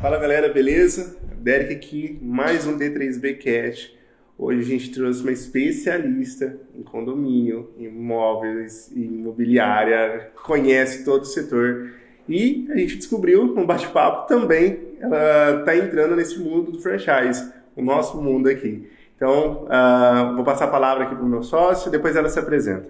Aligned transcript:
Fala 0.00 0.18
galera, 0.18 0.48
beleza? 0.48 1.14
Derek 1.36 1.74
aqui, 1.74 2.18
mais 2.22 2.66
um 2.66 2.78
D3B 2.78 3.36
Cash. 3.36 3.99
Hoje 4.42 4.60
a 4.60 4.64
gente 4.64 4.90
trouxe 4.90 5.20
uma 5.20 5.32
especialista 5.32 6.56
em 6.74 6.82
condomínio, 6.82 7.72
imóveis 7.76 8.90
imobiliária, 8.96 10.30
conhece 10.42 11.04
todo 11.04 11.24
o 11.24 11.26
setor. 11.26 11.90
E 12.26 12.66
a 12.70 12.76
gente 12.78 12.96
descobriu 12.96 13.44
no 13.44 13.66
bate-papo 13.66 14.26
também, 14.26 14.78
ela 14.98 15.58
está 15.58 15.76
entrando 15.76 16.16
nesse 16.16 16.38
mundo 16.38 16.72
do 16.72 16.80
franchise, 16.80 17.52
o 17.76 17.82
nosso 17.82 18.18
mundo 18.22 18.48
aqui. 18.48 18.88
Então, 19.14 19.66
uh, 19.66 20.34
vou 20.34 20.42
passar 20.42 20.64
a 20.64 20.68
palavra 20.68 21.04
aqui 21.04 21.14
para 21.14 21.24
o 21.24 21.28
meu 21.28 21.42
sócio, 21.42 21.90
depois 21.90 22.16
ela 22.16 22.30
se 22.30 22.38
apresenta. 22.38 22.88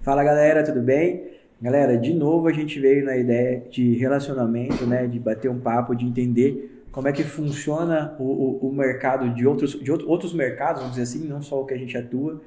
Fala 0.00 0.24
galera, 0.24 0.64
tudo 0.64 0.80
bem? 0.80 1.28
Galera, 1.60 1.96
de 1.96 2.12
novo 2.12 2.48
a 2.48 2.52
gente 2.52 2.80
veio 2.80 3.04
na 3.04 3.16
ideia 3.16 3.62
de 3.70 3.94
relacionamento, 3.94 4.84
né, 4.84 5.06
de 5.06 5.20
bater 5.20 5.48
um 5.48 5.60
papo, 5.60 5.94
de 5.94 6.04
entender 6.04 6.81
como 6.92 7.08
é 7.08 7.12
que 7.12 7.24
funciona 7.24 8.14
o, 8.18 8.22
o, 8.22 8.68
o 8.68 8.72
mercado 8.72 9.34
de 9.34 9.46
outros, 9.46 9.72
de 9.72 9.90
outros 9.90 10.34
mercados, 10.34 10.82
vamos 10.82 10.96
dizer 10.96 11.02
assim, 11.02 11.26
não 11.26 11.40
só 11.40 11.60
o 11.60 11.64
que 11.64 11.72
a 11.72 11.78
gente 11.78 11.96
atua. 11.96 12.40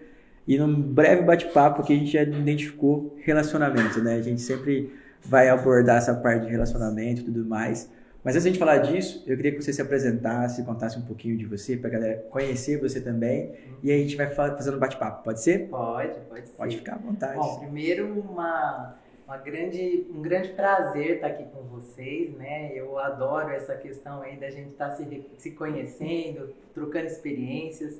E 0.48 0.58
num 0.60 0.72
breve 0.80 1.24
bate-papo 1.24 1.84
que 1.84 1.92
a 1.92 1.96
gente 1.96 2.12
já 2.12 2.22
identificou 2.22 3.18
relacionamento, 3.24 4.00
né? 4.02 4.14
A 4.16 4.22
gente 4.22 4.40
sempre 4.42 4.94
vai 5.24 5.50
abordar 5.50 5.98
essa 5.98 6.14
parte 6.14 6.46
de 6.46 6.52
relacionamento 6.52 7.22
e 7.22 7.24
tudo 7.24 7.44
mais. 7.44 7.90
Mas 8.24 8.36
antes 8.36 8.44
de 8.44 8.50
a 8.50 8.52
gente 8.54 8.60
falar 8.60 8.78
disso, 8.78 9.24
eu 9.26 9.36
queria 9.36 9.52
que 9.52 9.62
você 9.62 9.74
se 9.74 9.82
apresentasse, 9.82 10.64
contasse 10.64 10.98
um 11.00 11.02
pouquinho 11.02 11.36
de 11.36 11.46
você, 11.46 11.76
para 11.76 11.90
a 11.90 11.94
galera 11.94 12.26
conhecer 12.30 12.80
você 12.80 13.02
também. 13.02 13.52
E 13.82 13.92
aí 13.92 14.00
a 14.00 14.04
gente 14.04 14.16
vai 14.16 14.28
fazendo 14.28 14.78
bate-papo, 14.78 15.24
pode 15.24 15.42
ser? 15.42 15.68
Pode, 15.70 16.20
pode 16.30 16.48
ser. 16.48 16.56
Pode 16.56 16.78
ficar 16.78 16.96
à 16.96 16.98
vontade. 16.98 17.36
Bom, 17.36 17.60
primeiro 17.60 18.20
uma 18.20 18.96
uma 19.26 19.38
grande, 19.38 20.08
um 20.14 20.22
grande 20.22 20.50
prazer 20.50 21.16
estar 21.16 21.28
aqui 21.28 21.46
com 21.46 21.64
vocês, 21.64 22.36
né? 22.36 22.72
Eu 22.76 22.98
adoro 23.00 23.50
essa 23.50 23.76
questão 23.76 24.22
aí 24.22 24.38
da 24.38 24.50
gente 24.50 24.70
estar 24.72 24.92
se, 24.92 25.26
se 25.38 25.52
conhecendo, 25.52 26.54
trocando 26.74 27.08
experiências. 27.08 28.00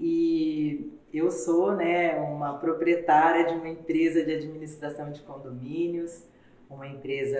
E 0.00 0.92
eu 1.12 1.30
sou, 1.30 1.74
né, 1.74 2.16
uma 2.16 2.58
proprietária 2.58 3.46
de 3.46 3.54
uma 3.54 3.68
empresa 3.68 4.24
de 4.24 4.32
administração 4.32 5.10
de 5.10 5.20
condomínios, 5.20 6.24
uma 6.70 6.86
empresa 6.86 7.38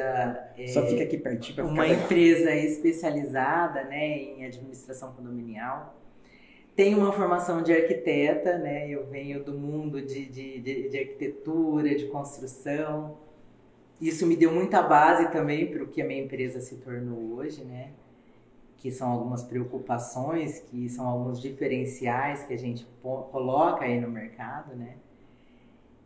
é, 0.57 0.67
só 0.69 0.87
fica 0.87 1.05
aqui 1.05 1.19
pertinho 1.19 1.67
uma 1.67 1.87
empresa 1.87 2.51
especializada, 2.55 3.85
né, 3.85 4.19
em 4.19 4.45
administração 4.45 5.13
condominial. 5.13 5.95
Tenho 6.79 6.99
uma 6.99 7.11
formação 7.11 7.61
de 7.61 7.73
arquiteta, 7.73 8.57
né? 8.57 8.89
Eu 8.89 9.05
venho 9.05 9.43
do 9.43 9.53
mundo 9.53 10.01
de, 10.01 10.27
de, 10.27 10.61
de, 10.61 10.89
de 10.89 10.97
arquitetura, 10.97 11.93
de 11.93 12.07
construção. 12.07 13.19
Isso 14.01 14.25
me 14.25 14.37
deu 14.37 14.53
muita 14.53 14.81
base 14.81 15.29
também 15.33 15.67
para 15.67 15.83
o 15.83 15.89
que 15.89 16.01
a 16.01 16.05
minha 16.05 16.23
empresa 16.23 16.61
se 16.61 16.77
tornou 16.77 17.35
hoje, 17.35 17.65
né? 17.65 17.91
Que 18.77 18.93
são 18.93 19.11
algumas 19.11 19.43
preocupações, 19.43 20.61
que 20.71 20.89
são 20.89 21.09
alguns 21.09 21.43
diferenciais 21.43 22.45
que 22.45 22.55
a 22.55 22.57
gente 22.57 22.87
coloca 23.03 23.85
aí 23.85 24.01
no 24.01 24.09
mercado, 24.09 24.77
né? 24.77 24.99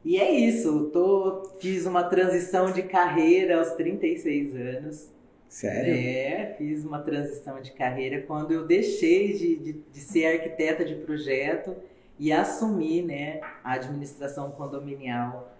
E 0.02 0.16
é 0.16 0.30
isso, 0.30 0.88
tô, 0.90 1.50
fiz 1.60 1.84
uma 1.84 2.04
transição 2.04 2.72
de 2.72 2.82
carreira 2.84 3.58
aos 3.58 3.72
36 3.72 4.56
anos. 4.56 5.10
Sério? 5.52 5.92
É, 5.92 6.54
fiz 6.56 6.82
uma 6.82 7.00
transição 7.00 7.60
de 7.60 7.72
carreira 7.72 8.22
quando 8.22 8.52
eu 8.52 8.66
deixei 8.66 9.34
de, 9.34 9.56
de, 9.56 9.72
de 9.92 10.00
ser 10.00 10.24
arquiteta 10.24 10.82
de 10.82 10.94
projeto 10.94 11.76
e 12.18 12.32
assumi 12.32 13.02
né, 13.02 13.38
a 13.62 13.74
administração 13.74 14.50
condominial. 14.52 15.54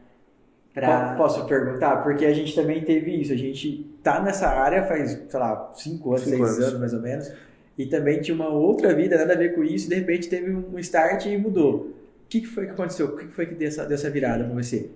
Pra... 0.72 1.14
Posso 1.14 1.44
perguntar? 1.44 1.98
Porque 1.98 2.24
a 2.24 2.32
gente 2.32 2.54
também 2.54 2.82
teve 2.82 3.10
isso. 3.20 3.34
A 3.34 3.36
gente 3.36 3.94
tá 4.02 4.18
nessa 4.18 4.48
área 4.48 4.82
faz, 4.84 5.10
sei 5.28 5.38
lá, 5.38 5.70
5 5.74 6.08
anos, 6.08 6.22
6 6.22 6.40
anos. 6.40 6.58
anos 6.58 6.80
mais 6.80 6.94
ou 6.94 7.00
menos. 7.02 7.30
E 7.76 7.84
também 7.84 8.18
tinha 8.22 8.34
uma 8.34 8.48
outra 8.48 8.94
vida, 8.94 9.18
nada 9.18 9.34
a 9.34 9.36
ver 9.36 9.54
com 9.54 9.62
isso. 9.62 9.88
E 9.88 9.88
de 9.90 9.94
repente 9.96 10.26
teve 10.26 10.50
um 10.50 10.78
start 10.78 11.26
e 11.26 11.36
mudou. 11.36 11.88
O 12.24 12.28
que, 12.30 12.40
que 12.40 12.46
foi 12.46 12.64
que 12.64 12.72
aconteceu? 12.72 13.08
O 13.08 13.16
que 13.18 13.26
foi 13.26 13.44
que 13.44 13.54
deu 13.54 13.68
essa, 13.68 13.84
deu 13.84 13.94
essa 13.94 14.08
virada 14.08 14.42
para 14.42 14.54
você? 14.54 14.88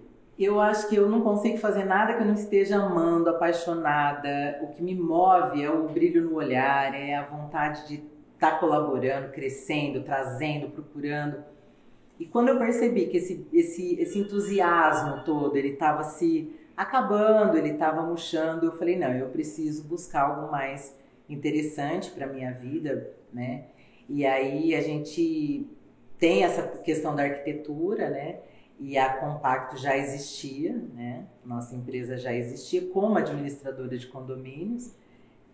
Eu 0.44 0.60
acho 0.60 0.88
que 0.88 0.96
eu 0.96 1.08
não 1.08 1.22
consigo 1.22 1.56
fazer 1.56 1.84
nada 1.84 2.14
que 2.14 2.22
eu 2.22 2.26
não 2.26 2.34
esteja 2.34 2.76
amando, 2.76 3.30
apaixonada. 3.30 4.60
O 4.62 4.68
que 4.68 4.82
me 4.82 4.94
move 4.94 5.62
é 5.62 5.70
o 5.70 5.88
brilho 5.88 6.22
no 6.22 6.34
olhar, 6.36 6.94
é 6.94 7.14
a 7.14 7.24
vontade 7.24 7.88
de 7.88 7.94
estar 8.34 8.52
tá 8.52 8.58
colaborando, 8.58 9.32
crescendo, 9.32 10.02
trazendo, 10.02 10.68
procurando. 10.68 11.42
E 12.18 12.26
quando 12.26 12.48
eu 12.48 12.58
percebi 12.58 13.06
que 13.06 13.16
esse, 13.16 13.46
esse, 13.52 14.00
esse 14.00 14.18
entusiasmo 14.18 15.24
todo, 15.24 15.56
ele 15.56 15.68
estava 15.68 16.02
se 16.02 16.54
acabando, 16.76 17.56
ele 17.56 17.70
estava 17.70 18.02
murchando, 18.02 18.66
eu 18.66 18.72
falei, 18.72 18.98
não, 18.98 19.12
eu 19.12 19.28
preciso 19.28 19.84
buscar 19.84 20.22
algo 20.22 20.52
mais 20.52 20.94
interessante 21.28 22.10
para 22.10 22.26
minha 22.26 22.52
vida, 22.52 23.10
né? 23.32 23.64
E 24.08 24.24
aí 24.24 24.74
a 24.74 24.80
gente 24.80 25.66
tem 26.18 26.44
essa 26.44 26.62
questão 26.62 27.14
da 27.14 27.22
arquitetura, 27.22 28.10
né? 28.10 28.40
E 28.78 28.98
a 28.98 29.08
Compacto 29.14 29.76
já 29.76 29.96
existia, 29.96 30.74
né? 30.94 31.24
Nossa 31.44 31.74
empresa 31.74 32.16
já 32.16 32.32
existia 32.32 32.86
como 32.88 33.16
administradora 33.16 33.96
de 33.96 34.06
condomínios, 34.06 34.92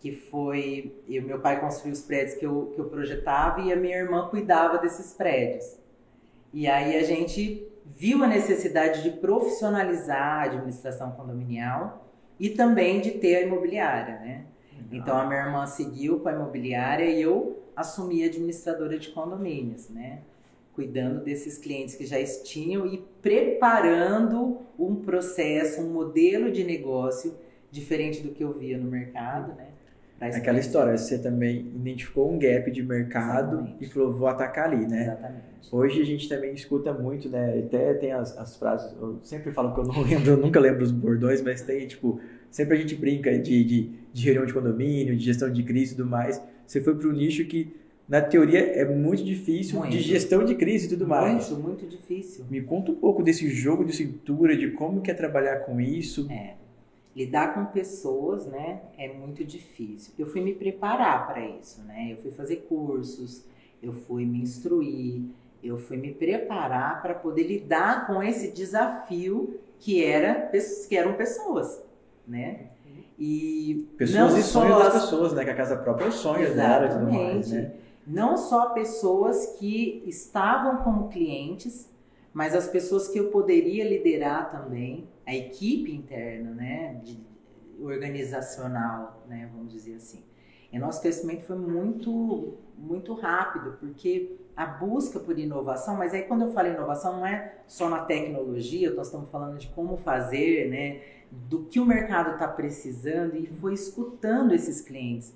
que 0.01 0.13
foi 0.13 0.93
eu, 1.09 1.23
meu 1.23 1.39
pai 1.39 1.61
construiu 1.61 1.93
os 1.93 2.03
prédios 2.03 2.37
que 2.37 2.45
eu, 2.45 2.73
que 2.75 2.81
eu 2.81 2.87
projetava 2.87 3.61
e 3.61 3.73
a 3.73 3.77
minha 3.77 3.97
irmã 3.97 4.29
cuidava 4.29 4.79
desses 4.79 5.15
prédios. 5.15 5.79
E 6.53 6.67
aí 6.67 6.97
a 6.97 7.05
gente 7.05 7.67
viu 7.87 8.23
a 8.25 8.27
necessidade 8.27 9.03
de 9.03 9.11
profissionalizar 9.19 10.41
a 10.41 10.43
administração 10.43 11.13
condominial 11.13 12.09
e 12.39 12.51
também 12.51 13.01
de 13.01 13.13
ter 13.13 13.37
a 13.37 13.41
imobiliária, 13.43 14.19
né? 14.19 14.47
Então 14.91 15.17
a 15.17 15.25
minha 15.25 15.41
irmã 15.41 15.67
seguiu 15.67 16.21
com 16.21 16.29
a 16.29 16.33
imobiliária 16.33 17.05
e 17.05 17.23
eu 17.23 17.63
assumi 17.75 18.25
a 18.25 18.27
administradora 18.27 18.99
de 18.99 19.11
condomínios, 19.11 19.89
né? 19.89 20.21
Cuidando 20.75 21.23
desses 21.23 21.59
clientes 21.59 21.95
que 21.95 22.07
já 22.07 22.17
tinham 22.43 22.87
e 22.87 22.99
preparando 23.21 24.59
um 24.79 24.95
processo, 24.97 25.83
um 25.83 25.93
modelo 25.93 26.51
de 26.51 26.65
negócio 26.65 27.35
diferente 27.71 28.23
do 28.23 28.31
que 28.31 28.43
eu 28.43 28.53
via 28.53 28.79
no 28.79 28.91
mercado, 28.91 29.55
né? 29.55 29.69
Aquela 30.21 30.61
história, 30.61 30.97
você 30.97 31.19
também 31.19 31.73
identificou 31.75 32.33
um 32.33 32.39
gap 32.39 32.71
de 32.71 32.81
mercado 32.81 33.57
Exatamente. 33.57 33.85
e 33.85 33.87
falou, 33.89 34.13
vou 34.13 34.29
atacar 34.29 34.67
ali, 34.67 34.87
né? 34.87 35.03
Exatamente. 35.03 35.43
Hoje 35.73 36.01
a 36.01 36.05
gente 36.05 36.29
também 36.29 36.53
escuta 36.53 36.93
muito, 36.93 37.29
né? 37.29 37.59
Até 37.59 37.95
tem 37.95 38.13
as, 38.13 38.39
as 38.39 38.57
frases, 38.57 38.95
eu 39.01 39.19
sempre 39.25 39.51
falo 39.51 39.75
que 39.75 39.81
eu 39.81 39.85
não 39.85 39.99
lembro, 40.03 40.31
eu 40.31 40.37
nunca 40.37 40.61
lembro 40.61 40.85
os 40.85 40.93
bordões, 40.93 41.43
mas 41.43 41.63
tem, 41.63 41.89
tipo, 41.89 42.21
sempre 42.51 42.77
a 42.77 42.81
gente 42.81 42.95
brinca 42.95 43.37
de, 43.37 43.65
de, 43.65 43.91
de 44.13 44.25
reunião 44.25 44.47
de 44.47 44.53
condomínio, 44.53 45.17
de 45.17 45.25
gestão 45.25 45.51
de 45.51 45.65
crise 45.65 45.95
e 45.95 45.97
tudo 45.97 46.09
mais. 46.09 46.41
Você 46.65 46.81
foi 46.81 46.95
para 46.95 47.09
o 47.09 47.13
nicho 47.13 47.45
que 47.47 47.75
na 48.13 48.21
teoria 48.21 48.61
é 48.61 48.85
muito 48.85 49.25
difícil 49.25 49.79
muito. 49.79 49.93
de 49.93 50.03
gestão 50.03 50.45
de 50.45 50.55
crise 50.55 50.85
e 50.85 50.91
tudo 50.91 51.09
mais. 51.09 51.49
Muito, 51.49 51.67
muito 51.67 51.87
difícil. 51.87 52.45
Me 52.51 52.61
conta 52.61 52.93
um 52.93 52.95
pouco 52.95 53.23
desse 53.23 53.49
jogo 53.49 53.87
de 53.87 53.95
cintura, 53.95 54.55
de 54.55 54.73
como 54.73 55.01
que 55.01 55.11
é 55.11 55.15
trabalhar 55.15 55.61
com 55.61 55.81
isso. 55.81 56.31
É. 56.31 56.57
Lidar 57.17 57.55
com 57.55 57.65
pessoas, 57.65 58.47
né, 58.47 58.83
é 58.99 59.11
muito 59.11 59.43
difícil. 59.43 60.13
Eu 60.19 60.27
fui 60.27 60.43
me 60.43 60.53
preparar 60.53 61.27
para 61.27 61.41
isso, 61.41 61.83
né? 61.85 62.13
Eu 62.13 62.19
fui 62.19 62.31
fazer 62.31 62.57
cursos, 62.69 63.47
eu 63.83 63.95
fui 63.95 64.27
me 64.27 64.43
instruir, 64.43 65.23
eu 65.65 65.79
fui 65.79 65.97
me 65.97 66.13
preparar 66.13 67.01
para 67.01 67.15
poder 67.15 67.45
lidar 67.45 68.07
com 68.07 68.23
esse 68.23 68.53
desafio 68.53 69.59
que 69.81 70.05
era 70.05 70.51
que 70.87 70.95
eram 70.95 71.15
pessoas, 71.15 71.83
né? 72.29 72.67
E 73.19 73.89
pessoas 73.97 74.37
e 74.37 74.43
sonhos 74.43 74.77
das 74.77 74.93
pessoas, 74.93 75.33
né? 75.33 75.45
Que 75.45 75.51
a 75.51 75.55
casa 75.55 75.77
própria 75.77 76.05
é 76.05 76.09
o 76.09 76.13
sonho 76.13 76.55
dela 76.55 76.87
e 76.87 76.91
tudo 76.91 77.11
mais, 77.11 77.51
né? 77.51 77.73
Não 78.07 78.37
só 78.37 78.71
pessoas 78.71 79.57
que 79.59 80.03
estavam 80.07 80.83
como 80.83 81.09
clientes, 81.09 81.91
mas 82.33 82.55
as 82.55 82.67
pessoas 82.67 83.09
que 83.09 83.19
eu 83.19 83.31
poderia 83.31 83.89
liderar 83.89 84.51
também, 84.51 85.09
a 85.27 85.35
equipe 85.35 85.95
interna, 85.95 86.51
né, 86.51 87.01
de, 87.05 87.21
organizacional, 87.81 89.23
né, 89.29 89.49
vamos 89.55 89.73
dizer 89.73 89.95
assim. 89.95 90.25
E 90.73 90.79
nosso 90.79 91.03
crescimento 91.03 91.43
foi 91.45 91.57
muito, 91.57 92.55
muito 92.77 93.13
rápido, 93.13 93.77
porque 93.79 94.37
a 94.57 94.67
busca 94.67 95.21
por 95.21 95.39
inovação, 95.39 95.97
mas 95.97 96.15
aí 96.15 96.23
quando 96.23 96.43
eu 96.43 96.53
falo 96.53 96.69
inovação 96.69 97.19
não 97.19 97.27
é 97.27 97.59
só 97.67 97.89
na 97.89 98.05
tecnologia, 98.05 98.91
nós 98.93 99.07
estamos 99.07 99.31
falando 99.31 99.59
de 99.59 99.69
como 99.69 99.97
fazer, 99.97 100.71
né, 100.71 101.03
do 101.31 101.65
que 101.65 101.79
o 101.79 101.87
mercado 101.87 102.33
está 102.33 102.49
precisando 102.49 103.37
e 103.37 103.47
foi 103.47 103.75
escutando 103.75 104.53
esses 104.53 104.81
clientes 104.81 105.35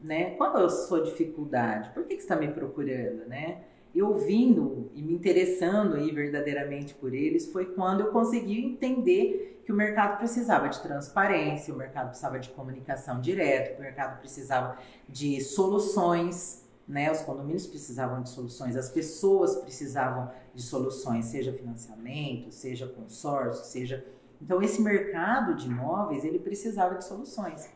né? 0.00 0.30
Qual 0.36 0.56
é 0.56 0.64
a 0.64 0.68
sua 0.68 1.02
dificuldade? 1.02 1.90
Por 1.90 2.04
que, 2.04 2.14
que 2.14 2.22
você 2.22 2.24
está 2.24 2.36
me 2.36 2.48
procurando, 2.48 3.26
né? 3.26 3.64
E 3.94 4.02
ouvindo 4.02 4.90
e 4.94 5.02
me 5.02 5.14
interessando 5.14 5.96
aí 5.96 6.10
verdadeiramente 6.12 6.94
por 6.94 7.14
eles 7.14 7.50
foi 7.50 7.66
quando 7.66 8.00
eu 8.00 8.12
consegui 8.12 8.64
entender 8.64 9.62
que 9.64 9.72
o 9.72 9.74
mercado 9.74 10.18
precisava 10.18 10.68
de 10.68 10.80
transparência, 10.80 11.74
o 11.74 11.76
mercado 11.76 12.08
precisava 12.08 12.38
de 12.38 12.48
comunicação 12.50 13.20
direta, 13.20 13.78
o 13.78 13.82
mercado 13.82 14.18
precisava 14.20 14.78
de 15.08 15.40
soluções, 15.40 16.66
né? 16.86 17.10
Os 17.10 17.20
condomínios 17.20 17.66
precisavam 17.66 18.22
de 18.22 18.30
soluções, 18.30 18.76
as 18.76 18.88
pessoas 18.88 19.56
precisavam 19.56 20.30
de 20.54 20.62
soluções, 20.62 21.26
seja 21.26 21.52
financiamento, 21.52 22.52
seja 22.52 22.86
consórcio, 22.86 23.64
seja 23.64 24.04
então 24.40 24.62
esse 24.62 24.80
mercado 24.80 25.54
de 25.54 25.66
imóveis 25.66 26.24
ele 26.24 26.38
precisava 26.38 26.94
de 26.94 27.04
soluções. 27.04 27.68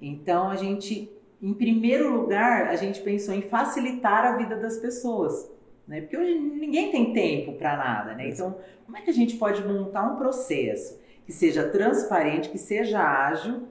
Então 0.00 0.48
a 0.48 0.56
gente, 0.56 1.10
em 1.46 1.54
primeiro 1.54 2.12
lugar, 2.12 2.68
a 2.68 2.76
gente 2.76 3.00
pensou 3.00 3.32
em 3.32 3.42
facilitar 3.42 4.24
a 4.24 4.36
vida 4.36 4.56
das 4.56 4.78
pessoas, 4.78 5.48
né? 5.86 6.00
Porque 6.00 6.16
hoje 6.16 6.34
ninguém 6.38 6.90
tem 6.90 7.12
tempo 7.12 7.52
para 7.52 7.76
nada, 7.76 8.14
né? 8.14 8.28
Então 8.28 8.56
como 8.84 8.96
é 8.98 9.00
que 9.00 9.10
a 9.10 9.14
gente 9.14 9.36
pode 9.36 9.64
montar 9.64 10.12
um 10.12 10.16
processo 10.16 10.98
que 11.24 11.32
seja 11.32 11.68
transparente, 11.68 12.48
que 12.48 12.58
seja 12.58 13.00
ágil 13.00 13.62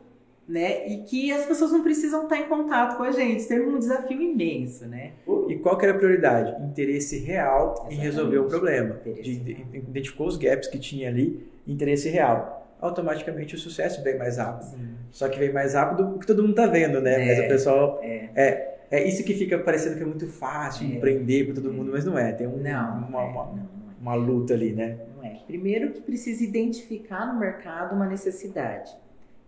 né? 0.48 0.88
E 0.88 0.98
que 1.04 1.32
as 1.32 1.46
pessoas 1.46 1.72
não 1.72 1.82
precisam 1.82 2.24
estar 2.24 2.38
em 2.38 2.48
contato 2.48 2.98
com 2.98 3.04
a 3.04 3.12
gente. 3.12 3.48
Teve 3.48 3.66
um 3.66 3.80
desafio 3.80 4.22
imenso, 4.22 4.86
né? 4.86 5.14
E 5.50 5.56
qual 5.56 5.78
que 5.78 5.86
era 5.86 5.96
a 5.96 5.98
prioridade? 5.98 6.64
Interesse 6.64 7.18
real 7.18 7.72
Exatamente. 7.72 7.96
em 7.96 8.00
resolver 8.00 8.38
o 8.38 8.46
problema. 8.46 9.00
De, 9.04 9.66
identificou 9.74 10.28
os 10.28 10.38
gaps 10.38 10.68
que 10.68 10.78
tinha 10.78 11.10
ali, 11.10 11.48
interesse 11.68 12.10
real. 12.10 12.55
Automaticamente 12.80 13.56
o 13.56 13.58
sucesso 13.58 14.04
vem 14.04 14.18
mais 14.18 14.38
rápido. 14.38 14.70
Sim. 14.70 14.96
Só 15.12 15.30
que 15.30 15.40
vem 15.40 15.52
mais 15.52 15.74
rápido 15.74 16.10
porque 16.10 16.28
todo 16.28 16.42
mundo 16.42 16.52
está 16.52 16.68
vendo, 16.68 17.02
né? 17.02 17.22
É, 17.22 17.36
mas 17.36 17.46
o 17.46 17.48
pessoal. 17.48 18.00
É. 18.04 18.30
é. 18.36 18.76
É 18.92 19.08
isso 19.08 19.24
que 19.24 19.34
fica 19.34 19.58
parecendo 19.58 19.98
que 19.98 20.04
é 20.04 20.06
muito 20.06 20.28
fácil 20.28 20.86
é. 20.86 20.92
empreender 20.92 21.46
para 21.46 21.56
todo 21.56 21.74
mundo, 21.74 21.92
mas 21.92 22.06
não 22.06 22.18
é. 22.18 22.32
Tem 22.32 22.46
um, 22.46 22.58
não, 22.58 23.08
uma, 23.08 23.22
é, 23.22 23.26
uma, 23.26 23.46
não, 23.46 23.70
uma 24.00 24.16
luta 24.16 24.54
ali, 24.54 24.74
né? 24.74 25.00
Não 25.16 25.24
é. 25.24 25.40
Primeiro 25.48 25.92
que 25.92 26.02
precisa 26.02 26.44
identificar 26.44 27.26
no 27.26 27.40
mercado 27.40 27.96
uma 27.96 28.06
necessidade. 28.06 28.96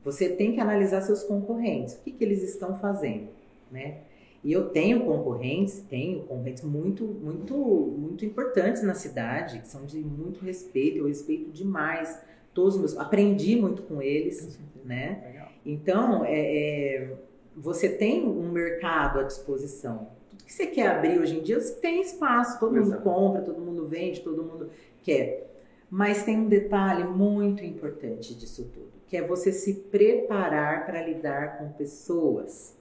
Você 0.04 0.30
tem 0.30 0.54
que 0.54 0.60
analisar 0.60 1.02
seus 1.02 1.24
concorrentes, 1.24 1.96
o 1.96 2.02
que, 2.02 2.12
que 2.12 2.24
eles 2.24 2.42
estão 2.42 2.74
fazendo, 2.74 3.28
né? 3.72 3.98
E 4.44 4.52
eu 4.54 4.70
tenho 4.70 5.02
concorrentes, 5.02 5.80
tenho 5.90 6.22
concorrentes 6.22 6.64
muito, 6.64 7.04
muito, 7.04 7.54
muito 7.56 8.24
importantes 8.24 8.82
na 8.82 8.94
cidade, 8.94 9.60
que 9.60 9.68
são 9.68 9.86
de 9.86 10.00
muito 10.00 10.44
respeito, 10.46 11.00
eu 11.00 11.08
respeito 11.08 11.52
demais 11.52 12.22
todos 12.58 12.76
meus, 12.76 12.98
aprendi 12.98 13.56
muito 13.56 13.84
com 13.84 14.02
eles, 14.02 14.60
né? 14.84 15.22
Legal. 15.28 15.48
Então, 15.64 16.26
é, 16.26 16.40
é, 16.40 17.14
você 17.56 17.88
tem 17.88 18.28
um 18.28 18.50
mercado 18.50 19.20
à 19.20 19.24
disposição. 19.24 20.08
Tudo 20.28 20.44
que 20.44 20.52
você 20.52 20.66
quer 20.66 20.88
abrir 20.88 21.20
hoje 21.20 21.38
em 21.38 21.44
dia, 21.44 21.62
você 21.62 21.76
tem 21.76 22.02
espaço, 22.02 22.60
todo 22.60 22.76
Exato. 22.76 22.90
mundo 22.90 23.04
compra, 23.04 23.42
todo 23.44 23.62
mundo 23.62 23.86
vende, 23.86 24.22
todo 24.22 24.44
mundo 24.44 24.72
quer. 25.04 25.54
Mas 25.88 26.24
tem 26.24 26.36
um 26.36 26.48
detalhe 26.48 27.04
muito 27.04 27.64
importante 27.64 28.34
disso 28.34 28.70
tudo 28.74 28.98
que 29.08 29.16
é 29.16 29.26
você 29.26 29.52
se 29.52 29.74
preparar 29.74 30.86
para 30.86 31.02
lidar 31.02 31.58
com 31.58 31.70
pessoas. 31.70 32.76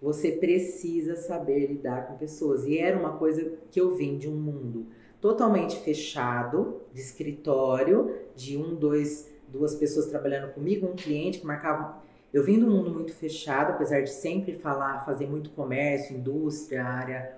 Você 0.00 0.30
precisa 0.30 1.16
saber 1.16 1.66
lidar 1.66 2.06
com 2.06 2.16
pessoas. 2.16 2.64
E 2.64 2.78
era 2.78 2.96
uma 2.96 3.16
coisa 3.18 3.54
que 3.70 3.80
eu 3.80 3.96
vim 3.96 4.16
de 4.16 4.28
um 4.28 4.36
mundo 4.36 4.86
totalmente 5.20 5.76
fechado, 5.80 6.82
de 6.92 7.00
escritório, 7.00 8.14
de 8.34 8.56
um, 8.56 8.74
dois, 8.74 9.32
duas 9.48 9.74
pessoas 9.74 10.06
trabalhando 10.06 10.52
comigo, 10.52 10.86
um 10.86 10.96
cliente 10.96 11.40
que 11.40 11.46
marcava. 11.46 12.02
Eu 12.32 12.44
vim 12.44 12.58
de 12.58 12.64
um 12.64 12.70
mundo 12.70 12.90
muito 12.90 13.12
fechado, 13.12 13.72
apesar 13.72 14.02
de 14.02 14.10
sempre 14.10 14.54
falar, 14.54 15.04
fazer 15.04 15.26
muito 15.26 15.50
comércio, 15.50 16.16
indústria, 16.16 16.84
área. 16.84 17.36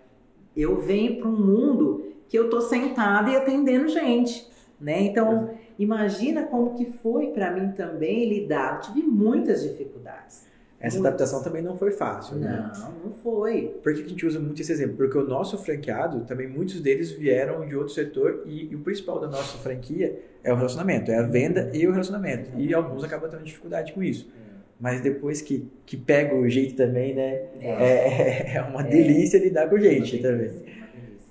Eu 0.56 0.81
venho 0.81 1.21
para 1.21 1.29
um 1.29 1.37
mundo 1.37 2.05
que 2.29 2.38
eu 2.38 2.50
tô 2.50 2.61
sentada 2.61 3.31
e 3.31 3.37
atendendo 3.37 3.88
gente, 3.88 4.50
né? 4.81 5.00
Então, 5.03 5.50
Imagina 5.81 6.43
como 6.43 6.75
que 6.75 6.85
foi 6.85 7.29
para 7.29 7.50
mim 7.50 7.73
também 7.73 8.29
lidar. 8.29 8.75
Eu 8.75 8.81
tive 8.82 9.03
muitas 9.06 9.62
dificuldades. 9.62 10.47
Essa 10.81 10.99
adaptação 10.99 11.43
também 11.43 11.61
não 11.61 11.77
foi 11.77 11.91
fácil, 11.91 12.37
né? 12.37 12.73
Não, 12.75 12.93
não 13.05 13.12
foi. 13.12 13.79
Por 13.82 13.93
que 13.93 14.00
a 14.00 14.09
gente 14.09 14.25
usa 14.25 14.41
muito 14.41 14.62
esse 14.62 14.73
exemplo? 14.73 14.97
Porque 14.97 15.19
o 15.19 15.27
nosso 15.27 15.59
franqueado, 15.59 16.25
também 16.25 16.49
muitos 16.49 16.81
deles 16.81 17.11
vieram 17.11 17.67
de 17.69 17.77
outro 17.77 17.93
setor 17.93 18.44
e, 18.47 18.73
e 18.73 18.75
o 18.75 18.81
principal 18.81 19.21
da 19.21 19.29
nossa 19.29 19.59
franquia 19.59 20.19
é 20.43 20.50
o 20.50 20.56
relacionamento, 20.56 21.11
é 21.11 21.19
a 21.19 21.23
venda 21.23 21.71
e 21.75 21.87
o 21.87 21.91
relacionamento. 21.91 22.59
E 22.59 22.73
alguns 22.73 23.05
acabam 23.05 23.29
tendo 23.29 23.43
dificuldade 23.43 23.93
com 23.93 24.03
isso. 24.03 24.32
É. 24.35 24.50
Mas 24.81 25.03
depois 25.03 25.43
que, 25.43 25.71
que 25.85 25.99
pega 25.99 26.35
o 26.35 26.49
jeito 26.49 26.75
também, 26.77 27.15
né? 27.15 27.43
É, 27.61 27.69
é, 27.69 28.53
é 28.56 28.62
uma 28.62 28.82
delícia 28.82 29.38
lidar 29.38 29.69
com 29.69 29.79
gente 29.79 30.17
também. 30.23 30.50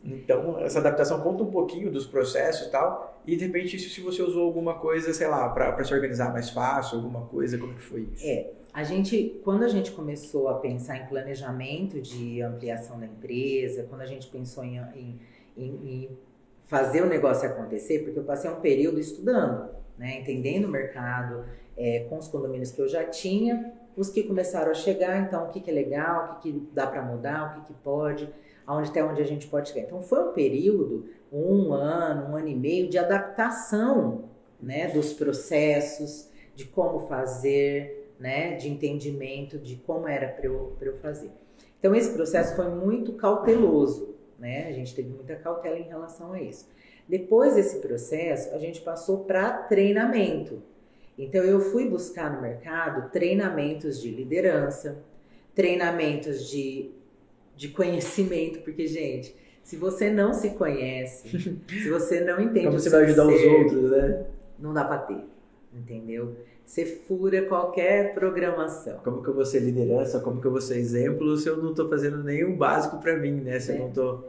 Então, 0.04 0.60
essa 0.60 0.78
adaptação 0.78 1.22
conta 1.22 1.44
um 1.44 1.52
pouquinho 1.52 1.92
dos 1.92 2.06
processos 2.06 2.68
e 2.68 2.72
tal, 2.72 3.22
e 3.26 3.36
de 3.36 3.46
repente 3.46 3.78
se 3.80 4.02
você 4.02 4.22
usou 4.22 4.44
alguma 4.44 4.76
coisa, 4.76 5.12
sei 5.14 5.28
lá, 5.28 5.50
para 5.50 5.84
se 5.84 5.94
organizar 5.94 6.32
mais 6.32 6.50
fácil, 6.52 6.98
alguma 6.98 7.26
coisa, 7.26 7.58
como 7.58 7.74
que 7.74 7.82
foi 7.82 8.08
isso? 8.14 8.26
É, 8.26 8.48
a 8.80 8.84
gente, 8.84 9.42
quando 9.44 9.64
a 9.64 9.68
gente 9.68 9.92
começou 9.92 10.48
a 10.48 10.56
pensar 10.56 10.98
em 10.98 11.06
planejamento 11.06 12.00
de 12.00 12.42
ampliação 12.42 12.98
da 12.98 13.06
empresa, 13.06 13.86
quando 13.90 14.02
a 14.02 14.06
gente 14.06 14.28
pensou 14.28 14.64
em, 14.64 14.78
em, 14.96 15.20
em 15.58 16.18
fazer 16.66 17.02
o 17.02 17.06
negócio 17.06 17.46
acontecer, 17.46 18.00
porque 18.00 18.18
eu 18.18 18.24
passei 18.24 18.50
um 18.50 18.62
período 18.62 18.98
estudando, 18.98 19.70
né, 19.98 20.22
entendendo 20.22 20.64
o 20.64 20.70
mercado, 20.70 21.44
é, 21.76 22.06
com 22.10 22.18
os 22.18 22.30
condomínios 22.30 22.72
que 22.72 22.82
eu 22.82 22.88
já 22.88 23.04
tinha, 23.04 23.74
os 23.98 24.10
que 24.10 24.24
começaram 24.24 24.72
a 24.72 24.74
chegar, 24.74 25.20
então 25.24 25.48
o 25.48 25.50
que, 25.50 25.60
que 25.60 25.70
é 25.70 25.74
legal, 25.74 26.38
o 26.38 26.40
que, 26.40 26.54
que 26.54 26.70
dá 26.74 26.88
para 26.88 27.02
mudar, 27.02 27.50
o 27.50 27.60
que, 27.60 27.74
que 27.74 27.80
pode 27.82 28.30
aonde 28.66 28.92
até 28.92 29.04
onde 29.04 29.20
a 29.20 29.26
gente 29.26 29.48
pode 29.48 29.70
chegar. 29.70 29.88
Então 29.88 30.00
foi 30.00 30.30
um 30.30 30.32
período, 30.32 31.10
um 31.34 31.74
ano, 31.74 32.32
um 32.32 32.38
ano 32.38 32.48
e 32.48 32.56
meio 32.56 32.88
de 32.88 32.98
adaptação, 32.98 34.30
né, 34.62 34.88
dos 34.88 35.12
processos, 35.12 36.30
de 36.56 36.66
como 36.66 37.00
fazer, 37.00 37.99
né, 38.20 38.56
de 38.56 38.70
entendimento 38.70 39.58
de 39.58 39.78
como 39.78 40.08
era 40.08 40.28
para 40.28 40.46
eu, 40.46 40.76
eu 40.82 40.98
fazer. 40.98 41.32
Então 41.80 41.96
esse 41.96 42.14
processo 42.14 42.56
foi 42.56 42.70
muito 42.70 43.14
cauteloso, 43.14 44.16
né? 44.38 44.68
A 44.68 44.74
gente 44.74 44.94
teve 44.94 45.10
muita 45.10 45.36
cautela 45.36 45.78
em 45.78 45.88
relação 45.88 46.34
a 46.34 46.42
isso. 46.42 46.70
Depois 47.08 47.56
desse 47.56 47.80
processo, 47.80 48.54
a 48.54 48.60
gente 48.60 48.82
passou 48.82 49.24
para 49.24 49.52
treinamento. 49.64 50.62
Então 51.18 51.44
eu 51.44 51.60
fui 51.60 51.88
buscar 51.88 52.34
no 52.36 52.42
mercado 52.42 53.10
treinamentos 53.10 54.02
de 54.02 54.12
liderança, 54.12 55.02
treinamentos 55.56 56.50
de 56.50 56.92
de 57.60 57.68
conhecimento, 57.68 58.62
porque, 58.62 58.88
gente, 58.88 59.36
se 59.62 59.76
você 59.76 60.10
não 60.10 60.34
se 60.34 60.52
conhece, 60.52 61.28
se 61.68 61.90
você 61.90 62.22
não 62.22 62.40
entende 62.40 62.68
Como 62.68 62.80
você 62.80 62.90
vai 62.90 63.04
ajudar 63.04 63.26
ser, 63.26 63.34
os 63.34 63.44
outros, 63.44 63.92
né? 63.92 64.26
Não 64.58 64.74
dá 64.74 64.86
pra 64.86 65.00
ter, 65.00 65.26
entendeu? 65.74 66.38
Você 66.70 66.86
fura 66.86 67.42
qualquer 67.48 68.14
programação. 68.14 69.00
Como 69.04 69.24
que 69.24 69.30
eu 69.30 69.34
vou 69.34 69.44
ser 69.44 69.60
liderança? 69.60 70.20
Como 70.20 70.40
que 70.40 70.46
eu 70.46 70.52
vou 70.52 70.62
ser 70.62 70.78
exemplo 70.78 71.36
se 71.36 71.50
eu 71.50 71.58
não 71.58 71.74
tô 71.74 71.90
fazendo 71.90 72.24
nenhum 72.24 72.56
básico 72.56 73.00
para 73.00 73.18
mim, 73.18 73.42
né? 73.42 73.60
Se 73.60 73.72
é. 73.72 73.76
eu 73.76 73.80
não 73.80 73.92
tô... 73.92 74.20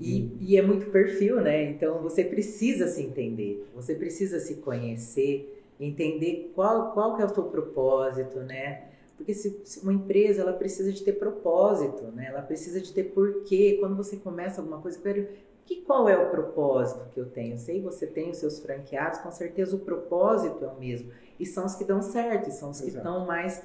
E, 0.00 0.34
e 0.40 0.56
é 0.56 0.62
muito 0.62 0.86
perfil, 0.90 1.38
né? 1.42 1.64
Então 1.64 2.00
você 2.00 2.24
precisa 2.24 2.86
se 2.88 3.02
entender, 3.02 3.68
você 3.74 3.94
precisa 3.94 4.40
se 4.40 4.54
conhecer, 4.54 5.62
entender 5.78 6.50
qual, 6.54 6.92
qual 6.92 7.14
que 7.14 7.20
é 7.20 7.26
o 7.26 7.34
seu 7.34 7.44
propósito, 7.44 8.38
né? 8.38 8.84
Porque 9.18 9.34
se, 9.34 9.60
se, 9.62 9.80
uma 9.80 9.92
empresa 9.92 10.40
ela 10.40 10.54
precisa 10.54 10.90
de 10.90 11.02
ter 11.02 11.12
propósito, 11.12 12.04
né? 12.04 12.28
Ela 12.28 12.40
precisa 12.40 12.80
de 12.80 12.90
ter 12.90 13.04
porquê. 13.04 13.76
Quando 13.78 13.94
você 13.94 14.16
começa 14.16 14.62
alguma 14.62 14.78
coisa, 14.80 14.98
quero 14.98 15.28
que 15.66 15.82
qual 15.82 16.08
é 16.08 16.16
o 16.16 16.30
propósito 16.30 17.06
que 17.12 17.20
eu 17.20 17.26
tenho? 17.26 17.58
Sei 17.58 17.82
você 17.82 18.06
tem 18.06 18.30
os 18.30 18.38
seus 18.38 18.60
franqueados, 18.60 19.18
com 19.18 19.30
certeza 19.30 19.76
o 19.76 19.80
propósito 19.80 20.64
é 20.64 20.68
o 20.68 20.78
mesmo. 20.78 21.10
E 21.38 21.46
são 21.46 21.66
os 21.66 21.74
que 21.74 21.84
dão 21.84 22.00
certo, 22.02 22.48
e 22.48 22.52
são 22.52 22.70
os 22.70 22.80
que 22.80 22.88
Exato. 22.88 23.06
estão 23.06 23.26
mais 23.26 23.62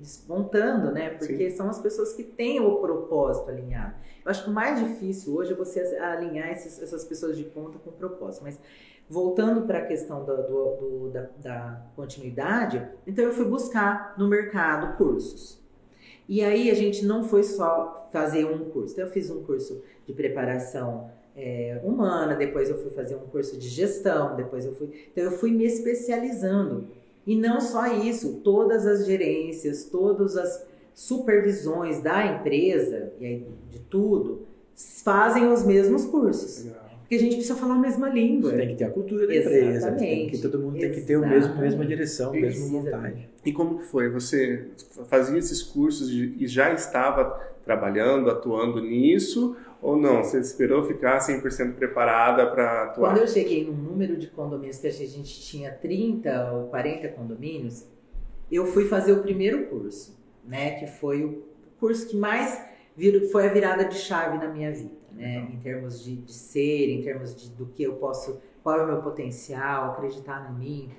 despontando, 0.00 0.92
né? 0.92 1.10
Porque 1.10 1.50
Sim. 1.50 1.56
são 1.56 1.68
as 1.68 1.78
pessoas 1.80 2.12
que 2.12 2.22
têm 2.22 2.60
o 2.60 2.76
propósito 2.76 3.50
alinhado. 3.50 3.94
Eu 4.24 4.30
acho 4.30 4.44
que 4.44 4.50
o 4.50 4.52
mais 4.52 4.78
difícil 4.78 5.34
hoje 5.34 5.52
é 5.52 5.56
você 5.56 5.80
alinhar 5.96 6.50
esses, 6.50 6.80
essas 6.80 7.04
pessoas 7.04 7.36
de 7.36 7.44
ponta 7.44 7.78
com 7.78 7.90
o 7.90 7.92
propósito. 7.92 8.44
Mas 8.44 8.58
Voltando 9.08 9.66
para 9.66 9.80
a 9.80 9.86
questão 9.86 10.24
do, 10.24 10.34
do, 10.34 10.76
do, 10.76 11.10
da, 11.10 11.28
da 11.42 11.82
continuidade, 11.94 12.88
então 13.06 13.22
eu 13.24 13.32
fui 13.32 13.44
buscar 13.44 14.14
no 14.16 14.26
mercado 14.26 14.96
cursos. 14.96 15.62
E 16.26 16.42
aí 16.42 16.70
a 16.70 16.74
gente 16.74 17.04
não 17.04 17.22
foi 17.22 17.42
só 17.42 18.08
fazer 18.10 18.46
um 18.46 18.70
curso. 18.70 18.94
Então 18.94 19.04
eu 19.04 19.10
fiz 19.10 19.28
um 19.28 19.44
curso 19.44 19.82
de 20.06 20.14
preparação 20.14 21.10
é, 21.36 21.80
humana, 21.82 22.34
depois 22.34 22.70
eu 22.70 22.78
fui 22.78 22.90
fazer 22.90 23.16
um 23.16 23.26
curso 23.30 23.58
de 23.58 23.68
gestão, 23.68 24.36
depois 24.36 24.64
eu 24.64 24.74
fui. 24.74 24.90
Então 25.12 25.24
eu 25.24 25.32
fui 25.32 25.50
me 25.50 25.64
especializando. 25.64 26.86
E 27.26 27.34
não 27.34 27.60
só 27.60 27.86
isso, 27.86 28.40
todas 28.44 28.86
as 28.86 29.06
gerências, 29.06 29.84
todas 29.84 30.36
as 30.36 30.66
supervisões 30.92 32.00
da 32.02 32.24
empresa 32.26 33.12
e 33.18 33.26
aí 33.26 33.46
de 33.70 33.80
tudo 33.80 34.46
fazem 35.02 35.50
os 35.50 35.64
mesmos 35.64 36.04
cursos. 36.04 36.64
Legal. 36.64 36.84
Porque 37.00 37.16
a 37.16 37.18
gente 37.18 37.34
precisa 37.34 37.54
falar 37.54 37.74
a 37.74 37.78
mesma 37.78 38.08
língua. 38.08 38.50
Você 38.50 38.56
tem 38.56 38.68
que 38.68 38.76
ter 38.76 38.84
a 38.84 38.90
cultura 38.90 39.26
da 39.26 39.34
Exatamente. 39.34 39.66
empresa. 39.66 39.92
Tem 39.92 40.30
que, 40.30 40.38
todo 40.38 40.58
mundo 40.58 40.76
Exatamente. 40.76 40.94
tem 40.94 41.00
que 41.00 41.06
ter 41.06 41.14
a 41.14 41.20
mesma, 41.20 41.54
mesma 41.60 41.86
direção, 41.86 42.30
a 42.30 42.32
mesma 42.32 42.80
vontade. 42.80 43.28
E 43.44 43.52
como 43.52 43.78
que 43.78 43.84
foi? 43.84 44.08
Você 44.08 44.68
fazia 45.06 45.38
esses 45.38 45.62
cursos 45.62 46.10
e 46.10 46.46
já 46.46 46.72
estava 46.72 47.38
trabalhando, 47.62 48.30
atuando 48.30 48.80
nisso? 48.80 49.54
Ou 49.84 49.98
não? 49.98 50.24
Você 50.24 50.40
esperou 50.40 50.82
ficar 50.82 51.18
100% 51.18 51.74
preparada 51.74 52.50
para 52.50 52.84
atuar? 52.84 53.10
Quando 53.10 53.20
eu 53.20 53.28
cheguei 53.28 53.66
no 53.66 53.74
número 53.74 54.16
de 54.16 54.28
condomínios, 54.28 54.78
que 54.78 54.86
a 54.86 54.90
gente 54.90 55.42
tinha 55.42 55.70
30 55.70 56.52
ou 56.54 56.68
40 56.68 57.08
condomínios, 57.08 57.86
eu 58.50 58.64
fui 58.64 58.86
fazer 58.86 59.12
o 59.12 59.20
primeiro 59.20 59.66
curso, 59.66 60.18
né? 60.42 60.80
Que 60.80 60.86
foi 60.86 61.22
o 61.22 61.44
curso 61.78 62.08
que 62.08 62.16
mais 62.16 62.64
vir, 62.96 63.30
foi 63.30 63.46
a 63.46 63.52
virada 63.52 63.84
de 63.84 63.96
chave 63.96 64.38
na 64.38 64.50
minha 64.50 64.72
vida, 64.72 64.94
né? 65.12 65.40
Uhum. 65.40 65.54
Em 65.54 65.60
termos 65.60 66.02
de, 66.02 66.16
de 66.16 66.32
ser, 66.32 66.88
em 66.88 67.02
termos 67.02 67.36
de, 67.36 67.50
do 67.50 67.66
que 67.66 67.82
eu 67.82 67.96
posso, 67.96 68.40
qual 68.62 68.80
é 68.80 68.84
o 68.84 68.86
meu 68.86 69.02
potencial, 69.02 69.90
acreditar 69.90 70.50
em 70.50 70.58
mim. 70.58 70.90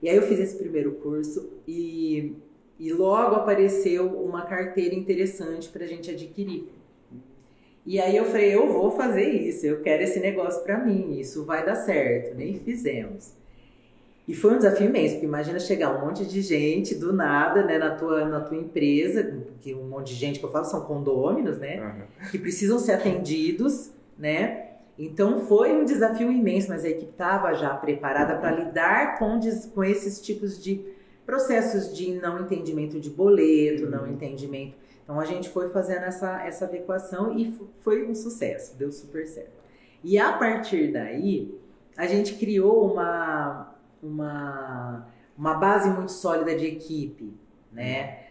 E 0.00 0.08
aí 0.08 0.16
eu 0.16 0.22
fiz 0.22 0.38
esse 0.40 0.56
primeiro 0.56 0.92
curso 0.92 1.52
e, 1.68 2.36
e 2.80 2.90
logo 2.90 3.36
apareceu 3.36 4.18
uma 4.18 4.46
carteira 4.46 4.94
interessante 4.94 5.68
para 5.68 5.84
a 5.84 5.86
gente 5.86 6.10
adquirir. 6.10 6.72
E 7.86 8.00
aí 8.00 8.16
eu 8.16 8.24
falei, 8.24 8.54
eu 8.54 8.72
vou 8.72 8.90
fazer 8.92 9.28
isso, 9.28 9.66
eu 9.66 9.82
quero 9.82 10.02
esse 10.02 10.18
negócio 10.18 10.62
para 10.62 10.82
mim, 10.82 11.18
isso 11.18 11.44
vai 11.44 11.64
dar 11.64 11.74
certo, 11.74 12.34
nem 12.34 12.58
fizemos. 12.58 13.32
E 14.26 14.34
foi 14.34 14.54
um 14.54 14.56
desafio 14.56 14.86
imenso, 14.86 15.14
porque 15.14 15.26
imagina 15.26 15.60
chegar 15.60 15.94
um 15.94 16.06
monte 16.06 16.24
de 16.24 16.40
gente 16.40 16.94
do 16.94 17.12
nada, 17.12 17.62
né, 17.62 17.76
na 17.76 17.90
tua, 17.90 18.24
na 18.24 18.40
tua 18.40 18.56
empresa, 18.56 19.22
porque 19.22 19.74
um 19.74 19.86
monte 19.86 20.14
de 20.14 20.14
gente 20.14 20.38
que 20.38 20.44
eu 20.46 20.50
falo 20.50 20.64
são 20.64 20.80
condôminos, 20.80 21.58
né, 21.58 21.78
uhum. 21.78 22.30
que 22.30 22.38
precisam 22.38 22.78
ser 22.78 22.92
atendidos, 22.92 23.90
né, 24.18 24.64
então 24.98 25.40
foi 25.40 25.72
um 25.72 25.84
desafio 25.84 26.32
imenso, 26.32 26.70
mas 26.70 26.86
a 26.86 26.88
equipe 26.88 27.10
estava 27.10 27.52
já 27.52 27.74
preparada 27.74 28.36
para 28.36 28.50
lidar 28.52 29.18
com, 29.18 29.38
com 29.74 29.84
esses 29.84 30.20
tipos 30.22 30.62
de 30.62 30.80
processos 31.26 31.94
de 31.94 32.12
não 32.12 32.40
entendimento 32.40 32.98
de 32.98 33.10
boleto, 33.10 33.90
não 33.90 34.04
uhum. 34.04 34.12
entendimento. 34.12 34.83
Então 35.04 35.20
a 35.20 35.24
gente 35.26 35.50
foi 35.50 35.68
fazendo 35.68 36.04
essa, 36.04 36.42
essa 36.44 36.64
adequação 36.64 37.38
e 37.38 37.54
foi 37.80 38.08
um 38.08 38.14
sucesso, 38.14 38.76
deu 38.76 38.90
super 38.90 39.26
certo. 39.26 39.52
E 40.02 40.18
a 40.18 40.32
partir 40.32 40.92
daí, 40.92 41.54
a 41.96 42.06
gente 42.06 42.34
criou 42.34 42.90
uma, 42.92 43.74
uma, 44.02 45.06
uma 45.36 45.54
base 45.54 45.90
muito 45.90 46.10
sólida 46.10 46.56
de 46.56 46.66
equipe, 46.66 47.34
né? 47.70 48.24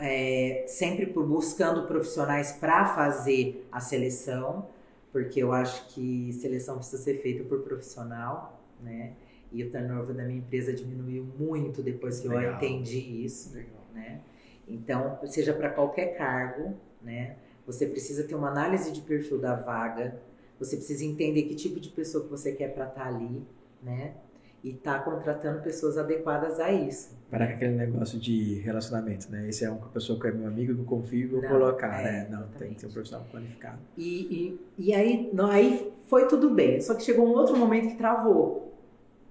É, 0.00 0.64
sempre 0.68 1.06
por 1.06 1.26
buscando 1.26 1.86
profissionais 1.86 2.52
para 2.52 2.84
fazer 2.84 3.66
a 3.72 3.80
seleção, 3.80 4.68
porque 5.10 5.42
eu 5.42 5.52
acho 5.52 5.88
que 5.88 6.32
seleção 6.34 6.76
precisa 6.76 7.02
ser 7.02 7.20
feita 7.20 7.42
por 7.42 7.60
profissional, 7.60 8.62
né? 8.80 9.14
E 9.50 9.64
o 9.64 9.70
turnover 9.70 10.14
da 10.14 10.24
minha 10.24 10.38
empresa 10.38 10.72
diminuiu 10.72 11.26
muito 11.38 11.82
depois 11.82 12.20
que 12.20 12.28
Legal. 12.28 12.44
eu 12.44 12.54
entendi 12.54 13.24
isso, 13.24 13.54
Legal. 13.54 13.82
né? 13.94 14.20
Então, 14.68 15.18
seja 15.26 15.52
para 15.52 15.70
qualquer 15.70 16.16
cargo, 16.16 16.74
né? 17.02 17.36
Você 17.66 17.86
precisa 17.86 18.24
ter 18.24 18.34
uma 18.34 18.48
análise 18.48 18.92
de 18.92 19.00
perfil 19.00 19.38
da 19.38 19.54
vaga, 19.54 20.20
você 20.58 20.76
precisa 20.76 21.04
entender 21.04 21.42
que 21.42 21.54
tipo 21.54 21.80
de 21.80 21.90
pessoa 21.90 22.24
que 22.24 22.30
você 22.30 22.52
quer 22.52 22.74
para 22.74 22.86
estar 22.86 23.02
tá 23.02 23.08
ali, 23.08 23.42
né? 23.82 24.14
e 24.62 24.72
tá 24.72 24.98
contratando 24.98 25.62
pessoas 25.62 25.96
adequadas 25.96 26.58
a 26.58 26.72
isso. 26.72 27.16
Para 27.30 27.44
aquele 27.44 27.74
negócio 27.74 28.18
de 28.18 28.54
relacionamento, 28.54 29.30
né? 29.30 29.48
Esse 29.48 29.64
é 29.64 29.70
uma 29.70 29.88
pessoa 29.88 30.18
que 30.18 30.26
é 30.26 30.32
meu 30.32 30.48
amigo, 30.48 30.74
que 30.74 30.80
eu 30.80 30.84
confio 30.84 31.20
e 31.20 31.26
vou 31.26 31.42
não, 31.42 31.48
colocar, 31.48 32.00
é, 32.00 32.04
né? 32.04 32.28
Não, 32.30 32.38
exatamente. 32.40 32.58
tem 32.58 32.74
que 32.74 32.80
ser 32.80 32.86
um 32.86 32.90
profissional 32.90 33.26
qualificado. 33.30 33.78
E, 33.96 34.58
e, 34.76 34.86
e 34.86 34.94
aí, 34.94 35.30
não, 35.32 35.50
aí 35.50 35.92
foi 36.06 36.26
tudo 36.26 36.50
bem, 36.50 36.80
só 36.80 36.94
que 36.94 37.02
chegou 37.02 37.26
um 37.26 37.32
outro 37.32 37.56
momento 37.56 37.88
que 37.88 37.96
travou. 37.96 38.74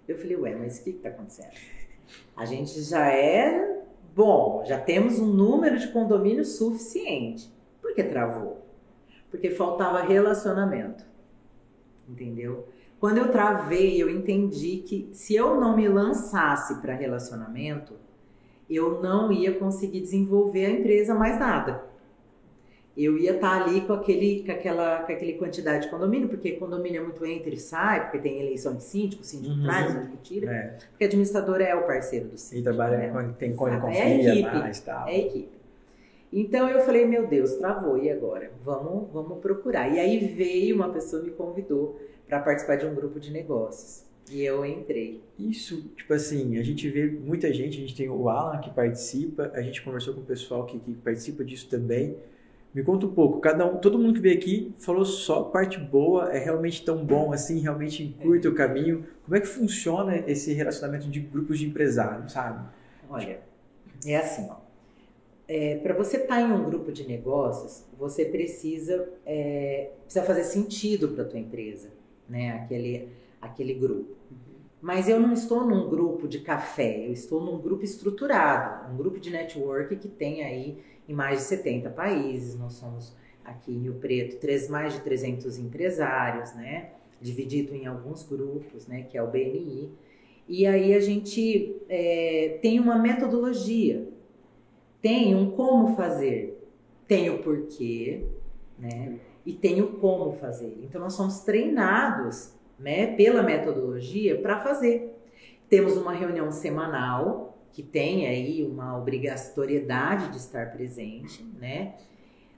Eu 0.07 0.17
falei, 0.17 0.37
ué, 0.37 0.55
mas 0.55 0.79
o 0.79 0.83
que 0.83 0.91
está 0.91 1.09
acontecendo? 1.09 1.51
A 2.35 2.45
gente 2.45 2.81
já 2.81 3.11
é 3.11 3.76
bom, 4.17 4.63
já 4.65 4.79
temos 4.79 5.19
um 5.19 5.27
número 5.27 5.77
de 5.77 5.89
condomínios 5.89 6.57
suficiente. 6.57 7.53
Por 7.79 7.93
que 7.93 8.03
travou? 8.03 8.65
Porque 9.29 9.51
faltava 9.51 10.01
relacionamento. 10.01 11.05
Entendeu? 12.09 12.67
Quando 12.99 13.19
eu 13.19 13.31
travei, 13.31 14.01
eu 14.01 14.09
entendi 14.09 14.77
que 14.77 15.07
se 15.13 15.35
eu 15.35 15.61
não 15.61 15.77
me 15.77 15.87
lançasse 15.87 16.81
para 16.81 16.95
relacionamento, 16.95 17.93
eu 18.67 19.03
não 19.03 19.31
ia 19.31 19.53
conseguir 19.53 20.01
desenvolver 20.01 20.65
a 20.65 20.71
empresa 20.71 21.13
mais 21.13 21.39
nada. 21.39 21.85
Eu 22.97 23.15
ia 23.15 23.35
estar 23.35 23.59
tá 23.59 23.63
ali 23.63 23.81
com, 23.81 23.93
aquele, 23.93 24.43
com, 24.43 24.51
aquela, 24.51 25.03
com 25.03 25.11
aquele 25.11 25.33
quantidade 25.33 25.85
de 25.85 25.91
condomínio, 25.91 26.27
porque 26.27 26.53
condomínio 26.53 27.01
é 27.01 27.03
muito 27.03 27.23
entra 27.23 27.53
e 27.53 27.57
sai, 27.57 28.03
porque 28.03 28.17
tem 28.17 28.41
eleição 28.41 28.75
de 28.75 28.83
síndico, 28.83 29.23
síndico 29.23 29.53
uhum. 29.53 29.63
traz, 29.63 29.91
síndico 29.91 30.17
tira, 30.23 30.51
é. 30.51 30.77
porque 30.89 31.03
administrador 31.03 31.61
é 31.61 31.75
o 31.75 31.85
parceiro 31.85 32.29
do 32.29 32.37
síndico. 32.37 32.59
E 32.59 32.63
trabalha 32.63 32.97
né? 32.97 33.09
com, 33.09 33.33
tem 33.33 33.55
quando 33.55 33.79
confia 33.79 34.03
é 34.03 34.29
equipe, 34.31 34.55
mais 34.55 34.79
tal. 34.79 35.07
É 35.07 35.19
equipe. 35.19 35.57
Então 36.33 36.67
eu 36.67 36.79
falei, 36.79 37.05
meu 37.05 37.27
Deus, 37.27 37.53
travou, 37.53 37.97
e 37.97 38.09
agora? 38.09 38.51
Vamos, 38.63 39.11
vamos 39.13 39.39
procurar. 39.39 39.87
E 39.93 39.99
aí 39.99 40.33
veio 40.35 40.75
uma 40.75 40.89
pessoa 40.89 41.21
me 41.21 41.29
convidou 41.29 41.99
para 42.27 42.39
participar 42.39 42.77
de 42.77 42.85
um 42.85 42.95
grupo 42.95 43.19
de 43.19 43.31
negócios. 43.31 44.05
E 44.29 44.43
eu 44.43 44.65
entrei. 44.65 45.21
Isso, 45.39 45.81
tipo 45.95 46.13
assim, 46.13 46.57
a 46.57 46.63
gente 46.63 46.89
vê 46.89 47.05
muita 47.05 47.53
gente, 47.53 47.77
a 47.77 47.81
gente 47.81 47.95
tem 47.95 48.09
o 48.09 48.27
Alan 48.27 48.59
que 48.59 48.69
participa, 48.71 49.51
a 49.53 49.61
gente 49.61 49.81
conversou 49.81 50.13
com 50.13 50.21
o 50.21 50.25
pessoal 50.25 50.65
que, 50.65 50.79
que 50.79 50.93
participa 50.95 51.45
disso 51.45 51.69
também. 51.69 52.17
Me 52.77 52.83
conta 52.83 53.07
um 53.07 53.11
pouco, 53.11 53.39
cada 53.39 53.65
um, 53.65 53.77
todo 53.77 53.97
mundo 53.97 54.13
que 54.13 54.19
veio 54.19 54.37
aqui 54.37 54.71
falou 54.77 55.03
só 55.03 55.41
parte 55.45 55.79
boa, 55.79 56.31
é 56.31 56.37
realmente 56.37 56.85
tão 56.85 57.03
bom 57.03 57.33
assim, 57.33 57.59
realmente 57.59 58.15
curta 58.21 58.49
o 58.49 58.53
caminho. 58.53 59.03
Como 59.25 59.35
é 59.35 59.41
que 59.41 59.47
funciona 59.47 60.15
esse 60.27 60.53
relacionamento 60.53 61.09
de 61.09 61.19
grupos 61.19 61.57
de 61.57 61.65
empresários, 61.65 62.33
sabe? 62.33 62.69
Olha, 63.09 63.39
é 64.05 64.17
assim, 64.17 64.47
ó. 64.47 64.57
É, 65.47 65.77
para 65.77 65.95
você 65.95 66.17
estar 66.17 66.35
tá 66.35 66.41
em 66.41 66.51
um 66.51 66.65
grupo 66.65 66.91
de 66.91 67.07
negócios, 67.07 67.83
você 67.97 68.23
precisa, 68.25 69.09
é, 69.25 69.89
precisa 70.03 70.23
fazer 70.23 70.43
sentido 70.43 71.07
para 71.07 71.23
a 71.23 71.25
tua 71.25 71.39
empresa 71.39 71.89
né? 72.29 72.51
Aquele, 72.51 73.09
aquele 73.41 73.73
grupo. 73.73 74.15
Mas 74.81 75.09
eu 75.09 75.19
não 75.19 75.33
estou 75.33 75.65
num 75.65 75.89
grupo 75.89 76.27
de 76.27 76.39
café, 76.39 77.07
eu 77.07 77.11
estou 77.11 77.41
num 77.41 77.59
grupo 77.59 77.83
estruturado, 77.83 78.93
um 78.93 78.97
grupo 78.97 79.19
de 79.19 79.31
network 79.31 79.95
que 79.95 80.07
tem 80.07 80.43
aí 80.43 80.77
em 81.07 81.13
mais 81.13 81.39
de 81.39 81.45
70 81.45 81.89
países. 81.89 82.57
Nós 82.57 82.73
somos 82.73 83.15
aqui 83.43 83.71
em 83.71 83.79
Rio 83.79 83.95
Preto 83.95 84.37
três, 84.37 84.69
mais 84.69 84.93
de 84.93 85.01
300 85.01 85.57
empresários, 85.57 86.53
né? 86.53 86.91
Dividido 87.19 87.73
em 87.73 87.87
alguns 87.87 88.23
grupos, 88.23 88.85
né? 88.85 89.03
Que 89.03 89.17
é 89.17 89.23
o 89.23 89.27
BNI. 89.27 89.91
E 90.47 90.67
aí 90.67 90.93
a 90.93 90.99
gente 90.99 91.75
é, 91.89 92.59
tem 92.61 92.79
uma 92.79 92.97
metodologia, 92.97 94.07
tem 95.01 95.35
um 95.35 95.51
como 95.51 95.95
fazer, 95.95 96.63
tem 97.05 97.29
o 97.29 97.39
porquê, 97.39 98.23
né? 98.79 99.19
e 99.47 99.53
tem 99.53 99.81
o 99.81 99.93
como 99.93 100.33
fazer. 100.33 100.77
Então 100.83 100.99
nós 100.99 101.13
somos 101.13 101.39
treinados, 101.39 102.51
né, 102.79 103.07
pela 103.15 103.41
metodologia 103.43 104.39
para 104.39 104.59
fazer. 104.59 105.13
Temos 105.69 105.97
uma 105.97 106.13
reunião 106.13 106.51
semanal 106.51 107.57
que 107.71 107.83
tem 107.83 108.27
aí 108.27 108.63
uma 108.63 108.97
obrigatoriedade 108.97 110.31
de 110.31 110.37
estar 110.37 110.71
presente, 110.71 111.43
né? 111.59 111.93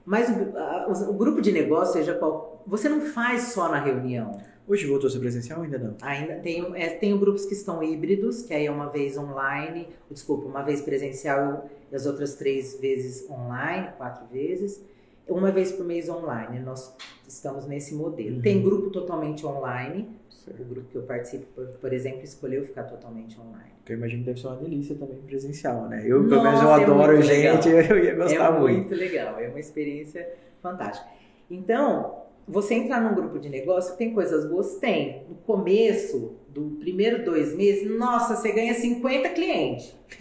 Mas 0.04 0.30
o, 0.30 0.56
a, 0.56 0.86
o 1.10 1.14
grupo 1.14 1.40
de 1.40 1.52
negócio, 1.52 1.94
seja 1.94 2.14
qual, 2.14 2.62
você 2.66 2.88
não 2.88 3.00
faz 3.00 3.52
só 3.52 3.68
na 3.68 3.80
reunião. 3.80 4.40
Hoje 4.66 4.86
voltou 4.86 5.08
a 5.08 5.10
ser 5.10 5.18
presencial 5.18 5.62
ainda 5.62 5.78
não? 5.78 5.96
Ainda 6.00 6.36
tem, 6.36 6.64
é, 6.74 6.88
tem 6.90 7.18
grupos 7.18 7.44
que 7.44 7.54
estão 7.54 7.82
híbridos, 7.82 8.42
que 8.42 8.54
aí 8.54 8.66
é 8.66 8.70
uma 8.70 8.88
vez 8.88 9.18
online, 9.18 9.88
desculpa, 10.10 10.46
uma 10.46 10.62
vez 10.62 10.80
presencial 10.80 11.68
e 11.90 11.96
as 11.96 12.06
outras 12.06 12.36
três 12.36 12.78
vezes 12.80 13.28
online, 13.28 13.88
quatro 13.98 14.26
vezes 14.28 14.82
uma 15.30 15.50
vez 15.50 15.72
por 15.72 15.86
mês 15.86 16.08
online. 16.08 16.60
Nós 16.60 16.94
estamos 17.26 17.66
nesse 17.66 17.94
modelo. 17.94 18.36
Uhum. 18.36 18.42
Tem 18.42 18.62
grupo 18.62 18.90
totalmente 18.90 19.46
online. 19.46 20.08
O 20.48 20.64
grupo 20.64 20.88
que 20.88 20.96
eu 20.96 21.02
participo, 21.02 21.46
por, 21.54 21.66
por, 21.66 21.92
exemplo, 21.92 22.22
escolheu 22.24 22.64
ficar 22.64 22.84
totalmente 22.84 23.38
online. 23.38 23.70
Eu 23.88 23.96
imagino 23.96 24.20
que 24.22 24.26
deve 24.26 24.40
ser 24.40 24.48
uma 24.48 24.56
delícia 24.56 24.96
também 24.96 25.18
presencial, 25.18 25.88
né? 25.88 26.02
Eu, 26.04 26.26
pelo 26.28 26.42
menos, 26.42 26.60
eu 26.60 26.68
é 26.68 26.84
adoro 26.84 27.22
gente, 27.22 27.68
legal. 27.68 27.96
eu 27.96 28.04
ia 28.04 28.14
gostar 28.14 28.56
é 28.56 28.58
muito. 28.58 28.70
É 28.70 28.76
muito 28.78 28.94
legal, 28.94 29.38
é 29.38 29.48
uma 29.48 29.60
experiência 29.60 30.28
fantástica. 30.60 31.08
Então, 31.48 32.20
você 32.48 32.74
entrar 32.74 33.00
num 33.00 33.14
grupo 33.14 33.38
de 33.38 33.48
negócio, 33.48 33.96
tem 33.96 34.12
coisas 34.12 34.44
boas? 34.44 34.76
Tem. 34.76 35.24
No 35.28 35.36
começo 35.36 36.36
do 36.48 36.78
primeiro 36.80 37.24
dois 37.24 37.54
meses, 37.54 37.88
nossa, 37.96 38.34
você 38.34 38.50
ganha 38.50 38.74
50 38.74 39.28
clientes. 39.28 39.94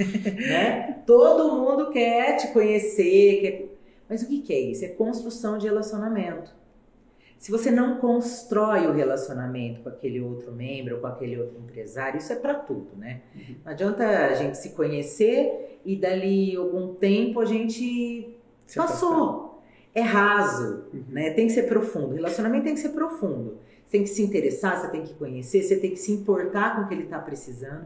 né? 0.47 1.01
Todo 1.07 1.55
mundo 1.55 1.89
quer 1.89 2.35
te 2.35 2.47
conhecer, 2.49 3.41
quer 3.41 3.78
mas 4.09 4.23
o 4.23 4.27
que, 4.27 4.51
é 4.51 4.59
isso? 4.59 4.83
É 4.83 4.87
construção 4.87 5.57
de 5.57 5.67
relacionamento. 5.67 6.51
Se 7.37 7.51
você 7.51 7.71
não 7.71 7.99
constrói 7.99 8.87
o 8.87 8.91
relacionamento 8.91 9.81
com 9.81 9.89
aquele 9.89 10.19
outro 10.19 10.51
membro 10.51 10.95
ou 10.95 11.01
com 11.01 11.07
aquele 11.07 11.39
outro 11.39 11.57
empresário, 11.59 12.17
isso 12.17 12.33
é 12.33 12.35
para 12.35 12.55
tudo, 12.55 12.89
né? 12.97 13.21
Uhum. 13.33 13.55
Não 13.63 13.71
adianta 13.71 14.05
a 14.05 14.33
gente 14.33 14.57
se 14.57 14.71
conhecer 14.71 15.79
e 15.85 15.95
dali 15.95 16.55
algum 16.57 16.95
tempo 16.95 17.39
a 17.39 17.45
gente 17.45 18.35
se 18.65 18.75
passou. 18.75 19.61
É 19.95 20.01
raso, 20.01 20.85
uhum. 20.91 21.03
né? 21.09 21.29
Tem 21.31 21.47
que 21.47 21.53
ser 21.53 21.63
profundo. 21.63 22.11
O 22.11 22.15
relacionamento 22.15 22.65
tem 22.65 22.73
que 22.73 22.81
ser 22.81 22.89
profundo. 22.89 23.57
Você 23.85 23.91
tem 23.91 24.03
que 24.03 24.09
se 24.09 24.21
interessar, 24.21 24.81
você 24.81 24.89
tem 24.89 25.03
que 25.03 25.13
conhecer, 25.13 25.63
você 25.63 25.77
tem 25.77 25.91
que 25.91 25.97
se 25.97 26.11
importar 26.11 26.75
com 26.75 26.81
o 26.81 26.87
que 26.87 26.93
ele 26.93 27.03
está 27.03 27.19
precisando. 27.19 27.85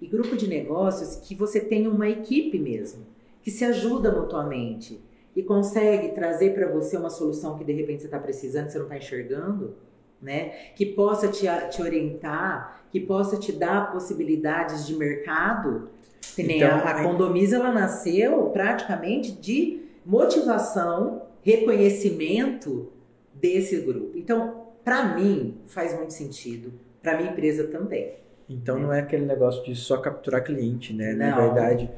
E 0.00 0.06
grupo 0.08 0.34
de 0.34 0.48
negócios 0.48 1.14
que 1.16 1.36
você 1.36 1.60
tem 1.60 1.86
uma 1.86 2.08
equipe 2.08 2.58
mesmo, 2.58 3.06
que 3.42 3.50
se 3.50 3.64
ajuda 3.64 4.10
mutuamente 4.10 5.00
e 5.34 5.42
consegue 5.42 6.08
trazer 6.10 6.54
para 6.54 6.68
você 6.68 6.96
uma 6.96 7.10
solução 7.10 7.56
que 7.56 7.64
de 7.64 7.72
repente 7.72 8.00
você 8.00 8.06
está 8.06 8.18
precisando, 8.18 8.68
você 8.68 8.78
não 8.78 8.84
está 8.84 8.96
enxergando, 8.96 9.74
né? 10.20 10.50
Que 10.76 10.86
possa 10.86 11.28
te, 11.28 11.46
te 11.70 11.82
orientar, 11.82 12.84
que 12.90 13.00
possa 13.00 13.36
te 13.36 13.52
dar 13.52 13.90
possibilidades 13.92 14.86
de 14.86 14.94
mercado. 14.94 15.90
Então, 16.38 16.70
a, 16.70 16.90
a 16.90 17.02
Condomisa, 17.02 17.56
ela 17.56 17.72
nasceu 17.72 18.50
praticamente 18.50 19.32
de 19.32 19.82
motivação, 20.04 21.22
reconhecimento 21.42 22.92
desse 23.34 23.80
grupo. 23.80 24.16
Então, 24.16 24.66
para 24.84 25.16
mim, 25.16 25.58
faz 25.66 25.96
muito 25.96 26.12
sentido. 26.12 26.72
Para 27.02 27.16
minha 27.16 27.32
empresa 27.32 27.64
também. 27.64 28.14
Então, 28.48 28.76
né? 28.76 28.82
não 28.82 28.92
é 28.92 29.00
aquele 29.00 29.24
negócio 29.24 29.64
de 29.64 29.74
só 29.74 29.96
capturar 29.96 30.44
cliente, 30.44 30.92
né? 30.92 31.14
Não, 31.14 31.30
Na 31.30 31.40
verdade, 31.40 31.90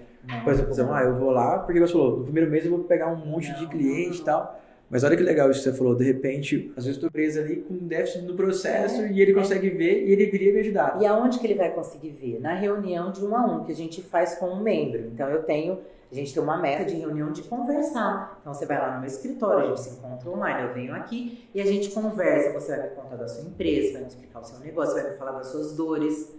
por 0.43 0.53
exemplo, 0.53 0.93
ah, 0.93 1.03
eu 1.03 1.17
vou 1.17 1.31
lá, 1.31 1.59
porque 1.59 1.81
você 1.81 1.93
falou, 1.93 2.19
no 2.19 2.25
primeiro 2.25 2.51
mês 2.51 2.65
eu 2.65 2.71
vou 2.71 2.81
pegar 2.81 3.09
um 3.09 3.17
monte 3.17 3.53
de 3.59 3.67
cliente 3.67 4.21
e 4.21 4.25
tal. 4.25 4.61
Mas 4.91 5.03
olha 5.03 5.17
que 5.17 5.23
legal 5.23 5.51
isso 5.51 5.63
que 5.63 5.71
você 5.71 5.77
falou, 5.77 5.95
de 5.95 6.05
repente, 6.05 6.73
às 6.77 6.85
vezes 6.85 6.97
estou 6.97 7.11
preso 7.11 7.41
ali 7.41 7.57
com 7.57 7.75
um 7.75 7.87
déficit 7.87 8.23
no 8.23 8.35
processo 8.35 9.01
é, 9.03 9.11
e 9.11 9.21
ele 9.21 9.33
consegue 9.33 9.71
ver 9.71 10.07
e 10.07 10.13
ele 10.13 10.27
viria 10.27 10.53
me 10.53 10.61
ajudar. 10.61 10.99
E 11.01 11.07
aonde 11.07 11.39
que 11.39 11.47
ele 11.47 11.55
vai 11.55 11.71
conseguir 11.73 12.11
ver? 12.11 12.41
Na 12.41 12.55
reunião 12.55 13.11
de 13.11 13.25
um 13.25 13.37
a 13.37 13.45
um 13.45 13.65
que 13.65 13.73
a 13.73 13.75
gente 13.75 14.03
faz 14.03 14.37
com 14.37 14.47
um 14.47 14.63
membro. 14.63 15.07
Então 15.07 15.29
eu 15.29 15.43
tenho, 15.43 15.81
a 16.13 16.15
gente 16.15 16.33
tem 16.33 16.43
uma 16.43 16.59
meta 16.59 16.85
de 16.85 16.95
reunião 16.95 17.33
de 17.33 17.43
conversar. 17.43 18.39
Então 18.41 18.53
você 18.53 18.67
vai 18.67 18.79
lá 18.79 18.95
no 18.95 19.01
meu 19.01 19.09
escritório, 19.09 19.65
a 19.65 19.67
gente 19.69 19.81
se 19.81 19.99
encontra 19.99 20.31
online, 20.31 20.69
eu 20.69 20.75
venho 20.75 20.95
aqui 20.95 21.49
e 21.55 21.61
a 21.61 21.67
gente 21.67 21.91
conversa. 21.91 22.53
Você 22.53 22.77
vai 22.77 22.91
me 22.91 22.95
contar 22.95 23.17
da 23.17 23.27
sua 23.27 23.43
empresa, 23.43 23.95
vai 23.95 24.03
me 24.03 24.09
explicar 24.09 24.41
o 24.41 24.45
seu 24.45 24.61
negócio, 24.61 24.95
vai 24.95 25.11
me 25.11 25.17
falar 25.17 25.33
das 25.33 25.49
suas 25.49 25.75
dores. 25.75 26.33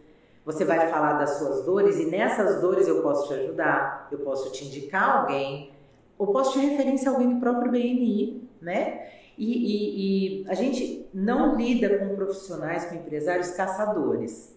Você 0.45 0.63
vai 0.63 0.89
falar 0.91 1.13
das 1.13 1.39
suas 1.39 1.65
dores 1.65 1.97
e 1.97 2.05
nessas 2.05 2.61
dores 2.61 2.87
eu 2.87 3.01
posso 3.01 3.27
te 3.27 3.33
ajudar, 3.33 4.07
eu 4.11 4.19
posso 4.19 4.51
te 4.51 4.65
indicar 4.65 5.21
alguém, 5.21 5.73
ou 6.17 6.27
posso 6.27 6.53
te 6.53 6.59
referenciar 6.59 7.13
alguém 7.13 7.33
do 7.33 7.39
próprio 7.39 7.71
BNI, 7.71 8.47
né? 8.61 9.09
E, 9.37 9.51
e, 9.51 10.43
e, 10.43 10.49
a 10.49 10.53
gente 10.53 11.09
não 11.13 11.55
lida 11.55 11.97
com 11.97 12.15
profissionais, 12.15 12.85
com 12.85 12.95
empresários 12.95 13.51
caçadores. 13.51 14.55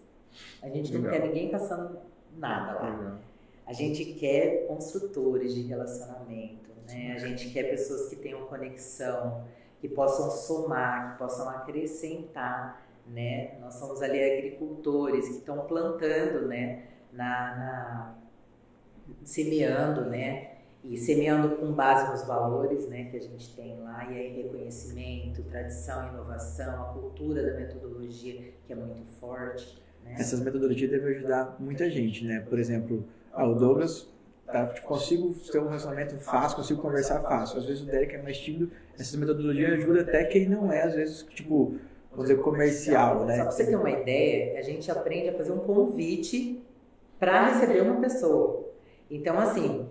A 0.62 0.68
gente 0.68 0.92
não 0.92 1.00
Legal. 1.00 1.20
quer 1.20 1.26
ninguém 1.26 1.50
caçando 1.50 1.98
nada 2.36 2.78
lá. 2.78 2.96
Legal. 2.96 3.18
A 3.66 3.72
gente 3.72 4.04
quer 4.14 4.66
construtores 4.66 5.54
de 5.54 5.62
relacionamento, 5.62 6.70
né? 6.86 7.12
A 7.14 7.18
gente 7.18 7.50
quer 7.50 7.64
pessoas 7.64 8.08
que 8.08 8.16
tenham 8.16 8.42
conexão, 8.42 9.44
que 9.80 9.88
possam 9.88 10.30
somar, 10.30 11.12
que 11.12 11.18
possam 11.18 11.48
acrescentar, 11.48 12.87
né? 13.10 13.58
Nós 13.60 13.74
somos 13.74 14.02
ali 14.02 14.22
agricultores 14.22 15.28
que 15.28 15.34
estão 15.36 15.66
plantando, 15.66 16.46
né? 16.46 16.84
Na, 17.12 17.56
na 17.56 18.14
semeando, 19.24 20.04
né? 20.06 20.58
e 20.84 20.96
semeando 20.96 21.56
com 21.56 21.72
base 21.72 22.10
nos 22.10 22.26
valores 22.26 22.88
né, 22.88 23.04
que 23.10 23.16
a 23.16 23.20
gente 23.20 23.54
tem 23.54 23.78
lá, 23.80 24.10
e 24.10 24.16
aí 24.16 24.42
reconhecimento, 24.42 25.42
tradição, 25.42 26.08
inovação, 26.08 26.82
a 26.82 26.84
cultura 26.92 27.42
da 27.42 27.58
metodologia 27.58 28.52
que 28.66 28.72
é 28.72 28.76
muito 28.76 29.04
forte. 29.20 29.82
Né? 30.04 30.14
Essas 30.18 30.40
metodologias 30.40 30.90
devem 30.90 31.16
ajudar 31.16 31.56
muita 31.58 31.90
gente, 31.90 32.24
né? 32.24 32.40
Por 32.48 32.58
exemplo, 32.58 33.04
ah, 33.32 33.46
o 33.46 33.54
Douglas 33.54 34.08
tá, 34.46 34.66
consigo 34.82 35.34
ter 35.50 35.58
um 35.58 35.66
relacionamento 35.66 36.16
fácil, 36.16 36.56
consigo 36.56 36.80
conversar 36.80 37.20
fácil. 37.20 37.58
Às 37.58 37.66
vezes 37.66 37.82
o 37.82 37.86
Derek 37.86 38.14
é 38.14 38.22
mais 38.22 38.38
tímido, 38.38 38.70
essas 38.94 39.16
metodologias 39.16 39.72
ajudam 39.72 40.02
até 40.02 40.24
quem 40.24 40.48
não 40.48 40.72
é, 40.72 40.82
às 40.82 40.94
vezes, 40.94 41.22
tipo, 41.34 41.76
vamos 42.10 42.28
dizer, 42.28 42.40
comercial, 42.42 43.24
né? 43.24 43.36
Só 43.36 43.42
para 43.42 43.50
você 43.52 43.66
ter 43.66 43.76
uma 43.76 43.90
ideia, 43.90 44.58
a 44.58 44.62
gente 44.62 44.90
aprende 44.90 45.28
a 45.28 45.34
fazer 45.34 45.52
um 45.52 45.58
convite 45.58 46.62
para 47.18 47.48
receber 47.48 47.82
uma 47.82 48.00
pessoa. 48.00 48.68
Então, 49.10 49.38
assim, 49.38 49.88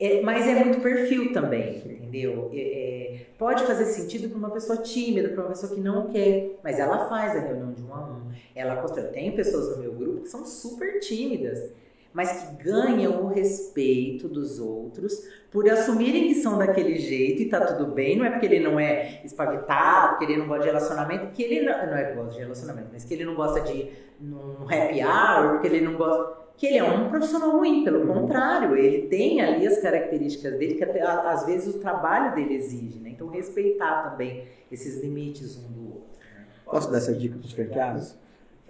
é, 0.00 0.20
mas 0.22 0.46
é 0.46 0.64
muito 0.64 0.80
perfil 0.80 1.32
também, 1.32 1.78
entendeu? 1.78 2.50
É, 2.52 2.60
é, 2.60 3.26
pode 3.36 3.64
fazer 3.64 3.86
sentido 3.86 4.28
para 4.28 4.38
uma 4.38 4.50
pessoa 4.50 4.78
tímida, 4.78 5.28
para 5.28 5.42
uma 5.42 5.48
pessoa 5.48 5.74
que 5.74 5.80
não 5.80 6.08
quer, 6.08 6.58
mas 6.62 6.78
ela 6.78 7.08
faz 7.08 7.34
a 7.36 7.40
reunião 7.40 7.72
de 7.72 7.82
um 7.82 7.92
a 7.92 8.04
um. 8.04 8.30
Ela 8.54 8.76
constrói. 8.76 9.08
Tem 9.08 9.34
pessoas 9.34 9.76
no 9.76 9.82
meu 9.82 9.92
grupo 9.92 10.22
que 10.22 10.28
são 10.28 10.46
super 10.46 11.00
tímidas, 11.00 11.72
mas 12.18 12.32
que 12.32 12.64
ganham 12.64 13.22
o 13.22 13.28
respeito 13.28 14.26
dos 14.26 14.58
outros 14.58 15.22
por 15.52 15.70
assumirem 15.70 16.26
que 16.26 16.34
são 16.34 16.58
daquele 16.58 16.98
jeito 16.98 17.42
e 17.42 17.48
tá 17.48 17.60
tudo 17.60 17.92
bem. 17.92 18.18
Não 18.18 18.24
é 18.24 18.30
porque 18.30 18.46
ele 18.46 18.58
não 18.58 18.80
é 18.80 19.20
espavietado, 19.24 20.16
porque 20.16 20.24
ele 20.24 20.36
não 20.36 20.48
gosta 20.48 20.64
de 20.64 20.66
relacionamento, 20.66 21.26
que 21.28 21.44
ele 21.44 21.64
não, 21.64 21.86
não 21.86 21.96
é 21.96 22.04
que 22.06 22.16
gosta 22.16 22.32
de 22.32 22.38
relacionamento, 22.40 22.88
mas 22.92 23.04
que 23.04 23.14
ele 23.14 23.24
não 23.24 23.36
gosta 23.36 23.60
de 23.60 23.88
num 24.20 24.64
happy 24.64 25.00
hour, 25.00 25.52
porque 25.52 25.68
ele 25.68 25.80
não 25.80 25.96
gosta 25.96 26.38
que 26.56 26.66
ele 26.66 26.78
é 26.78 26.82
um 26.82 27.08
profissional 27.08 27.52
ruim, 27.52 27.84
pelo 27.84 28.04
contrário, 28.04 28.76
ele 28.76 29.06
tem 29.06 29.40
ali 29.40 29.64
as 29.64 29.80
características 29.80 30.58
dele 30.58 30.74
que 30.74 30.82
até, 30.82 31.00
às 31.00 31.46
vezes 31.46 31.72
o 31.72 31.78
trabalho 31.78 32.34
dele 32.34 32.54
exige, 32.54 32.98
né? 32.98 33.10
Então 33.10 33.28
respeitar 33.28 34.10
também 34.10 34.42
esses 34.72 35.00
limites 35.00 35.56
um 35.56 35.70
do 35.70 35.86
outro. 35.86 36.18
Posso 36.64 36.90
dar 36.90 36.98
essa 36.98 37.14
dica 37.14 37.38
para 37.38 37.46
os 37.46 37.52
franqueados? 37.52 38.18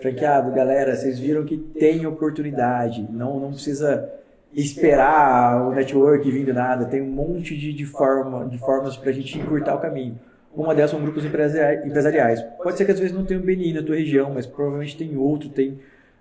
Franqueado, 0.01 0.53
galera, 0.53 0.95
vocês 0.95 1.19
viram 1.19 1.45
que 1.45 1.57
tem 1.57 2.07
oportunidade, 2.07 3.07
não, 3.11 3.41
não 3.41 3.51
precisa 3.51 4.09
esperar 4.55 5.69
o 5.69 5.75
network 5.75 6.31
vindo 6.31 6.55
nada, 6.55 6.87
tem 6.87 7.03
um 7.03 7.11
monte 7.11 7.57
de, 7.57 7.73
de, 7.73 7.85
forma, 7.85 8.47
de 8.47 8.59
formas 8.59 8.97
para 8.97 9.11
a 9.11 9.13
gente 9.13 9.39
encurtar 9.39 9.75
o 9.75 9.81
caminho. 9.81 10.19
Uma 10.55 10.75
delas 10.75 10.91
são 10.91 11.01
grupos 11.01 11.25
empresariais. 11.25 12.43
Pode 12.63 12.79
ser 12.79 12.85
que 12.85 12.93
às 12.93 12.99
vezes 12.99 13.15
não 13.15 13.25
tenha 13.25 13.39
um 13.39 13.43
BNI 13.43 13.75
na 13.75 13.83
tua 13.83 13.97
região, 13.97 14.33
mas 14.33 14.47
provavelmente 14.47 14.97
tem 14.97 15.17
outro, 15.17 15.49
tem 15.49 15.79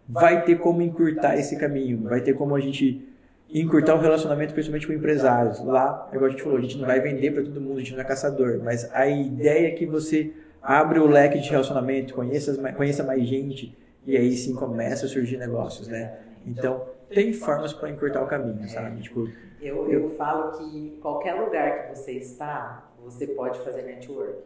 vai 0.08 0.44
ter 0.44 0.58
como 0.58 0.82
encurtar 0.82 1.38
esse 1.38 1.58
caminho, 1.58 2.04
vai 2.04 2.22
ter 2.22 2.34
como 2.34 2.56
a 2.56 2.60
gente 2.60 3.06
encurtar 3.54 3.96
o 3.96 4.00
relacionamento 4.00 4.54
principalmente 4.54 4.88
com 4.88 4.94
empresários. 4.94 5.64
Lá, 5.64 6.10
igual 6.12 6.26
a 6.26 6.30
gente 6.30 6.44
falou, 6.44 6.58
a 6.58 6.62
gente 6.62 6.78
não 6.78 6.86
vai 6.86 7.00
vender 7.00 7.32
para 7.32 7.44
todo 7.44 7.62
mundo, 7.62 7.78
a 7.78 7.80
gente 7.80 7.94
não 7.94 8.02
é 8.02 8.04
caçador, 8.04 8.60
mas 8.64 8.90
a 8.94 9.08
ideia 9.08 9.68
é 9.68 9.72
que 9.72 9.86
você 9.86 10.32
abre 10.62 11.00
o 11.00 11.08
leque 11.08 11.40
de 11.40 11.50
relacionamento, 11.50 12.14
conheça, 12.14 12.56
conheça 12.74 13.04
mais 13.04 13.28
gente 13.28 13.78
e 14.06 14.16
aí 14.16 14.36
sim 14.36 14.56
começa 14.56 15.06
a 15.06 15.10
surgir 15.10 15.38
negócios, 15.38 15.88
né? 15.88 16.20
Então, 16.46 16.86
tem 17.10 17.34
formas 17.34 17.74
para 17.74 17.90
encurtar 17.90 18.24
o 18.24 18.28
caminho, 18.28 18.68
sabe? 18.70 19.02
Tipo, 19.02 19.30
eu, 19.62 19.90
eu 19.92 20.10
falo 20.12 20.58
que 20.58 20.98
qualquer 21.02 21.34
lugar 21.34 21.84
que 21.84 21.96
você 21.96 22.14
está, 22.14 22.90
você 23.04 23.28
pode 23.28 23.60
fazer 23.60 23.84
network. 23.84 24.40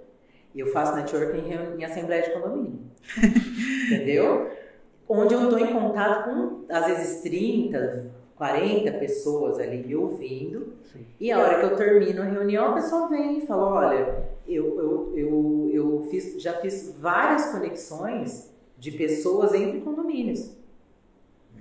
E 0.54 0.60
eu 0.60 0.67
faço 0.67 0.95
network 0.95 1.38
em, 1.38 1.80
em 1.80 1.84
assembleia 1.84 2.24
de 2.24 2.32
condomínio. 2.32 2.80
Entendeu? 3.88 4.52
onde 5.12 5.34
eu 5.34 5.43
estou 5.43 5.60
em 5.60 5.74
contato 5.74 6.30
com, 6.30 6.65
às 6.69 6.86
vezes, 6.86 7.21
30, 7.21 8.06
40 8.41 8.93
pessoas 8.93 9.60
ali 9.60 9.86
me 9.86 9.95
ouvindo. 9.95 10.73
Sim. 10.91 11.06
E 11.19 11.32
a 11.32 11.38
hora 11.38 11.60
que 11.60 11.65
eu 11.65 11.77
termino 11.77 12.23
a 12.23 12.25
reunião, 12.25 12.71
a 12.71 12.73
pessoa 12.73 13.08
vem 13.08 13.38
e 13.38 13.45
fala: 13.45 13.67
Olha, 13.67 14.30
eu, 14.47 14.80
eu, 14.80 15.13
eu, 15.15 15.69
eu 15.71 16.08
fiz, 16.10 16.41
já 16.41 16.54
fiz 16.54 16.95
várias 16.97 17.51
conexões 17.51 18.51
de 18.80 18.93
pessoas 18.93 19.54
entre 19.54 19.82
condomínios. 19.82 20.58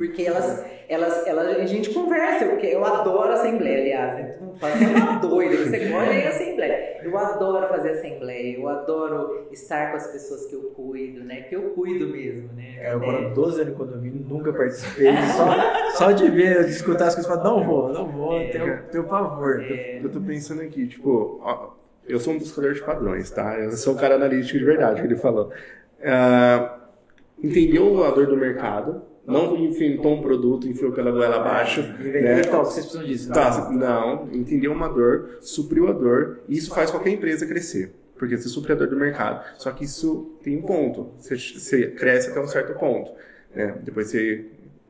Porque 0.01 0.23
elas, 0.23 0.65
elas, 0.89 1.27
elas, 1.27 1.59
a 1.59 1.67
gente 1.67 1.91
conversa, 1.91 2.47
porque 2.47 2.69
eu 2.69 2.83
adoro 2.83 3.33
assembleia, 3.33 3.81
aliás, 3.83 4.15
né? 4.15 4.23
tu 4.39 4.45
não 4.47 4.55
faz 4.55 4.81
uma 4.81 5.19
doida, 5.21 5.59
você 5.59 5.91
gosta 5.91 6.15
de 6.15 6.27
assembleia. 6.27 7.01
Eu 7.03 7.19
adoro 7.19 7.69
fazer 7.69 7.91
assembleia, 7.91 8.57
eu 8.57 8.67
adoro 8.67 9.49
estar 9.53 9.91
com 9.91 9.99
as 9.99 10.07
pessoas 10.07 10.47
que 10.47 10.55
eu 10.55 10.63
cuido, 10.75 11.23
né? 11.23 11.43
Que 11.43 11.55
eu 11.55 11.75
cuido 11.75 12.09
mesmo, 12.09 12.49
né? 12.55 12.77
É, 12.79 12.95
eu 12.95 12.99
moro 12.99 13.35
12 13.35 13.61
anos 13.61 13.73
no 13.75 13.79
condomínio, 13.79 14.25
nunca 14.27 14.55
participei, 14.55 15.13
só, 15.37 15.99
só 15.99 16.13
de 16.13 16.31
ver, 16.31 16.65
de 16.65 16.71
escutar 16.71 17.09
as 17.09 17.15
coisas, 17.15 17.31
falar, 17.31 17.45
não 17.45 17.63
vou, 17.63 17.93
não 17.93 18.09
vou, 18.09 18.41
é, 18.41 18.49
tenho, 18.49 18.83
tenho 18.91 19.05
pavor. 19.05 19.61
É, 19.61 20.01
eu 20.03 20.11
tô 20.11 20.19
pensando 20.19 20.63
aqui, 20.63 20.87
tipo, 20.87 21.43
ó, 21.43 21.73
eu 22.09 22.19
sou 22.19 22.33
um 22.33 22.39
buscador 22.39 22.73
de 22.73 22.81
padrões, 22.81 23.31
tá? 23.31 23.59
Eu 23.59 23.73
sou 23.73 23.93
um 23.93 23.97
cara 23.99 24.15
analítico 24.15 24.59
de 24.59 24.65
verdade, 24.65 25.03
que 25.03 25.07
ele 25.07 25.17
falou. 25.17 25.53
Uh, 26.01 26.81
entendeu 27.45 28.03
a 28.03 28.11
dor 28.13 28.27
do 28.27 28.37
mercado, 28.39 29.10
não 29.27 29.57
inventou 29.57 30.15
um 30.15 30.23
produto, 30.23 30.69
enfiou 30.69 30.93
pela 30.93 31.11
goela 31.11 31.37
abaixo. 31.37 31.83
Né? 31.83 32.41
Então, 32.41 32.65
vocês 32.65 32.87
precisam 32.87 33.07
disso. 33.07 33.33
Tá, 33.33 33.71
não, 33.71 34.29
entendeu 34.33 34.73
uma 34.73 34.89
dor, 34.89 35.39
supriu 35.41 35.89
a 35.89 35.93
dor, 35.93 36.41
e 36.49 36.57
isso 36.57 36.75
faz 36.75 36.91
qualquer 36.91 37.11
empresa 37.11 37.47
crescer. 37.47 37.93
Porque 38.19 38.37
você 38.37 38.49
supre 38.49 38.73
a 38.73 38.75
dor 38.75 38.89
do 38.89 38.97
mercado. 38.97 39.43
Só 39.57 39.71
que 39.71 39.85
isso 39.85 40.35
tem 40.43 40.59
um 40.59 40.63
ponto. 40.63 41.09
Você, 41.19 41.37
você 41.37 41.87
cresce 41.87 42.31
até 42.31 42.41
um 42.41 42.47
certo 42.47 42.79
ponto. 42.79 43.13
Né? 43.55 43.77
Depois 43.83 44.09
você 44.09 44.45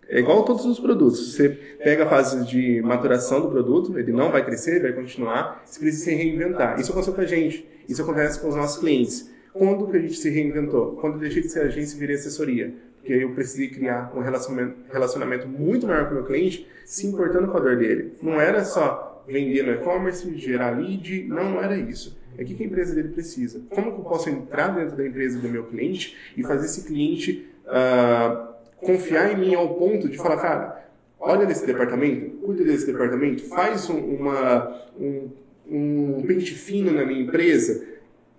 é 0.08 0.18
igual 0.18 0.40
a 0.40 0.42
todos 0.42 0.64
os 0.64 0.80
produtos. 0.80 1.34
Você 1.34 1.48
pega 1.48 2.04
a 2.04 2.08
fase 2.08 2.44
de 2.44 2.82
maturação 2.82 3.40
do 3.40 3.48
produto, 3.48 3.96
ele 3.96 4.10
não 4.10 4.32
vai 4.32 4.44
crescer, 4.44 4.72
ele 4.72 4.80
vai 4.80 4.92
continuar, 4.92 5.62
você 5.64 5.78
precisa 5.78 6.06
se 6.06 6.14
reinventar. 6.14 6.80
Isso 6.80 6.90
aconteceu 6.90 7.14
com 7.14 7.20
a 7.20 7.26
gente, 7.26 7.64
isso 7.88 8.02
acontece 8.02 8.40
com 8.40 8.48
os 8.48 8.56
nossos 8.56 8.78
clientes. 8.78 9.30
Quando 9.52 9.86
que 9.86 9.96
a 9.96 10.00
gente 10.00 10.14
se 10.14 10.28
reinventou? 10.28 10.96
Quando 10.96 11.14
eu 11.14 11.20
deixei 11.20 11.42
de 11.42 11.48
ser 11.48 11.60
agência 11.60 11.96
e 11.96 12.00
virei 12.00 12.16
assessoria 12.16 12.74
que 13.04 13.12
eu 13.12 13.30
precisei 13.30 13.68
criar 13.68 14.12
um 14.14 14.20
relacionamento, 14.20 14.76
relacionamento 14.92 15.48
muito 15.48 15.86
maior 15.86 16.06
com 16.06 16.12
o 16.12 16.14
meu 16.14 16.24
cliente, 16.24 16.66
se 16.84 17.06
importando 17.06 17.48
com 17.48 17.56
a 17.56 17.60
dor 17.60 17.76
dele. 17.76 18.12
Não 18.22 18.40
era 18.40 18.64
só 18.64 19.24
vender 19.26 19.62
no 19.62 19.72
e-commerce, 19.72 20.34
gerar 20.36 20.70
lead, 20.70 21.24
não, 21.28 21.52
não 21.52 21.62
era 21.62 21.76
isso. 21.76 22.18
É 22.36 22.42
o 22.42 22.46
que 22.46 22.62
a 22.62 22.66
empresa 22.66 22.94
dele 22.94 23.08
precisa. 23.08 23.60
Como 23.70 23.92
que 23.92 24.00
eu 24.00 24.04
posso 24.04 24.30
entrar 24.30 24.68
dentro 24.68 24.96
da 24.96 25.06
empresa 25.06 25.38
do 25.38 25.48
meu 25.48 25.64
cliente 25.64 26.16
e 26.36 26.42
fazer 26.42 26.66
esse 26.66 26.84
cliente 26.84 27.46
uh, 27.66 28.50
confiar 28.76 29.32
em 29.32 29.38
mim 29.38 29.54
ao 29.54 29.74
ponto 29.74 30.08
de 30.08 30.16
falar, 30.16 30.36
cara, 30.38 30.90
olha 31.18 31.46
nesse 31.46 31.66
departamento, 31.66 32.30
cuida 32.38 32.64
desse 32.64 32.86
departamento, 32.86 33.44
faz 33.44 33.90
um, 33.90 33.98
uma, 33.98 34.84
um, 34.98 35.30
um 35.70 36.24
pente 36.26 36.54
fino 36.54 36.90
na 36.92 37.04
minha 37.04 37.20
empresa, 37.20 37.84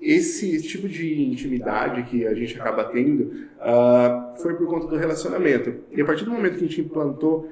esse 0.02 0.60
tipo 0.64 0.90
de 0.90 1.22
intimidade 1.22 2.04
que 2.04 2.26
a 2.26 2.34
gente 2.34 2.60
acaba 2.60 2.86
tendo 2.86 3.24
uh, 3.60 4.42
foi 4.42 4.56
por 4.56 4.68
conta 4.68 4.88
do 4.88 4.96
relacionamento. 4.96 5.76
E 5.92 6.02
a 6.02 6.06
partir 6.06 6.26
do 6.26 6.32
momento 6.32 6.58
que 6.58 6.66
a 6.66 6.68
gente 6.68 6.82
implantou 6.82 7.48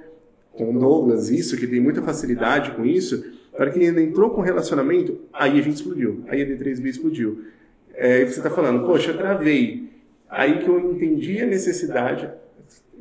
com 0.52 0.76
o 0.76 0.80
Douglas 0.80 1.30
isso, 1.30 1.56
que 1.56 1.68
tem 1.68 1.80
muita 1.80 2.02
facilidade 2.02 2.72
com 2.72 2.84
isso, 2.84 3.24
para 3.56 3.70
que 3.70 3.80
ele 3.80 4.02
entrou 4.02 4.32
com 4.32 4.42
relacionamento, 4.42 5.20
aí 5.32 5.60
a 5.60 5.62
gente 5.62 5.76
explodiu. 5.76 6.24
Aí 6.28 6.42
a 6.42 6.46
D3B 6.46 6.86
explodiu. 6.86 7.46
É, 7.94 8.26
você 8.26 8.40
está 8.40 8.50
falando, 8.50 8.86
poxa, 8.86 9.14
travei. 9.14 9.90
Aí 10.28 10.60
que 10.60 10.68
eu 10.68 10.92
entendi 10.92 11.40
a 11.42 11.46
necessidade. 11.46 12.30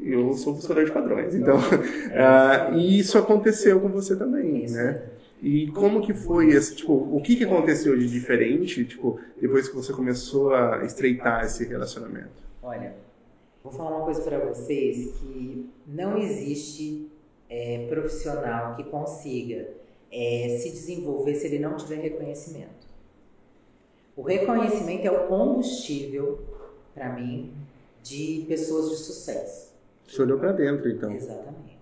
Eu 0.02 0.32
sou 0.34 0.54
buscador 0.54 0.84
de 0.84 0.92
padrões, 0.92 1.34
então. 1.34 1.56
Uh, 1.56 2.76
e 2.76 2.98
isso 2.98 3.16
aconteceu 3.16 3.80
com 3.80 3.88
você 3.88 4.14
também, 4.14 4.68
né? 4.68 5.02
E 5.40 5.70
como 5.70 6.01
que 6.01 6.12
foi 6.12 6.48
esse, 6.48 6.74
tipo, 6.74 6.92
o 6.92 7.20
que, 7.20 7.37
que 7.37 7.44
aconteceu 7.44 7.96
de 7.96 8.09
diferente, 8.09 8.85
tipo, 8.85 9.20
depois 9.40 9.68
que 9.68 9.74
você 9.74 9.92
começou 9.92 10.53
a 10.53 10.85
estreitar 10.85 11.44
esse 11.44 11.64
relacionamento? 11.64 12.42
Olha, 12.62 12.94
vou 13.62 13.72
falar 13.72 13.96
uma 13.96 14.05
coisa 14.05 14.20
para 14.22 14.38
vocês 14.40 15.12
que 15.16 15.70
não 15.87 16.18
existe 16.18 17.09
é, 17.48 17.87
profissional 17.88 18.74
que 18.74 18.85
consiga 18.85 19.68
é, 20.11 20.59
se 20.61 20.70
desenvolver 20.70 21.35
se 21.35 21.46
ele 21.46 21.59
não 21.59 21.77
tiver 21.77 21.96
reconhecimento. 21.96 22.88
O 24.16 24.22
reconhecimento 24.22 25.07
é 25.07 25.12
o 25.12 25.29
combustível, 25.29 26.40
para 26.92 27.12
mim, 27.12 27.53
de 28.03 28.44
pessoas 28.48 28.90
de 28.90 28.96
sucesso. 28.96 29.72
Você 30.07 30.22
olhou 30.22 30.38
para 30.38 30.53
dentro, 30.53 30.88
então. 30.90 31.12
Exatamente. 31.12 31.77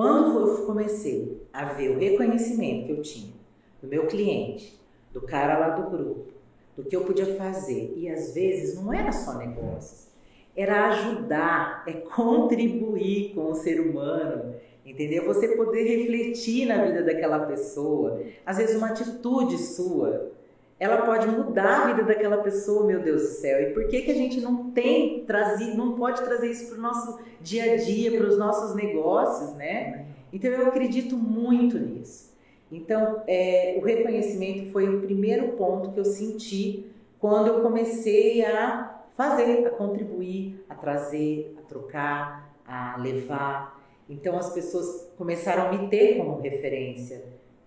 Quando 0.00 0.38
eu 0.38 0.64
comecei 0.64 1.46
a 1.52 1.74
ver 1.74 1.90
o 1.90 1.98
reconhecimento 1.98 2.86
que 2.86 2.92
eu 2.92 3.02
tinha 3.02 3.34
do 3.82 3.86
meu 3.86 4.06
cliente, 4.06 4.80
do 5.12 5.20
cara 5.20 5.58
lá 5.58 5.68
do 5.76 5.90
grupo, 5.90 6.32
do 6.74 6.82
que 6.82 6.96
eu 6.96 7.04
podia 7.04 7.36
fazer, 7.36 7.92
e 7.98 8.08
às 8.08 8.32
vezes 8.32 8.74
não 8.82 8.94
era 8.94 9.12
só 9.12 9.34
negócios, 9.34 10.08
era 10.56 10.88
ajudar, 10.88 11.84
é 11.86 11.92
contribuir 11.92 13.34
com 13.34 13.50
o 13.50 13.54
ser 13.54 13.78
humano, 13.78 14.54
entendeu? 14.86 15.26
Você 15.26 15.48
poder 15.48 15.82
refletir 15.82 16.64
na 16.64 16.82
vida 16.82 17.02
daquela 17.02 17.40
pessoa, 17.40 18.22
às 18.46 18.56
vezes 18.56 18.76
uma 18.76 18.92
atitude 18.92 19.58
sua 19.58 20.32
ela 20.80 21.02
pode 21.02 21.28
mudar 21.28 21.82
a 21.82 21.86
vida 21.88 22.04
daquela 22.04 22.38
pessoa, 22.38 22.86
meu 22.86 23.02
Deus 23.02 23.20
do 23.20 23.28
céu. 23.28 23.60
E 23.60 23.74
por 23.74 23.86
que, 23.86 24.00
que 24.00 24.10
a 24.10 24.14
gente 24.14 24.40
não 24.40 24.70
tem 24.70 25.26
trazido, 25.26 25.76
não 25.76 25.92
pode 25.92 26.22
trazer 26.22 26.50
isso 26.50 26.70
para 26.70 26.78
o 26.78 26.80
nosso 26.80 27.20
dia 27.42 27.74
a 27.74 27.76
dia, 27.76 28.18
para 28.18 28.26
os 28.26 28.38
nossos 28.38 28.74
negócios, 28.74 29.54
né? 29.56 30.06
Então 30.32 30.50
eu 30.50 30.66
acredito 30.66 31.18
muito 31.18 31.78
nisso. 31.78 32.32
Então 32.72 33.22
é, 33.26 33.76
o 33.78 33.84
reconhecimento 33.84 34.72
foi 34.72 34.88
o 34.88 35.02
primeiro 35.02 35.48
ponto 35.48 35.92
que 35.92 36.00
eu 36.00 36.04
senti 36.04 36.86
quando 37.18 37.48
eu 37.48 37.60
comecei 37.60 38.42
a 38.42 39.02
fazer, 39.14 39.66
a 39.66 39.70
contribuir, 39.70 40.64
a 40.66 40.74
trazer, 40.74 41.54
a 41.58 41.68
trocar, 41.68 42.56
a 42.66 42.96
levar. 42.96 43.78
Então 44.08 44.38
as 44.38 44.50
pessoas 44.54 45.12
começaram 45.18 45.66
a 45.66 45.72
me 45.72 45.90
ter 45.90 46.16
como 46.16 46.40
referência 46.40 47.22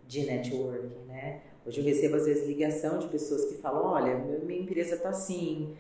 de 0.07 0.25
networking, 0.25 1.05
né? 1.07 1.41
Hoje 1.65 1.79
eu 1.79 1.85
recebo 1.85 2.15
às 2.15 2.25
vezes 2.25 2.47
ligação 2.47 2.99
de 2.99 3.07
pessoas 3.07 3.45
que 3.45 3.55
falam, 3.55 3.85
olha, 3.85 4.15
minha 4.15 4.61
empresa 4.61 4.95
está 4.95 5.09
assim, 5.09 5.75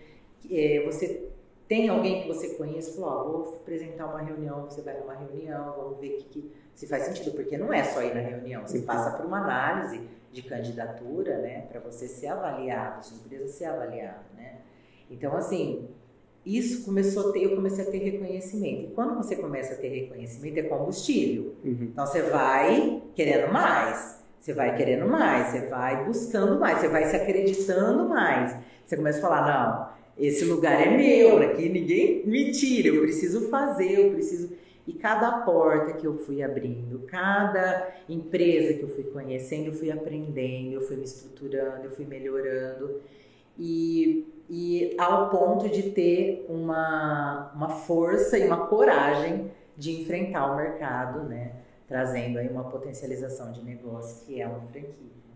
é, 0.49 0.83
você 0.85 1.29
tem 1.67 1.89
alguém 1.89 2.21
que 2.21 2.27
você 2.27 2.49
conhece? 2.49 2.95
Falou, 2.95 3.09
ó, 3.09 3.23
vou 3.23 3.55
apresentar 3.55 4.05
uma 4.05 4.21
reunião, 4.21 4.63
você 4.63 4.81
vai 4.81 4.99
numa 4.99 5.13
reunião, 5.13 5.73
vamos 5.75 5.99
ver 5.99 6.17
que, 6.17 6.25
que 6.25 6.51
se 6.73 6.87
faz 6.87 7.03
sentido, 7.03 7.31
porque 7.31 7.57
não 7.57 7.73
é 7.73 7.83
só 7.83 8.01
ir 8.01 8.13
na 8.13 8.21
reunião, 8.21 8.61
você 8.65 8.79
passa 8.79 9.17
por 9.17 9.25
uma 9.25 9.39
análise 9.39 10.01
de 10.31 10.41
candidatura, 10.41 11.37
né, 11.39 11.61
para 11.69 11.79
você 11.79 12.07
ser 12.07 12.27
avaliado, 12.27 13.05
sua 13.05 13.17
empresa 13.17 13.47
ser 13.47 13.65
avaliada, 13.65 14.25
né? 14.35 14.61
Então, 15.09 15.35
assim, 15.35 15.87
isso 16.45 16.83
começou 16.83 17.29
a 17.29 17.33
ter, 17.33 17.43
eu 17.43 17.55
comecei 17.55 17.85
a 17.85 17.91
ter 17.91 17.99
reconhecimento. 17.99 18.85
E 18.85 18.91
quando 18.93 19.15
você 19.15 19.35
começa 19.35 19.73
a 19.73 19.77
ter 19.77 19.89
reconhecimento, 19.89 20.57
é 20.57 20.63
combustível. 20.63 21.55
Uhum. 21.63 21.89
Então, 21.91 22.05
você 22.05 22.23
vai 22.23 23.01
querendo 23.15 23.51
mais. 23.51 24.22
Você 24.43 24.53
vai 24.53 24.75
querendo 24.75 25.07
mais, 25.07 25.47
você 25.47 25.67
vai 25.67 26.03
buscando 26.03 26.59
mais, 26.59 26.79
você 26.79 26.89
vai 26.89 27.05
se 27.05 27.15
acreditando 27.15 28.09
mais. 28.09 28.53
Você 28.83 28.97
começa 28.97 29.19
a 29.19 29.21
falar, 29.21 29.47
não, 29.47 29.89
esse 30.17 30.43
lugar 30.43 30.85
é 30.85 30.97
meu, 30.97 31.37
aqui 31.41 31.69
ninguém 31.69 32.27
me 32.27 32.51
tira, 32.51 32.89
eu 32.89 33.03
preciso 33.03 33.47
fazer, 33.47 34.07
eu 34.07 34.11
preciso. 34.11 34.51
E 34.85 34.91
cada 34.91 35.43
porta 35.43 35.93
que 35.93 36.05
eu 36.05 36.17
fui 36.17 36.43
abrindo, 36.43 37.05
cada 37.07 37.89
empresa 38.09 38.73
que 38.73 38.83
eu 38.83 38.89
fui 38.89 39.05
conhecendo, 39.05 39.67
eu 39.67 39.73
fui 39.73 39.89
aprendendo, 39.89 40.73
eu 40.73 40.81
fui 40.81 40.97
me 40.97 41.05
estruturando, 41.05 41.85
eu 41.85 41.91
fui 41.91 42.03
melhorando. 42.03 42.99
E, 43.57 44.27
e 44.49 44.93
ao 44.97 45.29
ponto 45.29 45.69
de 45.69 45.83
ter 45.91 46.45
uma, 46.49 47.49
uma 47.55 47.69
força 47.69 48.37
e 48.37 48.45
uma 48.45 48.67
coragem 48.67 49.49
de 49.77 50.01
enfrentar 50.01 50.51
o 50.51 50.57
mercado, 50.57 51.29
né? 51.29 51.62
Trazendo 51.93 52.39
aí 52.39 52.49
uma 52.49 52.63
potencialização 52.63 53.51
de 53.51 53.63
negócio 53.63 54.25
que 54.25 54.41
é 54.41 54.47
uma 54.47 54.61
franquia. 54.61 54.89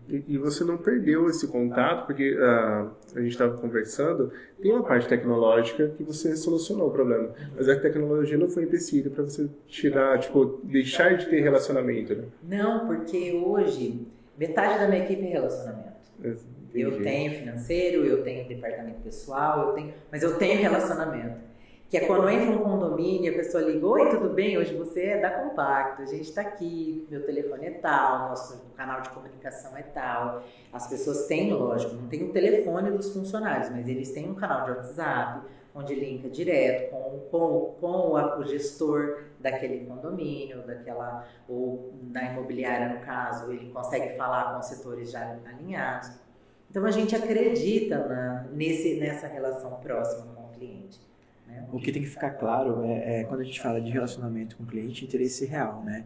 E, 0.08 0.24
e 0.26 0.38
você 0.38 0.64
não 0.64 0.76
perdeu 0.76 1.28
esse 1.30 1.46
contato, 1.46 2.06
porque 2.06 2.34
uh, 2.34 2.90
a 3.14 3.20
gente 3.20 3.30
estava 3.30 3.56
conversando, 3.56 4.32
tem 4.60 4.72
uma 4.72 4.82
parte 4.82 5.06
tecnológica 5.06 5.88
que 5.96 6.02
você 6.02 6.34
solucionou 6.34 6.88
o 6.88 6.90
problema, 6.90 7.30
mas 7.54 7.68
a 7.68 7.78
tecnologia 7.78 8.36
não 8.36 8.48
foi 8.48 8.64
empecilho 8.64 9.08
para 9.08 9.22
você 9.22 9.48
tirar, 9.68 10.18
tipo, 10.18 10.58
deixar 10.64 11.16
de 11.16 11.26
ter 11.26 11.40
relacionamento, 11.42 12.16
né? 12.16 12.24
Não, 12.42 12.88
porque 12.88 13.32
hoje 13.32 14.04
metade 14.36 14.80
da 14.80 14.88
minha 14.88 15.04
equipe 15.04 15.22
é 15.26 15.28
relacionamento. 15.28 15.98
Entendi. 16.18 16.80
Eu 16.80 17.00
tenho 17.00 17.38
financeiro, 17.38 18.04
eu 18.04 18.24
tenho 18.24 18.48
departamento 18.48 19.00
pessoal, 19.02 19.68
eu 19.68 19.74
tenho, 19.74 19.94
mas 20.10 20.24
eu 20.24 20.36
tenho 20.36 20.60
relacionamento. 20.60 21.38
Que 21.88 21.96
é 21.96 22.06
quando 22.06 22.28
entra 22.28 22.54
um 22.54 22.58
condomínio, 22.58 23.32
a 23.32 23.36
pessoa 23.36 23.62
liga, 23.62 23.86
oi, 23.86 24.10
tudo 24.10 24.28
bem? 24.28 24.58
Hoje 24.58 24.74
você 24.74 25.04
é 25.04 25.20
da 25.22 25.30
Compacto, 25.30 26.02
a 26.02 26.04
gente 26.04 26.24
está 26.28 26.42
aqui, 26.42 27.06
meu 27.10 27.24
telefone 27.24 27.64
é 27.64 27.70
tal, 27.70 28.28
nosso 28.28 28.62
canal 28.76 29.00
de 29.00 29.08
comunicação 29.08 29.74
é 29.74 29.80
tal. 29.82 30.42
As 30.70 30.86
pessoas 30.86 31.26
têm, 31.26 31.50
lógico, 31.50 31.94
não 31.94 32.06
tem 32.06 32.24
o 32.24 32.30
telefone 32.30 32.90
dos 32.90 33.10
funcionários, 33.14 33.70
mas 33.70 33.88
eles 33.88 34.12
têm 34.12 34.28
um 34.28 34.34
canal 34.34 34.66
de 34.66 34.72
WhatsApp, 34.72 35.46
onde 35.74 35.94
linka 35.94 36.28
direto 36.28 36.90
com, 36.90 37.20
com, 37.30 37.74
com 37.80 38.12
o 38.38 38.44
gestor 38.44 39.22
daquele 39.40 39.86
condomínio, 39.86 40.60
daquela, 40.66 41.26
ou 41.48 41.94
da 42.02 42.22
imobiliária 42.22 42.98
no 42.98 43.00
caso, 43.00 43.50
ele 43.50 43.70
consegue 43.70 44.14
falar 44.14 44.52
com 44.52 44.60
os 44.60 44.66
setores 44.66 45.10
já 45.10 45.38
alinhados. 45.46 46.10
Então 46.70 46.84
a 46.84 46.90
gente 46.90 47.16
acredita 47.16 47.96
na, 48.06 48.42
nesse, 48.52 49.00
nessa 49.00 49.26
relação 49.26 49.80
próxima 49.80 50.34
com 50.34 50.42
o 50.42 50.48
cliente. 50.48 51.07
O 51.72 51.78
que 51.78 51.92
tem 51.92 52.02
que 52.02 52.08
ficar 52.08 52.30
claro 52.30 52.82
é, 52.84 53.20
é, 53.20 53.24
quando 53.24 53.40
a 53.40 53.44
gente 53.44 53.60
fala 53.60 53.80
de 53.80 53.90
relacionamento 53.90 54.56
com 54.56 54.62
o 54.62 54.66
cliente, 54.66 55.04
interesse 55.04 55.44
real, 55.44 55.82
né? 55.84 56.04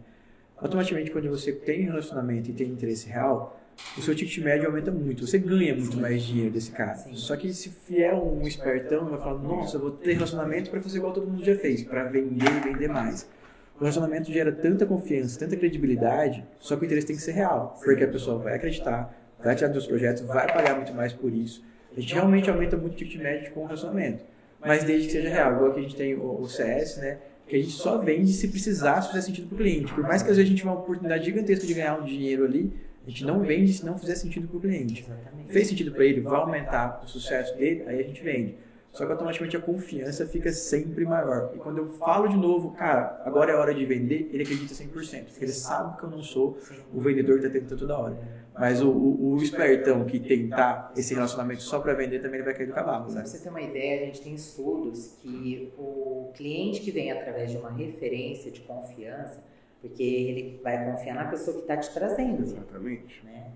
Automaticamente, 0.57 1.11
quando 1.11 1.29
você 1.29 1.51
tem 1.51 1.81
relacionamento 1.83 2.49
e 2.49 2.53
tem 2.53 2.67
interesse 2.67 3.09
real, 3.09 3.59
o 3.97 4.01
seu 4.01 4.13
ticket 4.13 4.43
médio 4.43 4.67
aumenta 4.67 4.91
muito, 4.91 5.25
você 5.25 5.37
ganha 5.37 5.73
muito 5.73 5.95
Sim. 5.95 6.01
mais 6.01 6.23
dinheiro 6.23 6.51
desse 6.51 6.71
cara. 6.71 6.95
Sim. 6.95 7.15
Só 7.15 7.35
que 7.35 7.53
se 7.53 7.71
vier 7.87 8.13
um 8.13 8.41
espertão, 8.43 9.05
vai 9.09 9.19
falar, 9.19 9.39
nossa, 9.39 9.77
eu 9.77 9.81
vou 9.81 9.91
ter 9.91 10.13
relacionamento 10.13 10.69
para 10.69 10.79
fazer 10.81 10.97
igual 10.97 11.13
todo 11.13 11.27
mundo 11.27 11.43
já 11.43 11.55
fez, 11.55 11.83
para 11.83 12.03
vender 12.05 12.45
e 12.45 12.59
vender 12.59 12.87
mais. 12.87 13.27
O 13.75 13.79
relacionamento 13.79 14.31
gera 14.31 14.51
tanta 14.51 14.85
confiança, 14.85 15.39
tanta 15.39 15.57
credibilidade, 15.57 16.45
só 16.59 16.75
que 16.75 16.83
o 16.83 16.85
interesse 16.85 17.07
tem 17.07 17.15
que 17.15 17.21
ser 17.21 17.31
real, 17.31 17.77
porque 17.83 18.03
a 18.03 18.07
pessoa 18.07 18.37
vai 18.37 18.55
acreditar, 18.55 19.13
vai 19.43 19.55
tirar 19.55 19.69
dos 19.69 19.87
projetos, 19.87 20.21
vai 20.21 20.47
pagar 20.47 20.75
muito 20.75 20.93
mais 20.93 21.11
por 21.11 21.33
isso. 21.33 21.63
A 21.95 21.99
gente 21.99 22.13
realmente 22.13 22.49
aumenta 22.49 22.77
muito 22.77 22.93
o 22.93 22.95
ticket 22.95 23.21
médio 23.21 23.51
com 23.53 23.61
o 23.61 23.65
relacionamento 23.65 24.32
mas 24.65 24.83
desde 24.83 25.07
que 25.07 25.13
seja 25.13 25.29
real. 25.29 25.55
Igual 25.55 25.73
que 25.73 25.79
a 25.79 25.83
gente 25.83 25.95
tem 25.95 26.15
o, 26.15 26.41
o 26.41 26.47
CS, 26.47 26.97
né? 26.97 27.17
Que 27.47 27.57
a 27.57 27.59
gente 27.59 27.71
só 27.71 27.97
vende 27.97 28.31
se 28.31 28.47
precisar, 28.47 29.01
se 29.01 29.09
fizer 29.09 29.21
sentido 29.21 29.47
para 29.47 29.55
o 29.55 29.57
cliente. 29.57 29.93
Por 29.93 30.03
mais 30.03 30.23
que 30.23 30.29
às 30.29 30.37
vezes 30.37 30.49
a 30.49 30.51
gente 30.51 30.61
tenha 30.61 30.73
uma 30.73 30.81
oportunidade 30.81 31.25
gigantesca 31.25 31.65
de 31.65 31.73
ganhar 31.73 31.99
um 31.99 32.05
dinheiro 32.05 32.45
ali, 32.45 32.73
a 33.05 33.09
gente 33.09 33.25
não 33.25 33.41
vende 33.41 33.73
se 33.73 33.85
não 33.85 33.97
fizer 33.97 34.15
sentido 34.15 34.47
para 34.47 34.57
o 34.57 34.61
cliente. 34.61 35.05
Fez 35.47 35.67
sentido 35.67 35.91
para 35.91 36.05
ele, 36.05 36.21
vai 36.21 36.39
aumentar 36.39 37.01
o 37.03 37.07
sucesso 37.07 37.55
dele, 37.57 37.83
aí 37.85 37.99
a 37.99 38.03
gente 38.03 38.23
vende. 38.23 38.55
Só 38.93 39.05
que 39.07 39.11
automaticamente 39.11 39.57
a 39.57 39.59
confiança 39.59 40.25
fica 40.27 40.53
sempre 40.53 41.03
maior. 41.03 41.51
E 41.55 41.57
quando 41.57 41.79
eu 41.79 41.87
falo 41.87 42.27
de 42.27 42.37
novo, 42.37 42.71
cara, 42.71 43.21
agora 43.25 43.51
é 43.51 43.55
hora 43.55 43.73
de 43.73 43.83
vender, 43.85 44.29
ele 44.31 44.43
acredita 44.43 44.73
100%. 44.73 45.25
Porque 45.25 45.43
ele 45.43 45.51
sabe 45.51 45.97
que 45.97 46.03
eu 46.03 46.11
não 46.11 46.21
sou 46.21 46.59
o 46.93 47.01
vendedor 47.01 47.39
que 47.39 47.47
está 47.47 47.59
tentando 47.59 47.79
toda 47.79 47.97
hora. 47.97 48.17
Mas 48.57 48.81
o, 48.81 48.89
o, 48.89 49.33
o, 49.33 49.37
espertão 49.41 50.05
que 50.05 50.19
tentar 50.19 50.93
esse 50.95 51.13
relacionamento 51.13 51.63
só 51.63 51.79
para 51.79 51.93
vender 51.93 52.19
também 52.19 52.35
ele 52.35 52.45
vai 52.45 52.53
cair 52.53 52.67
do 52.67 52.73
cavalo. 52.73 53.07
Né? 53.07 53.21
Pra 53.21 53.25
você 53.25 53.39
ter 53.39 53.49
uma 53.49 53.61
ideia, 53.61 54.01
a 54.01 54.05
gente 54.05 54.21
tem 54.21 54.35
estudos 54.35 55.17
que 55.21 55.73
o 55.77 56.31
cliente 56.35 56.81
que 56.81 56.91
vem 56.91 57.11
através 57.11 57.51
de 57.51 57.57
uma 57.57 57.71
referência 57.71 58.51
de 58.51 58.61
confiança, 58.61 59.43
porque 59.81 60.03
ele 60.03 60.59
vai 60.63 60.85
confiar 60.85 61.15
na 61.15 61.25
pessoa 61.25 61.55
que 61.55 61.63
está 61.63 61.77
te 61.77 61.91
trazendo. 61.91 62.43
Exatamente. 62.43 63.25
Né? 63.25 63.51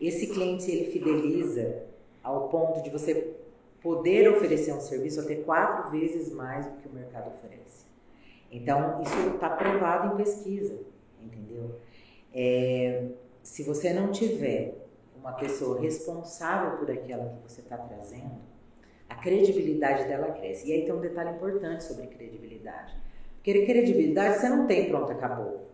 Esse 0.00 0.28
cliente 0.28 0.70
ele 0.70 0.92
fideliza 0.92 1.82
ao 2.22 2.48
ponto 2.48 2.82
de 2.82 2.90
você 2.90 3.34
poder 3.82 4.28
oferecer 4.28 4.72
um 4.72 4.80
serviço 4.80 5.20
até 5.20 5.36
quatro 5.36 5.90
vezes 5.90 6.32
mais 6.32 6.66
do 6.66 6.76
que 6.78 6.88
o 6.88 6.92
mercado 6.92 7.28
oferece. 7.28 7.86
Então, 8.50 9.00
isso 9.02 9.34
está 9.34 9.50
provado 9.50 10.14
em 10.14 10.16
pesquisa, 10.16 10.78
entendeu? 11.20 11.80
É, 12.32 13.06
se 13.46 13.62
você 13.62 13.92
não 13.92 14.10
tiver 14.10 14.74
uma 15.14 15.32
pessoa 15.32 15.80
responsável 15.80 16.78
por 16.78 16.90
aquela 16.90 17.28
que 17.28 17.48
você 17.52 17.60
está 17.60 17.78
trazendo, 17.78 18.40
a 19.08 19.14
credibilidade 19.14 20.08
dela 20.08 20.32
cresce. 20.32 20.68
E 20.68 20.72
aí 20.72 20.84
tem 20.84 20.92
um 20.92 21.00
detalhe 21.00 21.30
importante 21.30 21.84
sobre 21.84 22.08
credibilidade. 22.08 22.92
Porque 23.36 23.64
credibilidade 23.64 24.40
você 24.40 24.48
não 24.48 24.66
tem 24.66 24.88
pronto, 24.88 25.12
acabou. 25.12 25.70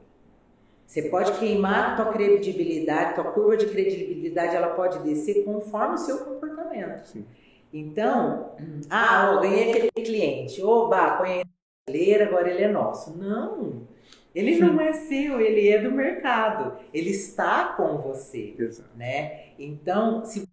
Você 0.87 1.09
pode 1.09 1.33
queimar 1.39 1.93
a 1.93 1.97
tua 1.97 2.13
credibilidade, 2.13 3.15
tua 3.15 3.33
curva 3.33 3.57
de 3.57 3.67
credibilidade, 3.67 4.55
ela 4.55 4.75
pode 4.75 4.99
descer 4.99 5.43
conforme 5.43 5.95
o 5.95 5.99
seu 5.99 6.19
comportamento. 6.19 7.07
Sim. 7.07 7.25
Então, 7.73 8.55
ah, 8.91 9.33
ó, 9.35 9.41
ganhei 9.41 9.71
aquele 9.71 10.07
cliente, 10.07 10.63
oba, 10.63 11.17
conheci 11.17 11.47
ele, 11.89 12.23
agora 12.23 12.51
ele 12.51 12.65
é 12.65 12.69
nosso. 12.69 13.17
Não, 13.17 13.89
ele 14.35 14.59
não 14.59 14.81
é 14.81 14.93
seu, 14.93 15.41
ele 15.41 15.69
é 15.69 15.79
do 15.83 15.93
mercado. 15.93 16.79
Ele 16.93 17.11
está 17.11 17.75
com 17.75 17.99
você, 17.99 18.55
Exato. 18.59 18.89
né? 18.97 19.53
Então, 19.59 20.25
se 20.25 20.41
você 20.41 20.47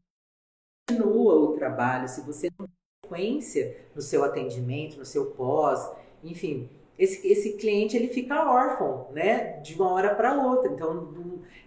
continua 0.89 1.36
o 1.36 1.54
trabalho, 1.54 2.08
se 2.08 2.22
você 2.22 2.50
não 2.58 2.68
tem 2.68 2.76
frequência 3.04 3.78
no 3.96 4.02
seu 4.02 4.24
atendimento, 4.24 4.98
no 4.98 5.06
seu 5.06 5.28
pós, 5.28 5.89
enfim, 6.24 6.70
esse, 6.98 7.26
esse 7.26 7.54
cliente 7.54 7.96
ele 7.96 8.10
fica 8.10 8.52
órfão, 8.52 9.08
né? 9.13 9.60
De 9.62 9.74
uma 9.76 9.94
hora 9.94 10.13
para 10.13 10.34
outra. 10.34 10.70
Então, 10.72 11.13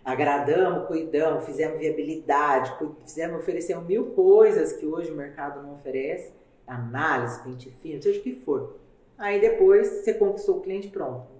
agradamos, 0.04 0.86
cuidamos, 0.86 1.46
fizemos 1.46 1.78
viabilidade, 1.78 2.74
fizemos, 3.02 3.40
oferecemos 3.40 3.86
mil 3.86 4.10
coisas 4.10 4.74
que 4.74 4.84
hoje 4.84 5.10
o 5.10 5.16
mercado 5.16 5.62
não 5.62 5.74
oferece, 5.74 6.34
análise, 6.66 7.42
pente 7.42 7.70
fino, 7.70 8.02
seja 8.02 8.20
o 8.20 8.22
que 8.22 8.34
for. 8.34 8.76
Aí 9.16 9.40
depois 9.40 9.88
você 9.88 10.12
conquistou 10.12 10.58
o 10.58 10.60
cliente, 10.60 10.88
pronto. 10.88 11.31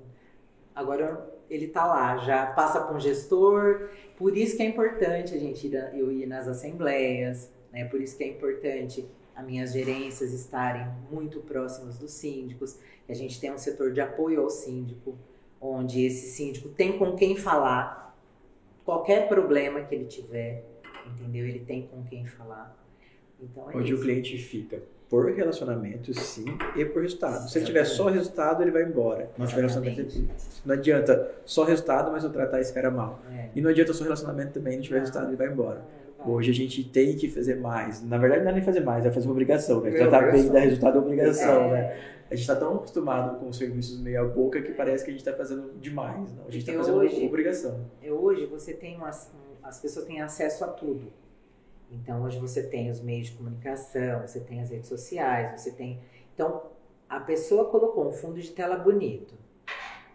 Agora 0.74 1.30
ele 1.50 1.66
está 1.66 1.86
lá, 1.86 2.16
já 2.18 2.46
passa 2.46 2.80
para 2.80 2.96
um 2.96 3.00
gestor. 3.00 3.90
Por 4.16 4.36
isso 4.36 4.56
que 4.56 4.62
é 4.62 4.66
importante 4.66 5.34
a 5.34 5.38
gente 5.38 5.66
ir, 5.66 5.74
eu 5.94 6.10
ir 6.10 6.26
nas 6.26 6.48
assembleias, 6.48 7.50
né? 7.72 7.84
Por 7.84 8.00
isso 8.00 8.16
que 8.16 8.24
é 8.24 8.28
importante 8.28 9.06
as 9.34 9.44
minhas 9.46 9.72
gerências 9.72 10.32
estarem 10.32 10.86
muito 11.10 11.40
próximas 11.40 11.98
dos 11.98 12.12
síndicos 12.12 12.78
a 13.12 13.14
gente 13.14 13.38
tem 13.38 13.52
um 13.52 13.58
setor 13.58 13.92
de 13.92 14.00
apoio 14.00 14.40
ao 14.40 14.48
síndico, 14.48 15.18
onde 15.60 16.02
esse 16.02 16.30
síndico 16.30 16.70
tem 16.70 16.98
com 16.98 17.14
quem 17.14 17.36
falar, 17.36 18.16
qualquer 18.84 19.28
problema 19.28 19.82
que 19.82 19.94
ele 19.94 20.06
tiver, 20.06 20.64
entendeu? 21.06 21.46
Ele 21.46 21.60
tem 21.60 21.86
com 21.86 22.02
quem 22.04 22.24
falar. 22.26 22.74
Então, 23.40 23.70
é 23.70 23.76
onde 23.76 23.92
isso. 23.92 24.00
o 24.00 24.04
cliente 24.04 24.38
fica 24.38 24.82
por 25.12 25.30
relacionamento, 25.30 26.14
sim, 26.14 26.46
e 26.74 26.86
por 26.86 27.02
resultado. 27.02 27.46
Se 27.46 27.58
ele 27.58 27.66
tiver 27.66 27.84
só 27.84 28.08
resultado, 28.08 28.62
ele 28.62 28.70
vai 28.70 28.82
embora. 28.82 29.30
Não 29.36 29.46
tiver 29.46 29.60
relacionamento, 29.60 30.26
não 30.64 30.74
adianta 30.74 31.30
só 31.44 31.64
resultado, 31.64 32.10
mas 32.10 32.24
eu 32.24 32.30
tratar 32.30 32.62
esse 32.62 32.72
cara 32.72 32.90
mal. 32.90 33.20
É. 33.30 33.50
E 33.54 33.60
não 33.60 33.68
adianta 33.68 33.92
só 33.92 34.04
relacionamento 34.04 34.52
também, 34.54 34.76
não 34.76 34.82
tiver 34.82 34.96
não. 34.96 35.00
resultado, 35.02 35.28
ele 35.28 35.36
vai 35.36 35.48
embora. 35.48 35.84
É, 36.18 36.26
Hoje 36.26 36.50
a 36.50 36.54
gente 36.54 36.82
tem 36.84 37.14
que 37.14 37.28
fazer 37.28 37.56
mais. 37.56 38.02
Na 38.02 38.16
verdade, 38.16 38.42
não 38.42 38.52
é 38.52 38.54
nem 38.54 38.62
fazer 38.62 38.80
mais, 38.80 39.04
é 39.04 39.10
fazer 39.10 39.26
uma 39.26 39.32
obrigação. 39.32 39.82
Né? 39.82 39.90
Tratar 39.90 40.32
bem 40.32 40.48
da 40.48 40.60
resultado 40.60 40.96
é 40.96 41.00
obrigação, 41.02 41.64
é. 41.64 41.70
né? 41.72 42.00
a 42.30 42.34
gente 42.34 42.40
está 42.40 42.56
tão 42.56 42.76
acostumado 42.76 43.38
com 43.38 43.50
os 43.50 43.58
serviços 43.58 44.00
meia 44.00 44.24
boca 44.24 44.62
que 44.62 44.72
parece 44.72 45.04
que 45.04 45.10
a 45.10 45.12
gente 45.12 45.20
está 45.20 45.34
fazendo 45.34 45.78
demais. 45.78 46.32
Não? 46.34 46.46
A 46.46 46.50
gente 46.50 46.66
está 46.66 46.72
fazendo 46.72 46.96
hoje, 46.96 47.22
obrigação. 47.26 47.84
Hoje 48.02 48.46
você 48.46 48.72
tem 48.72 48.96
umas, 48.96 49.30
as 49.62 49.78
pessoas 49.78 50.06
têm 50.06 50.22
acesso 50.22 50.64
a 50.64 50.68
tudo. 50.68 51.12
Então 51.92 52.22
hoje 52.22 52.38
você 52.38 52.62
tem 52.62 52.90
os 52.90 53.00
meios 53.00 53.28
de 53.28 53.34
comunicação, 53.34 54.22
você 54.22 54.40
tem 54.40 54.60
as 54.60 54.70
redes 54.70 54.88
sociais, 54.88 55.60
você 55.60 55.70
tem. 55.70 56.00
Então 56.34 56.62
a 57.08 57.20
pessoa 57.20 57.66
colocou 57.66 58.08
um 58.08 58.12
fundo 58.12 58.40
de 58.40 58.50
tela 58.50 58.76
bonito, 58.76 59.34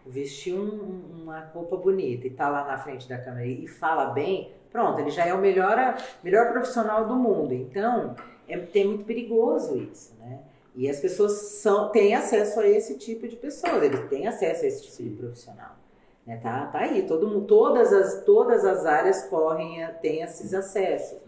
vestiu 0.04 0.56
um, 0.56 1.22
uma 1.22 1.40
roupa 1.40 1.76
bonita 1.76 2.26
e 2.26 2.30
está 2.30 2.48
lá 2.48 2.66
na 2.66 2.76
frente 2.78 3.08
da 3.08 3.16
câmera 3.16 3.46
e 3.46 3.68
fala 3.68 4.06
bem, 4.06 4.52
pronto, 4.70 5.00
ele 5.00 5.10
já 5.10 5.24
é 5.24 5.32
o 5.32 5.38
melhor, 5.38 5.96
melhor 6.22 6.50
profissional 6.50 7.06
do 7.06 7.14
mundo. 7.14 7.54
Então 7.54 8.16
é, 8.48 8.54
é 8.54 8.84
muito 8.84 9.04
perigoso 9.04 9.76
isso, 9.76 10.14
né? 10.18 10.40
E 10.74 10.88
as 10.88 11.00
pessoas 11.00 11.32
são, 11.32 11.90
têm 11.90 12.14
acesso 12.14 12.60
a 12.60 12.68
esse 12.68 12.96
tipo 12.98 13.26
de 13.26 13.36
pessoas, 13.36 13.82
eles 13.82 14.08
têm 14.08 14.28
acesso 14.28 14.64
a 14.64 14.68
esse 14.68 14.82
tipo 14.82 14.94
Sim. 14.94 15.08
de 15.08 15.16
profissional. 15.16 15.76
Né? 16.24 16.36
Tá, 16.36 16.66
tá 16.66 16.80
aí, 16.80 17.02
todo, 17.04 17.40
todas, 17.42 17.92
as, 17.92 18.22
todas 18.22 18.64
as 18.64 18.84
áreas 18.84 19.24
correm, 19.24 19.84
têm 20.02 20.22
esses 20.22 20.52
acessos. 20.52 21.18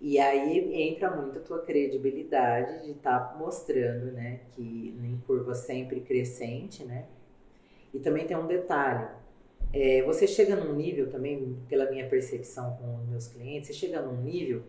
E 0.00 0.18
aí 0.18 0.74
entra 0.88 1.10
muito 1.10 1.38
a 1.38 1.42
tua 1.42 1.60
credibilidade 1.60 2.84
de 2.84 2.92
estar 2.92 3.18
tá 3.18 3.38
mostrando 3.38 4.12
né, 4.12 4.40
que 4.52 4.62
em 4.62 5.22
curva 5.26 5.54
sempre 5.54 6.00
crescente, 6.00 6.84
né? 6.84 7.06
E 7.94 7.98
também 7.98 8.26
tem 8.26 8.36
um 8.36 8.46
detalhe, 8.46 9.08
é, 9.72 10.02
você 10.02 10.26
chega 10.26 10.56
num 10.56 10.74
nível 10.74 11.10
também, 11.10 11.58
pela 11.68 11.90
minha 11.90 12.08
percepção 12.08 12.76
com 12.76 12.96
os 12.96 13.08
meus 13.08 13.28
clientes, 13.28 13.68
você 13.68 13.74
chega 13.74 14.00
num 14.00 14.22
nível 14.22 14.62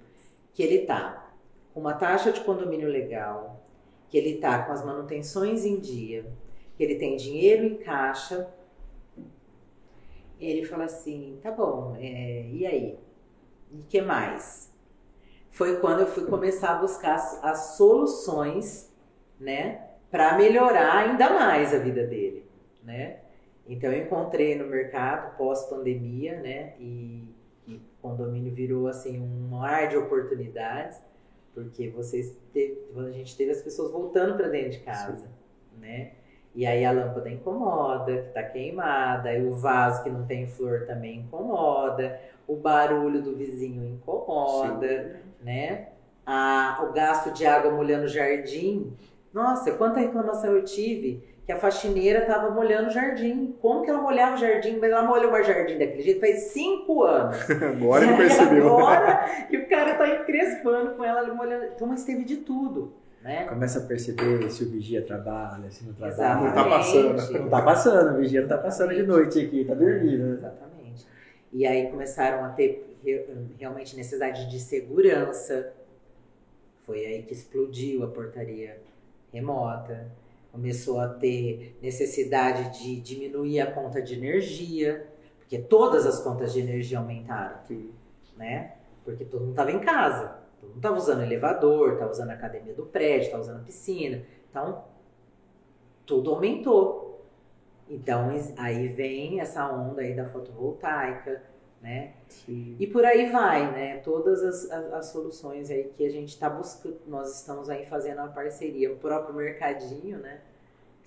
que 0.53 0.63
ele 0.63 0.85
tá 0.85 1.33
com 1.73 1.79
uma 1.79 1.93
taxa 1.93 2.31
de 2.31 2.41
condomínio 2.41 2.89
legal, 2.89 3.63
que 4.09 4.17
ele 4.17 4.35
está 4.35 4.63
com 4.63 4.71
as 4.71 4.83
manutenções 4.83 5.65
em 5.65 5.79
dia, 5.79 6.25
que 6.75 6.83
ele 6.83 6.95
tem 6.95 7.15
dinheiro 7.15 7.63
em 7.63 7.75
caixa, 7.75 8.49
ele 10.39 10.65
fala 10.65 10.85
assim, 10.85 11.39
tá 11.41 11.51
bom, 11.51 11.95
é, 11.99 12.47
e 12.49 12.65
aí? 12.65 12.97
E 13.71 13.83
que 13.89 14.01
mais? 14.01 14.73
Foi 15.57 15.79
quando 15.79 16.01
eu 16.01 16.07
fui 16.07 16.25
começar 16.25 16.75
a 16.75 16.75
buscar 16.75 17.15
as, 17.15 17.43
as 17.43 17.57
soluções, 17.77 18.93
né, 19.39 19.87
para 20.11 20.37
melhorar 20.37 20.97
ainda 20.97 21.29
mais 21.31 21.73
a 21.73 21.79
vida 21.79 22.05
dele, 22.05 22.45
né? 22.83 23.19
Então 23.67 23.91
eu 23.91 24.03
encontrei 24.03 24.55
no 24.55 24.67
mercado 24.67 25.35
pós-pandemia, 25.35 26.39
né, 26.39 26.73
e, 26.79 27.27
e 27.67 27.75
o 27.75 27.81
condomínio 28.01 28.53
virou 28.53 28.87
assim 28.87 29.19
um 29.19 29.49
mar 29.49 29.89
de 29.89 29.97
oportunidades 29.97 31.01
porque 31.57 31.89
vocês 31.89 32.37
teve, 32.53 32.79
a 32.95 33.09
gente 33.09 33.35
teve 33.35 33.49
as 33.49 33.63
pessoas 33.63 33.91
voltando 33.91 34.37
para 34.37 34.47
dentro 34.47 34.73
de 34.73 34.79
casa, 34.81 35.17
Sim. 35.17 35.79
né? 35.79 36.11
E 36.57 36.65
aí 36.65 36.83
a 36.83 36.91
lâmpada 36.91 37.29
incomoda, 37.29 38.17
que 38.17 38.33
tá 38.33 38.41
queimada, 38.41 39.29
aí 39.29 39.45
o 39.45 39.53
vaso 39.53 40.01
que 40.01 40.09
não 40.09 40.25
tem 40.25 40.47
flor 40.47 40.87
também 40.87 41.19
incomoda, 41.19 42.19
o 42.47 42.55
barulho 42.55 43.21
do 43.21 43.35
vizinho 43.35 43.85
incomoda, 43.85 44.87
Sim. 44.87 45.45
né? 45.45 45.89
A, 46.25 46.83
o 46.89 46.93
gasto 46.93 47.31
de 47.31 47.45
água 47.45 47.71
molhando 47.71 48.05
o 48.05 48.09
jardim. 48.09 48.91
Nossa, 49.31 49.71
quanta 49.73 49.99
reclamação 49.99 50.55
eu 50.55 50.65
tive 50.65 51.23
que 51.45 51.51
a 51.51 51.57
faxineira 51.57 52.21
estava 52.21 52.49
molhando 52.49 52.87
o 52.87 52.91
jardim. 52.91 53.55
Como 53.61 53.83
que 53.83 53.91
ela 53.91 54.01
molhava 54.01 54.33
o 54.33 54.39
jardim? 54.39 54.79
Mas 54.81 54.91
ela 54.91 55.03
molhou 55.03 55.31
o 55.31 55.43
jardim 55.43 55.77
daquele 55.77 56.01
jeito 56.01 56.19
faz 56.19 56.39
cinco 56.53 57.03
anos. 57.03 57.37
agora 57.61 58.03
ele 58.03 58.17
percebeu. 58.17 58.79
Agora 58.79 59.45
que 59.47 59.57
o 59.57 59.69
cara 59.69 59.91
está 59.91 60.09
encrespando 60.09 60.95
com 60.95 61.03
ela 61.05 61.31
molhando. 61.35 61.65
Então, 61.65 61.87
mas 61.87 62.03
teve 62.03 62.23
de 62.23 62.37
tudo. 62.37 62.95
Né? 63.27 63.43
Começa 63.43 63.79
a 63.79 63.81
perceber 63.81 64.49
se 64.49 64.63
o 64.63 64.69
vigia 64.69 65.01
trabalha, 65.01 65.69
se 65.69 65.83
não 65.83 65.93
trabalha. 65.93 66.45
Não 66.45 66.53
tá 66.53 66.63
passando. 66.63 67.31
Não 67.33 67.49
tá 67.49 67.61
passando, 67.61 68.15
o 68.15 68.21
vigia 68.21 68.41
não 68.41 68.47
tá 68.47 68.57
passando 68.57 68.95
de 68.95 69.03
noite 69.03 69.39
aqui, 69.41 69.65
tá 69.65 69.73
dormindo. 69.73 70.35
Exatamente. 70.35 71.05
E 71.51 71.67
aí 71.67 71.91
começaram 71.91 72.45
a 72.45 72.49
ter 72.49 72.97
realmente 73.59 73.97
necessidade 73.97 74.49
de 74.49 74.57
segurança. 74.57 75.73
Foi 76.83 77.05
aí 77.05 77.23
que 77.23 77.33
explodiu 77.33 78.03
a 78.05 78.07
portaria 78.07 78.79
remota 79.33 80.07
começou 80.53 80.99
a 80.99 81.07
ter 81.07 81.77
necessidade 81.81 82.81
de 82.81 82.99
diminuir 82.99 83.59
a 83.59 83.71
conta 83.71 84.01
de 84.01 84.15
energia, 84.15 85.05
porque 85.37 85.59
todas 85.59 86.05
as 86.05 86.19
contas 86.19 86.53
de 86.53 86.61
energia 86.61 86.97
aumentaram, 86.97 87.59
Sim. 87.67 87.91
né? 88.35 88.71
Porque 89.05 89.23
todo 89.23 89.41
mundo 89.41 89.51
estava 89.51 89.71
em 89.71 89.79
casa, 89.79 90.36
todo 90.59 90.69
mundo 90.69 90.77
estava 90.77 90.97
usando 90.97 91.21
elevador, 91.23 91.93
estava 91.93 92.11
usando 92.11 92.29
a 92.31 92.33
academia 92.33 92.73
do 92.73 92.85
prédio, 92.85 93.25
estava 93.25 93.43
usando 93.43 93.61
a 93.61 93.63
piscina, 93.63 94.23
então 94.49 94.83
tudo 96.05 96.31
aumentou. 96.31 97.25
Então 97.89 98.29
aí 98.57 98.87
vem 98.89 99.39
essa 99.39 99.69
onda 99.71 100.01
aí 100.01 100.13
da 100.13 100.25
fotovoltaica, 100.25 101.41
né? 101.81 102.13
Sim. 102.27 102.75
E 102.79 102.87
por 102.87 103.05
aí 103.05 103.29
vai, 103.31 103.71
né? 103.71 103.97
Todas 103.97 104.43
as, 104.43 104.71
as, 104.71 104.93
as 104.93 105.05
soluções 105.07 105.69
aí 105.69 105.85
que 105.95 106.05
a 106.05 106.09
gente 106.09 106.29
está 106.29 106.49
buscando, 106.49 106.99
nós 107.07 107.39
estamos 107.39 107.69
aí 107.69 107.85
fazendo 107.85 108.19
uma 108.19 108.27
parceria, 108.29 108.91
o 108.91 108.97
próprio 108.97 109.35
mercadinho, 109.35 110.17
né? 110.17 110.41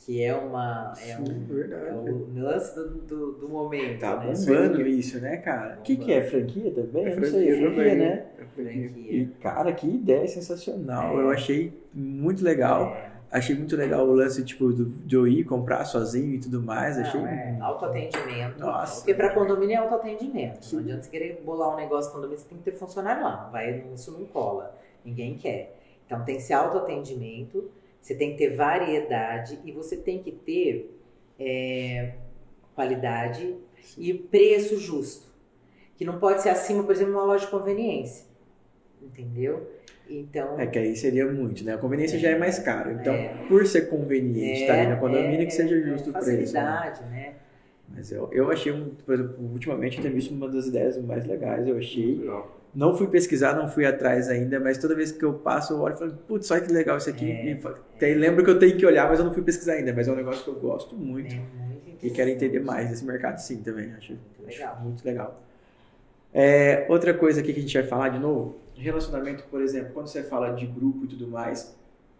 Que 0.05 0.25
é 0.25 0.35
uma. 0.35 0.95
É, 1.07 1.19
um, 1.19 1.27
é 1.73 1.93
o 1.93 2.43
lance 2.43 2.75
do, 2.75 2.89
do, 3.03 3.33
do 3.33 3.49
momento. 3.49 4.01
Tá 4.01 4.17
né? 4.17 4.33
bombando 4.35 4.87
isso, 4.87 5.21
né, 5.21 5.37
cara? 5.37 5.77
O 5.79 5.83
que, 5.83 5.97
que 5.97 6.11
é? 6.11 6.23
Franquia 6.23 6.71
também? 6.71 7.07
É 7.07 7.11
franquia, 7.11 7.21
não 7.21 7.39
sei, 7.39 7.61
franquia, 7.61 7.71
também. 7.71 7.97
né? 7.97 8.27
É 8.39 8.45
franquia. 8.45 9.13
E, 9.13 9.27
cara, 9.43 9.73
que 9.73 9.87
ideia 9.87 10.27
sensacional. 10.27 11.21
É. 11.21 11.23
Eu 11.23 11.31
achei 11.31 11.79
muito 11.93 12.43
legal. 12.43 12.95
É. 12.95 13.11
Achei 13.31 13.55
muito 13.55 13.77
legal 13.77 14.09
o 14.09 14.13
lance, 14.13 14.43
tipo, 14.43 14.73
do, 14.73 14.87
de 14.87 15.15
eu 15.15 15.29
ir 15.29 15.45
comprar 15.45 15.85
sozinho 15.85 16.35
e 16.35 16.41
tudo 16.41 16.63
mais. 16.63 16.97
Não, 16.97 17.05
achei. 17.05 17.21
É 17.21 17.59
autoatendimento. 17.61 18.59
Nossa. 18.59 18.97
Porque 18.97 19.15
para 19.15 19.35
condomínio 19.35 19.75
é 19.75 19.77
autoatendimento. 19.77 20.65
Sim. 20.65 20.77
Não 20.77 20.83
adianta 20.83 21.03
você 21.03 21.11
querer 21.11 21.43
bolar 21.45 21.75
um 21.75 21.77
negócio 21.77 22.11
condomínio, 22.11 22.39
você 22.39 22.49
tem 22.49 22.59
que 22.59 22.65
ter 22.65 22.73
funcionário 22.73 23.23
lá. 23.23 23.49
Vai, 23.53 23.85
isso 23.95 24.11
não 24.11 24.25
cola. 24.25 24.75
Ninguém 25.05 25.37
quer. 25.37 25.77
Então 26.07 26.25
tem 26.25 26.37
que 26.37 26.43
ser 26.43 26.55
autoatendimento, 26.55 27.71
você 28.01 28.15
tem 28.15 28.33
que 28.33 28.39
ter 28.39 28.55
variedade 28.57 29.59
e 29.65 29.73
você 29.73 29.97
tem 29.97 30.23
que 30.23 30.33
ter 30.33 30.97
é, 31.39 32.13
qualidade 32.75 33.55
Sim. 33.83 34.03
e 34.03 34.15
preço 34.15 34.79
justo. 34.79 35.29
que 35.97 36.05
não 36.05 36.19
pode 36.19 36.41
ser 36.41 36.49
acima, 36.49 36.83
por 36.83 36.93
exemplo, 36.93 37.13
de 37.13 37.19
uma 37.19 37.27
loja 37.27 37.45
de 37.45 37.51
conveniência. 37.51 38.25
Entendeu? 39.03 39.71
Então. 40.09 40.59
É 40.59 40.67
que 40.67 40.79
aí 40.79 40.97
seria 40.97 41.31
muito, 41.31 41.63
né? 41.63 41.75
A 41.75 41.79
conveniência 41.79 42.17
É. 42.17 42.21
já 42.21 42.31
é 42.31 42.39
mais 42.39 42.59
caro. 42.59 42.93
Então, 42.93 43.13
É. 43.13 43.29
por 43.49 43.67
ser 43.67 43.83
conveniente, 43.83 44.67
tá 44.67 44.81
ali 44.81 44.91
no 44.95 44.99
condomínio, 44.99 45.43
é, 45.43 45.45
que 45.45 45.51
seja 45.53 45.77
é, 45.77 45.83
justo 45.83 46.11
o 46.11 46.17
é 46.17 46.21
preço. 46.21 46.55
né? 46.55 46.61
Facilidade, 46.63 47.05
né? 47.11 47.35
Mas 47.89 48.11
eu, 48.13 48.31
eu 48.33 48.51
achei, 48.51 48.73
um, 48.73 48.91
por 49.05 49.15
exemplo, 49.15 49.37
ultimamente 49.53 49.99
eu 49.99 50.03
tenho 50.03 50.15
visto 50.15 50.33
uma 50.33 50.49
das 50.49 50.67
ideias 50.67 50.97
mais 51.03 51.27
legais, 51.27 51.69
eu 51.69 51.77
achei. 51.77 52.15
Legal. 52.17 52.60
Não 52.75 52.97
fui 52.97 53.09
pesquisar, 53.09 53.55
não 53.55 53.69
fui 53.69 53.85
atrás 53.85 54.29
ainda, 54.29 54.61
mas 54.61 54.79
toda 54.79 54.95
vez 54.95 55.11
que 55.11 55.25
eu 55.25 55.35
passo, 55.35 55.73
eu 55.73 55.81
olho 55.81 55.95
e 55.95 55.99
falo, 55.99 56.13
putz, 56.29 56.51
olha 56.51 56.61
que 56.61 56.73
legal 56.73 56.99
isso 56.99 57.11
aqui. 57.11 57.31
É, 58.01 58.11
e 58.11 58.15
lembro 58.15 58.45
que 58.45 58.51
eu 58.51 58.59
tenho 58.59 58.77
que 58.77 58.87
olhar, 58.87 59.09
mas 59.09 59.19
eu 59.19 59.25
não 59.25 59.35
fui 59.35 59.43
pesquisar 59.43 59.73
ainda. 59.73 59.93
Mas 59.93 60.07
é 60.07 60.13
um 60.13 60.17
negócio 60.17 60.45
que 60.45 60.51
eu 60.51 60.55
gosto 60.55 60.95
muito. 60.95 61.35
É 61.35 61.39
muito 61.39 61.99
E 62.07 62.11
quero 62.11 62.31
entender 62.31 62.61
mais 62.61 62.89
desse 62.89 63.05
mercado 63.05 63.39
sim 63.39 63.61
também. 63.63 63.93
Acho, 63.95 64.13
Muito 64.13 64.49
acho 64.49 64.59
legal. 64.59 64.81
muito 64.83 65.05
legal. 65.05 65.43
É, 66.33 66.87
outra 66.89 67.13
coisa 67.13 67.41
aqui 67.41 67.53
que 67.53 67.59
a 67.59 67.63
gente 67.63 67.77
vai 67.77 67.87
falar 67.87 68.11
de 68.11 68.19
novo, 68.21 68.57
relacionamento, 68.77 69.45
por 69.51 69.61
exemplo, 69.61 69.91
quando 69.93 70.07
você 70.07 70.23
fala 70.23 70.51
de 70.53 70.67
grupo 70.67 71.05
e 71.05 71.09
tudo 71.09 71.27
mais, 71.27 71.77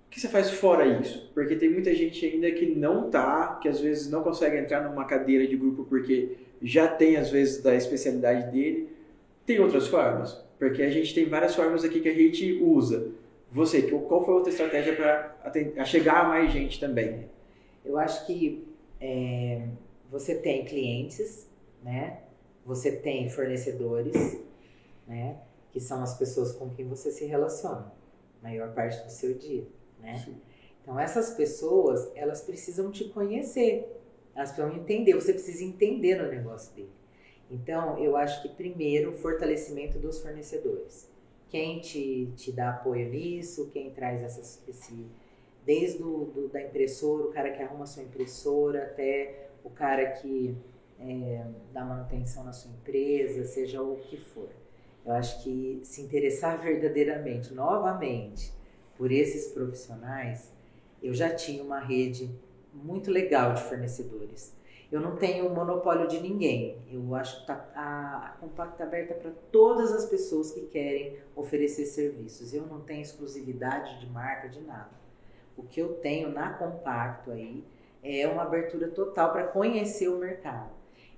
o 0.07 0.11
que 0.11 0.21
você 0.21 0.29
faz 0.29 0.51
fora 0.51 0.85
isso? 0.85 1.31
Porque 1.33 1.55
tem 1.55 1.71
muita 1.71 1.95
gente 1.95 2.27
ainda 2.27 2.51
que 2.51 2.75
não 2.75 3.09
tá, 3.09 3.59
que 3.63 3.69
às 3.69 3.81
vezes 3.81 4.11
não 4.11 4.23
consegue 4.23 4.57
entrar 4.59 4.83
numa 4.83 5.05
cadeira 5.05 5.47
de 5.47 5.57
grupo 5.57 5.85
porque 5.85 6.37
já 6.61 6.89
tem 6.89 7.17
às 7.17 7.31
vezes 7.31 7.63
da 7.63 7.75
especialidade 7.75 8.51
dele. 8.51 8.89
Tem 9.51 9.59
outras 9.59 9.89
formas? 9.89 10.35
Porque 10.61 10.81
a 10.81 10.89
gente 10.89 11.13
tem 11.13 11.29
várias 11.29 11.57
formas 11.57 11.83
aqui 11.83 11.99
que 11.99 12.09
a 12.09 12.15
gente 12.15 12.63
usa. 12.63 13.11
Você, 13.51 13.83
qual 13.83 14.25
foi 14.25 14.33
a 14.33 14.37
outra 14.37 14.53
estratégia 14.53 14.95
para 14.95 15.85
chegar 15.85 16.25
a 16.25 16.29
mais 16.29 16.53
gente 16.53 16.79
também? 16.79 17.29
Eu 17.85 17.99
acho 17.99 18.25
que 18.29 18.65
é, 19.01 19.67
você 20.09 20.37
tem 20.37 20.65
clientes, 20.65 21.51
né? 21.83 22.21
Você 22.65 22.93
tem 22.93 23.29
fornecedores, 23.29 24.41
né? 25.05 25.41
Que 25.73 25.81
são 25.81 26.01
as 26.01 26.17
pessoas 26.17 26.53
com 26.53 26.71
quem 26.71 26.87
você 26.87 27.11
se 27.11 27.25
relaciona, 27.25 27.93
maior 28.41 28.73
parte 28.73 29.05
do 29.05 29.11
seu 29.11 29.35
dia, 29.35 29.67
né? 30.01 30.23
Sim. 30.25 30.37
Então 30.81 30.97
essas 30.97 31.31
pessoas, 31.31 32.09
elas 32.15 32.41
precisam 32.41 32.93
te 32.93 33.03
conhecer, 33.07 34.01
elas 34.33 34.53
precisam 34.53 34.81
entender, 34.81 35.15
você 35.15 35.33
precisa 35.33 35.65
entender 35.65 36.23
no 36.23 36.29
negócio 36.29 36.73
dele. 36.73 37.00
Então 37.51 37.99
eu 37.99 38.17
acho 38.17 38.43
que 38.43 38.49
primeiro 38.49 39.11
o 39.11 39.15
fortalecimento 39.15 39.99
dos 39.99 40.21
fornecedores. 40.23 41.11
Quem 41.49 41.81
te, 41.81 42.33
te 42.37 42.53
dá 42.53 42.71
apoio 42.71 43.09
nisso, 43.11 43.71
quem 43.73 43.91
traz 43.91 44.23
essas, 44.23 44.63
esse, 44.69 45.05
desde 45.67 46.01
o, 46.03 46.27
do, 46.27 46.49
da 46.49 46.63
impressora, 46.63 47.25
o 47.25 47.33
cara 47.33 47.51
que 47.51 47.61
arruma 47.61 47.87
sua 47.87 48.05
impressora, 48.05 48.85
até 48.85 49.49
o 49.65 49.71
cara 49.71 50.07
que 50.13 50.57
é, 51.01 51.45
dá 51.73 51.85
manutenção 51.85 52.45
na 52.45 52.53
sua 52.53 52.71
empresa, 52.71 53.45
seja 53.45 53.83
o 53.83 53.97
que 53.97 54.17
for. 54.17 54.49
Eu 55.05 55.13
acho 55.13 55.43
que 55.43 55.81
se 55.83 56.03
interessar 56.03 56.61
verdadeiramente, 56.63 57.53
novamente, 57.53 58.53
por 58.97 59.11
esses 59.11 59.49
profissionais, 59.49 60.53
eu 61.03 61.13
já 61.15 61.35
tinha 61.35 61.63
uma 61.65 61.81
rede 61.81 62.31
muito 62.73 63.11
legal 63.11 63.55
de 63.55 63.63
fornecedores. 63.63 64.55
Eu 64.91 65.01
não 65.01 65.17
tenho 65.17 65.49
monopólio 65.51 66.09
de 66.09 66.21
ninguém. 66.21 66.79
Eu 66.91 67.15
acho 67.15 67.41
que 67.41 67.47
tá, 67.47 67.65
a, 67.75 68.27
a 68.27 68.29
Compacta 68.41 68.73
está 68.73 68.85
aberta 68.85 69.15
para 69.15 69.31
todas 69.53 69.93
as 69.93 70.07
pessoas 70.07 70.51
que 70.51 70.63
querem 70.63 71.17
oferecer 71.37 71.87
serviços. 71.87 72.53
Eu 72.53 72.67
não 72.67 72.81
tenho 72.81 73.01
exclusividade 73.01 74.01
de 74.01 74.07
marca, 74.07 74.49
de 74.49 74.61
nada. 74.61 74.91
O 75.57 75.63
que 75.63 75.81
eu 75.81 75.95
tenho 75.95 76.31
na 76.31 76.55
Compacto 76.55 77.31
aí 77.31 77.65
é 78.03 78.27
uma 78.27 78.43
abertura 78.43 78.89
total 78.89 79.31
para 79.31 79.45
conhecer 79.45 80.09
o 80.09 80.19
mercado. 80.19 80.71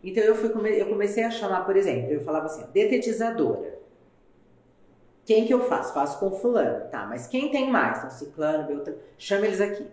Então 0.04 0.22
eu, 0.22 0.34
fui, 0.34 0.50
eu 0.80 0.88
comecei 0.88 1.22
a 1.24 1.30
chamar, 1.30 1.64
por 1.64 1.76
exemplo, 1.76 2.10
eu 2.10 2.20
falava 2.20 2.46
assim, 2.46 2.66
detetizadora. 2.72 3.80
Quem 5.24 5.46
que 5.46 5.54
eu 5.54 5.60
faço? 5.60 5.94
Faço 5.94 6.18
com 6.18 6.32
fulano. 6.32 6.90
Tá, 6.90 7.06
mas 7.06 7.26
quem 7.26 7.50
tem 7.50 7.70
mais? 7.70 7.98
Então, 7.98 8.10
ciclano, 8.10 8.66
beltrano. 8.66 8.98
Chama 9.16 9.46
eles 9.46 9.60
aqui. 9.60 9.86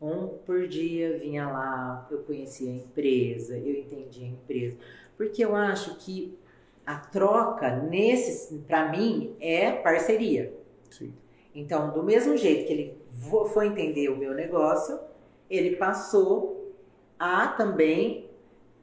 Um 0.00 0.28
por 0.28 0.66
dia 0.66 1.18
vinha 1.18 1.46
lá, 1.48 2.08
eu 2.10 2.18
conhecia 2.22 2.70
a 2.70 2.74
empresa, 2.74 3.58
eu 3.58 3.74
entendia 3.74 4.26
a 4.26 4.30
empresa. 4.30 4.78
Porque 5.16 5.44
eu 5.44 5.54
acho 5.54 5.96
que 5.98 6.38
a 6.86 6.96
troca, 6.96 7.76
nesses, 7.76 8.50
para 8.66 8.90
mim, 8.90 9.36
é 9.40 9.70
parceria. 9.70 10.54
Sim. 10.90 11.12
Então, 11.54 11.92
do 11.92 12.02
mesmo 12.02 12.36
jeito 12.36 12.66
que 12.66 12.72
ele 12.72 12.98
foi 13.52 13.66
entender 13.66 14.08
o 14.08 14.16
meu 14.16 14.32
negócio, 14.32 14.98
ele 15.50 15.76
passou 15.76 16.74
a 17.18 17.48
também 17.48 18.30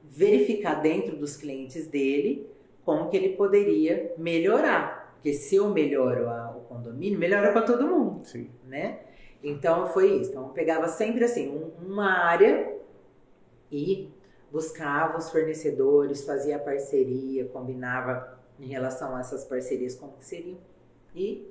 verificar 0.04 0.76
dentro 0.80 1.16
dos 1.16 1.36
clientes 1.36 1.86
dele 1.88 2.46
como 2.84 3.10
que 3.10 3.16
ele 3.16 3.30
poderia 3.30 4.14
melhorar. 4.16 5.12
Porque 5.14 5.32
se 5.32 5.56
eu 5.56 5.68
melhoro 5.70 6.28
a- 6.28 6.54
o 6.56 6.60
condomínio, 6.60 7.18
melhora 7.18 7.52
para 7.52 7.62
todo 7.62 7.86
mundo 7.86 8.24
Sim. 8.24 8.48
né? 8.64 9.00
Então 9.42 9.86
foi 9.88 10.20
isso. 10.20 10.30
Então 10.30 10.44
eu 10.44 10.48
pegava 10.50 10.88
sempre 10.88 11.24
assim 11.24 11.48
um- 11.48 11.70
uma 11.86 12.10
área 12.24 12.76
e 13.70 14.10
buscava 14.50 15.18
os 15.18 15.30
fornecedores, 15.30 16.24
fazia 16.24 16.58
parceria, 16.58 17.44
combinava 17.46 18.38
em 18.58 18.66
relação 18.66 19.14
a 19.14 19.20
essas 19.20 19.44
parcerias 19.44 19.94
como 19.94 20.12
que 20.14 20.24
seriam 20.24 20.58
e 21.14 21.46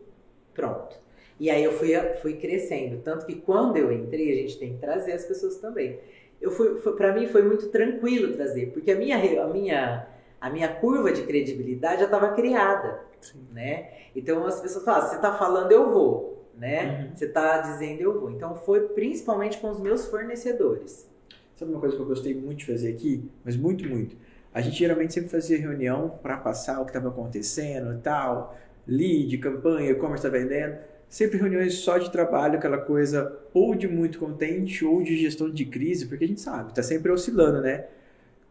pronto. 0.53 0.97
E 1.39 1.49
aí 1.49 1.63
eu 1.63 1.71
fui, 1.73 1.93
fui 2.21 2.33
crescendo, 2.37 2.99
tanto 3.03 3.25
que 3.25 3.35
quando 3.35 3.77
eu 3.77 3.91
entrei 3.91 4.31
a 4.31 4.35
gente 4.41 4.57
tem 4.57 4.73
que 4.73 4.79
trazer 4.79 5.13
as 5.13 5.23
pessoas 5.25 5.57
também. 5.57 5.99
Eu 6.41 6.51
fui, 6.51 6.75
para 6.93 7.13
mim 7.13 7.27
foi 7.27 7.43
muito 7.43 7.69
tranquilo 7.69 8.33
trazer, 8.33 8.71
porque 8.71 8.91
a 8.91 8.95
minha 8.95 9.43
a 9.43 9.47
minha 9.47 10.07
a 10.39 10.49
minha 10.49 10.67
curva 10.75 11.11
de 11.11 11.23
credibilidade 11.23 11.99
já 11.99 12.05
estava 12.05 12.33
criada, 12.33 13.01
Sim. 13.21 13.47
né? 13.51 13.91
Então 14.15 14.45
as 14.45 14.59
pessoas 14.61 14.83
falam, 14.85 15.01
"Ah, 15.01 15.07
você 15.09 15.15
está 15.15 15.33
falando 15.33 15.71
eu 15.71 15.89
vou, 15.91 16.36
né? 16.57 17.05
Uhum. 17.09 17.15
Você 17.15 17.25
está 17.25 17.59
dizendo 17.59 18.01
eu 18.01 18.19
vou. 18.19 18.31
Então 18.31 18.55
foi 18.55 18.89
principalmente 18.89 19.57
com 19.59 19.69
os 19.69 19.79
meus 19.79 20.05
fornecedores. 20.05 21.07
Sabe 21.55 21.71
uma 21.71 21.79
coisa 21.79 21.95
que 21.95 22.01
eu 22.01 22.05
gostei 22.05 22.35
muito 22.35 22.59
de 22.59 22.65
fazer 22.65 22.89
aqui? 22.89 23.29
Mas 23.43 23.55
muito, 23.55 23.87
muito. 23.87 24.15
A 24.53 24.61
gente 24.61 24.77
geralmente 24.77 25.13
sempre 25.13 25.29
fazia 25.29 25.57
reunião 25.57 26.19
para 26.21 26.37
passar 26.37 26.79
o 26.81 26.83
que 26.83 26.91
estava 26.91 27.09
acontecendo 27.09 27.93
e 27.93 27.97
tal, 27.97 28.57
lead, 28.87 29.37
campanha, 29.37 29.91
e-commerce 29.91 30.25
está 30.25 30.29
vendendo. 30.29 30.77
Sempre 31.09 31.37
reuniões 31.37 31.75
só 31.75 31.97
de 31.97 32.11
trabalho, 32.11 32.57
aquela 32.57 32.77
coisa 32.79 33.39
ou 33.53 33.73
de 33.73 33.87
muito 33.87 34.19
contente 34.19 34.83
ou 34.83 35.01
de 35.01 35.17
gestão 35.17 35.49
de 35.49 35.65
crise, 35.65 36.05
porque 36.05 36.25
a 36.25 36.27
gente 36.27 36.41
sabe, 36.41 36.69
está 36.69 36.83
sempre 36.83 37.11
oscilando, 37.11 37.61
né? 37.61 37.85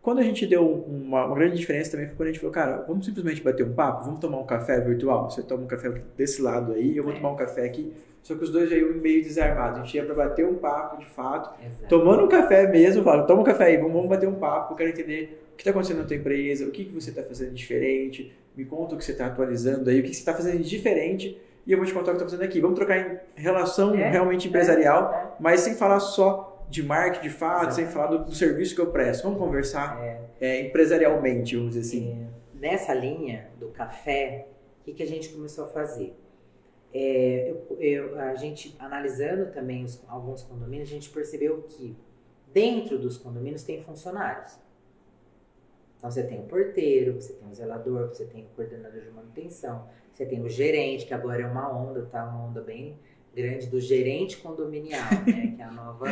Quando 0.07 0.21
a 0.21 0.23
gente 0.23 0.47
deu 0.47 0.65
uma, 0.65 1.25
uma 1.27 1.35
grande 1.35 1.57
diferença 1.57 1.91
também 1.91 2.07
foi 2.07 2.15
quando 2.15 2.29
a 2.29 2.31
gente 2.31 2.39
falou, 2.39 2.53
cara, 2.55 2.85
vamos 2.87 3.05
simplesmente 3.05 3.43
bater 3.43 3.67
um 3.67 3.73
papo, 3.73 4.05
vamos 4.05 4.21
tomar 4.21 4.39
um 4.39 4.47
café 4.47 4.81
virtual. 4.81 5.29
Você 5.29 5.43
toma 5.43 5.65
um 5.65 5.67
café 5.67 5.91
desse 6.17 6.41
lado 6.41 6.75
aí, 6.75 6.97
eu 6.97 7.03
vou 7.03 7.13
É. 7.13 7.17
tomar 7.17 7.33
um 7.33 7.35
café 7.35 7.65
aqui. 7.65 7.93
Só 8.23 8.37
que 8.37 8.45
os 8.45 8.51
dois 8.53 8.71
já 8.71 8.77
iam 8.77 8.93
meio 8.95 9.21
desarmados. 9.25 9.81
A 9.81 9.83
gente 9.83 9.97
ia 9.97 10.05
para 10.05 10.15
bater 10.15 10.47
um 10.47 10.55
papo 10.55 10.99
de 11.01 11.07
fato 11.07 11.51
Exato. 11.61 11.89
tomando 11.89 12.23
um 12.25 12.29
café 12.29 12.69
mesmo, 12.71 13.03
fala, 13.03 13.25
toma 13.25 13.41
um 13.41 13.45
café 13.45 13.65
aí, 13.65 13.77
vamos, 13.79 13.95
vamos 13.95 14.09
bater 14.09 14.29
um 14.29 14.37
papo, 14.37 14.75
eu 14.75 14.77
quero 14.77 14.91
entender 14.91 15.43
o 15.53 15.57
que 15.57 15.63
está 15.63 15.73
acontecendo 15.73 15.99
na 15.99 16.05
tua 16.05 16.15
empresa, 16.17 16.65
o 16.67 16.71
que, 16.71 16.85
que 16.85 16.95
você 16.95 17.11
está 17.11 17.25
fazendo 17.25 17.53
diferente, 17.53 18.33
me 18.57 18.65
conta 18.65 18.95
o 18.95 18.99
que 18.99 19.05
você 19.05 19.11
está 19.11 19.27
atualizando 19.27 19.91
aí, 19.91 19.99
o 19.99 20.03
que 20.05 20.09
você 20.15 20.21
está 20.21 20.33
fazendo 20.33 20.59
de 20.63 20.69
diferente, 20.71 21.37
e 21.67 21.73
eu 21.73 21.79
vou 21.79 21.85
te 21.87 21.93
contar 21.93 22.13
o 22.13 22.15
que 22.15 22.23
eu 22.23 22.27
estou 22.27 22.39
fazendo 22.39 22.49
aqui. 22.49 22.61
Vamos 22.61 22.77
trocar 22.77 22.97
em 22.97 23.19
relação 23.43 23.93
É, 23.93 24.09
realmente 24.09 24.47
empresarial, 24.47 25.13
É, 25.13 25.43
mas 25.43 25.63
sem 25.63 25.75
falar 25.75 25.99
só 25.99 26.56
de 26.69 26.83
marketing, 26.83 27.23
de 27.23 27.31
fato, 27.31 27.73
sem 27.75 27.87
falar 27.87 28.09
do, 28.09 28.25
do 28.25 28.35
serviço 28.35 28.75
que 28.75 28.81
eu 28.81 28.91
presto. 28.91 29.23
Vamos 29.25 29.39
conversar 29.39 30.03
é. 30.03 30.21
é, 30.41 30.61
empresarialmente, 30.67 31.57
vamos 31.57 31.75
dizer 31.75 31.89
assim. 31.97 32.13
É, 32.13 32.59
nessa 32.59 32.93
linha 32.95 33.49
do 33.59 33.69
café, 33.69 34.49
o 34.81 34.85
que, 34.85 34.93
que 34.95 35.03
a 35.03 35.07
gente 35.07 35.29
começou 35.31 35.65
a 35.65 35.69
fazer? 35.69 36.15
É, 36.95 37.51
eu- 37.51 37.77
eu- 37.81 38.19
a 38.21 38.35
gente 38.35 38.75
analisando 38.79 39.51
também 39.53 39.85
os- 39.85 40.03
alguns 40.09 40.43
condomínios, 40.43 40.89
a 40.89 40.93
gente 40.93 41.11
percebeu 41.11 41.63
que 41.63 41.97
dentro 42.53 42.99
dos 42.99 43.19
condomínios 43.19 43.63
tem 43.63 43.83
funcionários. 43.83 44.59
Então 45.99 46.11
você 46.11 46.23
tem 46.23 46.41
o 46.41 46.45
porteiro, 46.45 47.15
você 47.21 47.33
tem 47.35 47.49
o 47.51 47.55
zelador, 47.55 48.09
você 48.09 48.25
tem 48.25 48.45
o 48.45 48.49
coordenador 48.55 49.01
de 49.01 49.11
manutenção, 49.11 49.89
você 50.13 50.25
tem 50.25 50.41
o 50.43 50.49
gerente, 50.49 51.07
que 51.07 51.13
agora 51.15 51.43
é 51.43 51.47
uma 51.47 51.71
onda, 51.71 52.07
tá? 52.07 52.25
Uma 52.25 52.47
onda 52.47 52.61
bem 52.61 52.99
grande 53.37 53.67
do 53.67 53.79
gerente 53.79 54.39
condominial, 54.39 55.05
né? 55.27 55.53
Que 55.55 55.61
é 55.61 55.65
a 55.65 55.71
nova, 55.71 56.07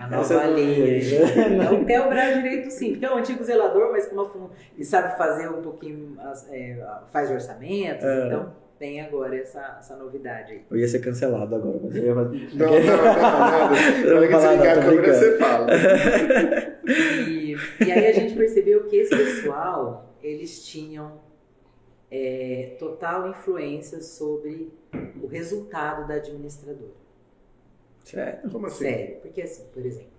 a 0.00 0.08
nova 0.08 0.46
não 0.46 0.54
linha. 0.54 1.20
É 1.60 1.70
o 1.70 1.84
Theo 1.84 2.08
direito 2.42 2.70
sim, 2.70 2.94
que 2.94 3.04
é 3.04 3.12
o 3.12 3.18
antigo 3.18 3.44
zelador, 3.44 3.92
mas 3.92 4.06
com 4.06 4.14
uma 4.14 4.28
fun... 4.28 4.48
e 4.78 4.84
sabe 4.84 5.16
fazer 5.18 5.48
um 5.50 5.60
pouquinho, 5.60 6.16
é, 6.50 6.82
faz 7.12 7.30
orçamentos, 7.30 8.02
É. 8.04 8.26
então 8.26 8.54
tem 8.78 8.98
agora 9.02 9.36
essa, 9.36 9.76
essa 9.78 9.94
novidade 9.94 10.52
aí. 10.52 10.62
Eu 10.70 10.78
ia 10.78 10.88
ser 10.88 11.00
cancelado 11.00 11.54
agora, 11.54 11.78
mas 11.82 11.94
eu 11.94 12.02
ia 12.02 12.14
fazer... 12.14 12.48
Não, 12.54 12.66
não, 12.66 14.14
não, 14.14 14.18
vou 14.18 14.26
que 14.26 14.32
falar, 14.32 14.48
você 14.48 14.56
ligar 14.56 14.76
não, 14.76 14.82
a 14.82 14.86
câmera, 14.86 15.12
você 15.12 15.36
fala. 15.36 15.66
E, 17.28 17.56
e 17.86 17.92
aí 17.92 18.06
a 18.06 18.12
gente 18.12 18.34
percebeu 18.34 18.84
que 18.84 18.96
esse 18.96 19.14
pessoal, 19.14 20.16
eles 20.22 20.64
tinham 20.64 21.20
é, 22.10 22.76
total 22.78 23.28
influência 23.28 24.00
sobre 24.02 24.72
o 25.20 25.26
resultado 25.26 26.06
da 26.06 26.14
administradora. 26.16 26.94
Certo. 28.04 28.48
Como 28.50 28.66
assim? 28.66 28.84
Sério, 28.84 29.16
porque 29.20 29.42
assim, 29.42 29.64
por 29.72 29.84
exemplo, 29.84 30.12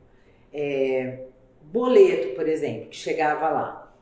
é, 0.53 1.27
boleto, 1.61 2.29
por 2.35 2.47
exemplo, 2.47 2.89
que 2.89 2.95
chegava 2.97 3.49
lá. 3.49 3.95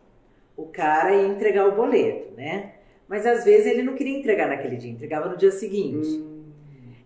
o 0.55 0.67
cara 0.67 1.15
ia 1.15 1.27
entregar 1.27 1.67
o 1.67 1.75
boleto, 1.75 2.33
né? 2.35 2.75
Mas 3.07 3.25
às 3.25 3.43
vezes 3.45 3.67
ele 3.67 3.83
não 3.83 3.95
queria 3.95 4.17
entregar 4.17 4.47
naquele 4.47 4.77
dia, 4.77 4.91
entregava 4.91 5.29
no 5.29 5.37
dia 5.37 5.51
seguinte. 5.51 6.07
Hum, 6.07 6.53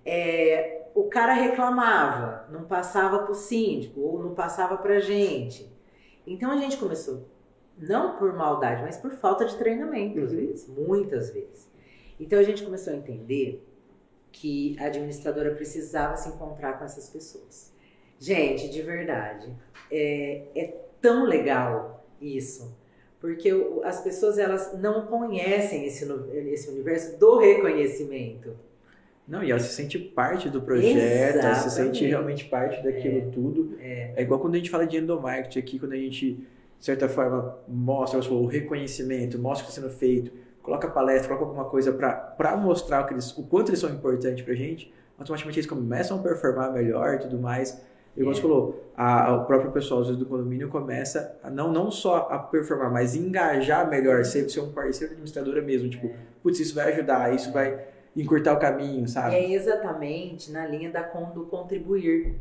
É, 0.05 0.83
o 0.95 1.05
cara 1.05 1.33
reclamava, 1.33 2.47
não 2.51 2.65
passava 2.65 3.19
para 3.19 3.31
o 3.31 3.35
síndico 3.35 4.01
ou 4.01 4.19
não 4.19 4.33
passava 4.35 4.77
para 4.77 4.95
a 4.97 4.99
gente. 4.99 5.71
Então 6.27 6.51
a 6.51 6.57
gente 6.57 6.77
começou, 6.77 7.25
não 7.77 8.17
por 8.17 8.33
maldade, 8.33 8.81
mas 8.83 8.97
por 8.97 9.11
falta 9.11 9.45
de 9.45 9.55
treinamento, 9.57 10.19
às 10.19 10.31
Uhum. 10.31 10.37
vezes, 10.37 10.67
muitas 10.67 11.29
vezes. 11.31 11.67
Então 12.19 12.39
a 12.39 12.43
gente 12.43 12.63
começou 12.63 12.93
a 12.93 12.95
entender 12.95 13.63
que 14.31 14.75
a 14.79 14.85
administradora 14.85 15.51
precisava 15.53 16.15
se 16.17 16.29
encontrar 16.29 16.77
com 16.79 16.85
essas 16.85 17.09
pessoas. 17.09 17.71
Gente, 18.19 18.69
de 18.69 18.81
verdade, 18.81 19.51
é, 19.91 20.43
é 20.55 20.73
tão 21.01 21.25
legal 21.25 22.05
isso, 22.21 22.75
porque 23.19 23.49
as 23.83 24.01
pessoas 24.01 24.37
elas 24.37 24.77
não 24.79 25.05
conhecem 25.07 25.85
esse, 25.85 26.05
esse 26.51 26.69
universo 26.69 27.17
do 27.19 27.37
reconhecimento. 27.37 28.55
Não, 29.27 29.41
e 29.43 29.51
ela 29.51 29.59
se 29.59 29.73
sente 29.73 29.97
parte 29.97 30.49
do 30.49 30.61
projeto, 30.61 31.37
ela 31.39 31.55
se 31.55 31.69
sente 31.69 31.81
Exatamente. 31.81 32.05
realmente 32.05 32.45
parte 32.45 32.83
daquilo 32.83 33.31
tudo. 33.31 33.77
É. 33.79 34.13
É 34.17 34.21
igual 34.21 34.39
quando 34.39 34.55
a 34.55 34.57
gente 34.57 34.69
fala 34.69 34.85
de 34.85 34.97
endomarketing 34.97 35.59
aqui, 35.59 35.79
quando 35.79 35.93
a 35.93 35.97
gente, 35.97 36.45
de 36.83 36.87
certa 36.87 37.07
forma, 37.07 37.59
mostra 37.65 38.19
o 38.33 38.45
reconhecimento, 38.45 39.39
mostra 39.39 39.63
o 39.63 39.67
que 39.67 39.71
está 39.71 39.81
sendo 39.87 39.97
feito, 39.97 40.33
coloca 40.61 40.85
palestra, 40.89 41.29
coloca 41.29 41.45
alguma 41.45 41.63
coisa 41.63 41.93
para 41.93 42.57
mostrar 42.57 43.03
o, 43.03 43.07
que 43.07 43.13
eles, 43.13 43.31
o 43.37 43.43
quanto 43.43 43.69
eles 43.69 43.79
são 43.79 43.89
importantes 43.89 44.43
para 44.43 44.51
a 44.51 44.57
gente, 44.57 44.93
automaticamente 45.17 45.59
eles 45.59 45.69
começam 45.69 46.19
a 46.19 46.21
performar 46.21 46.73
melhor 46.73 47.13
e 47.13 47.19
tudo 47.19 47.39
mais. 47.39 47.81
E 48.17 48.19
como 48.19 48.31
É. 48.31 48.35
você 48.35 48.41
falou, 48.41 48.91
a, 48.97 49.33
o 49.33 49.45
próprio 49.45 49.71
pessoal 49.71 50.01
vezes, 50.01 50.17
do 50.17 50.25
condomínio 50.25 50.67
começa 50.67 51.39
a 51.41 51.49
não, 51.49 51.71
não 51.71 51.89
só 51.89 52.27
a 52.29 52.37
performar, 52.37 52.91
mas 52.91 53.15
engajar 53.15 53.89
melhor, 53.89 54.25
ser, 54.25 54.49
ser 54.49 54.59
um 54.59 54.73
parceiro 54.73 55.13
administradora 55.13 55.61
mesmo. 55.61 55.89
Tipo, 55.89 56.11
putz, 56.41 56.59
isso 56.59 56.75
vai 56.75 56.91
ajudar, 56.91 57.33
isso 57.33 57.49
vai 57.53 57.79
encurtar 58.13 58.55
o 58.55 58.59
caminho, 58.59 59.07
sabe? 59.07 59.37
É 59.37 59.53
exatamente 59.53 60.51
na 60.51 60.67
linha 60.67 60.91
da, 60.91 61.03
do 61.03 61.45
contribuir 61.45 62.35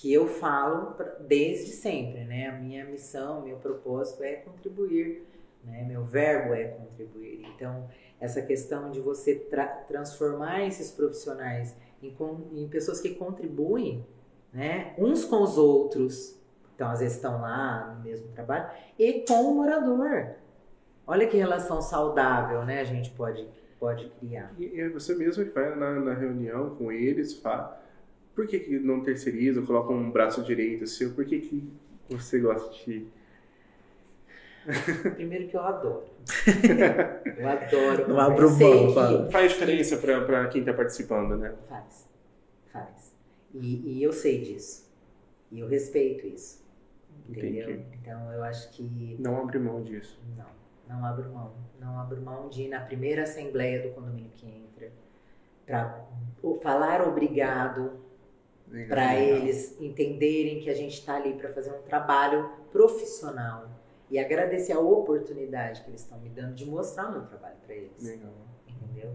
que 0.00 0.12
eu 0.12 0.28
falo 0.28 0.94
desde 1.26 1.72
sempre, 1.72 2.22
né? 2.24 2.48
A 2.48 2.52
minha 2.52 2.84
missão, 2.84 3.42
meu 3.42 3.56
propósito 3.56 4.22
é 4.22 4.34
contribuir, 4.34 5.26
né? 5.64 5.82
Meu 5.82 6.04
verbo 6.04 6.54
é 6.54 6.68
contribuir. 6.68 7.44
Então, 7.52 7.88
essa 8.20 8.40
questão 8.40 8.92
de 8.92 9.00
você 9.00 9.34
tra- 9.34 9.66
transformar 9.88 10.64
esses 10.64 10.92
profissionais 10.92 11.76
em, 12.00 12.14
em 12.52 12.68
pessoas 12.68 13.00
que 13.00 13.10
contribuem, 13.16 14.06
né? 14.52 14.94
Uns 14.96 15.24
com 15.24 15.42
os 15.42 15.58
outros, 15.58 16.38
então 16.76 16.88
às 16.88 17.00
vezes 17.00 17.16
estão 17.16 17.40
lá 17.40 17.92
no 17.96 18.04
mesmo 18.04 18.28
trabalho, 18.28 18.70
e 18.96 19.24
com 19.26 19.50
o 19.50 19.54
morador. 19.56 20.36
Olha 21.08 21.26
que 21.26 21.36
relação 21.36 21.82
saudável, 21.82 22.64
né? 22.64 22.80
A 22.80 22.84
gente 22.84 23.10
pode, 23.10 23.48
pode 23.80 24.08
criar. 24.20 24.54
E 24.56 24.78
e 24.78 24.88
você 24.90 25.12
mesmo 25.16 25.44
vai 25.52 25.74
na, 25.74 25.98
na 25.98 26.14
reunião 26.14 26.76
com 26.76 26.92
eles, 26.92 27.34
fala, 27.34 27.82
por 28.38 28.46
que, 28.46 28.60
que 28.60 28.78
não 28.78 29.00
terceiriza, 29.00 29.60
coloca 29.62 29.92
um 29.92 30.12
braço 30.12 30.44
direito 30.44 30.86
seu, 30.86 31.12
por 31.12 31.24
que, 31.24 31.40
que 31.40 31.68
você 32.08 32.38
gosta 32.38 32.72
de... 32.84 33.04
Primeiro 35.16 35.48
que 35.48 35.56
eu 35.56 35.60
adoro. 35.62 36.04
Eu 37.36 37.48
adoro. 37.48 38.08
Não 38.08 38.14
Eu 38.16 38.20
abro 38.20 38.50
mão, 38.50 38.94
fala. 38.94 39.28
Faz 39.30 39.52
diferença 39.52 39.96
pra, 39.96 40.24
pra 40.24 40.46
quem 40.48 40.62
tá 40.62 40.72
participando, 40.72 41.36
né? 41.36 41.52
Faz. 41.68 42.08
Faz. 42.72 43.12
E, 43.54 43.98
e 43.98 44.02
eu 44.04 44.12
sei 44.12 44.40
disso. 44.42 44.88
E 45.50 45.58
eu 45.58 45.66
respeito 45.66 46.26
isso. 46.28 46.64
Entendeu? 47.28 47.70
Entendi. 47.70 47.86
Então 48.00 48.32
eu 48.32 48.44
acho 48.44 48.70
que 48.70 49.16
Não 49.18 49.40
abre 49.40 49.58
mão 49.58 49.82
disso. 49.82 50.20
não. 50.36 50.46
Não 50.88 51.04
abro 51.04 51.28
mão. 51.30 51.54
Não 51.80 51.98
abro 51.98 52.20
mão 52.20 52.48
de 52.48 52.62
ir 52.62 52.68
na 52.68 52.80
primeira 52.80 53.24
assembleia 53.24 53.82
do 53.82 53.94
condomínio 53.94 54.30
que 54.36 54.46
entra. 54.46 54.92
Pra 55.66 56.04
o- 56.42 56.54
falar 56.56 57.06
obrigado, 57.08 57.92
para 58.88 59.16
eles 59.16 59.76
entenderem 59.80 60.60
que 60.60 60.70
a 60.70 60.74
gente 60.74 60.98
está 60.98 61.16
ali 61.16 61.34
para 61.34 61.52
fazer 61.52 61.70
um 61.70 61.82
trabalho 61.82 62.50
profissional 62.70 63.70
e 64.10 64.18
agradecer 64.18 64.72
a 64.72 64.80
oportunidade 64.80 65.82
que 65.82 65.90
eles 65.90 66.00
estão 66.00 66.18
me 66.18 66.28
dando 66.28 66.54
de 66.54 66.64
mostrar 66.66 67.08
o 67.08 67.12
meu 67.12 67.22
trabalho 67.22 67.56
para 67.64 67.74
eles. 67.74 68.02
Legal. 68.02 68.32
Entendeu? 68.66 69.12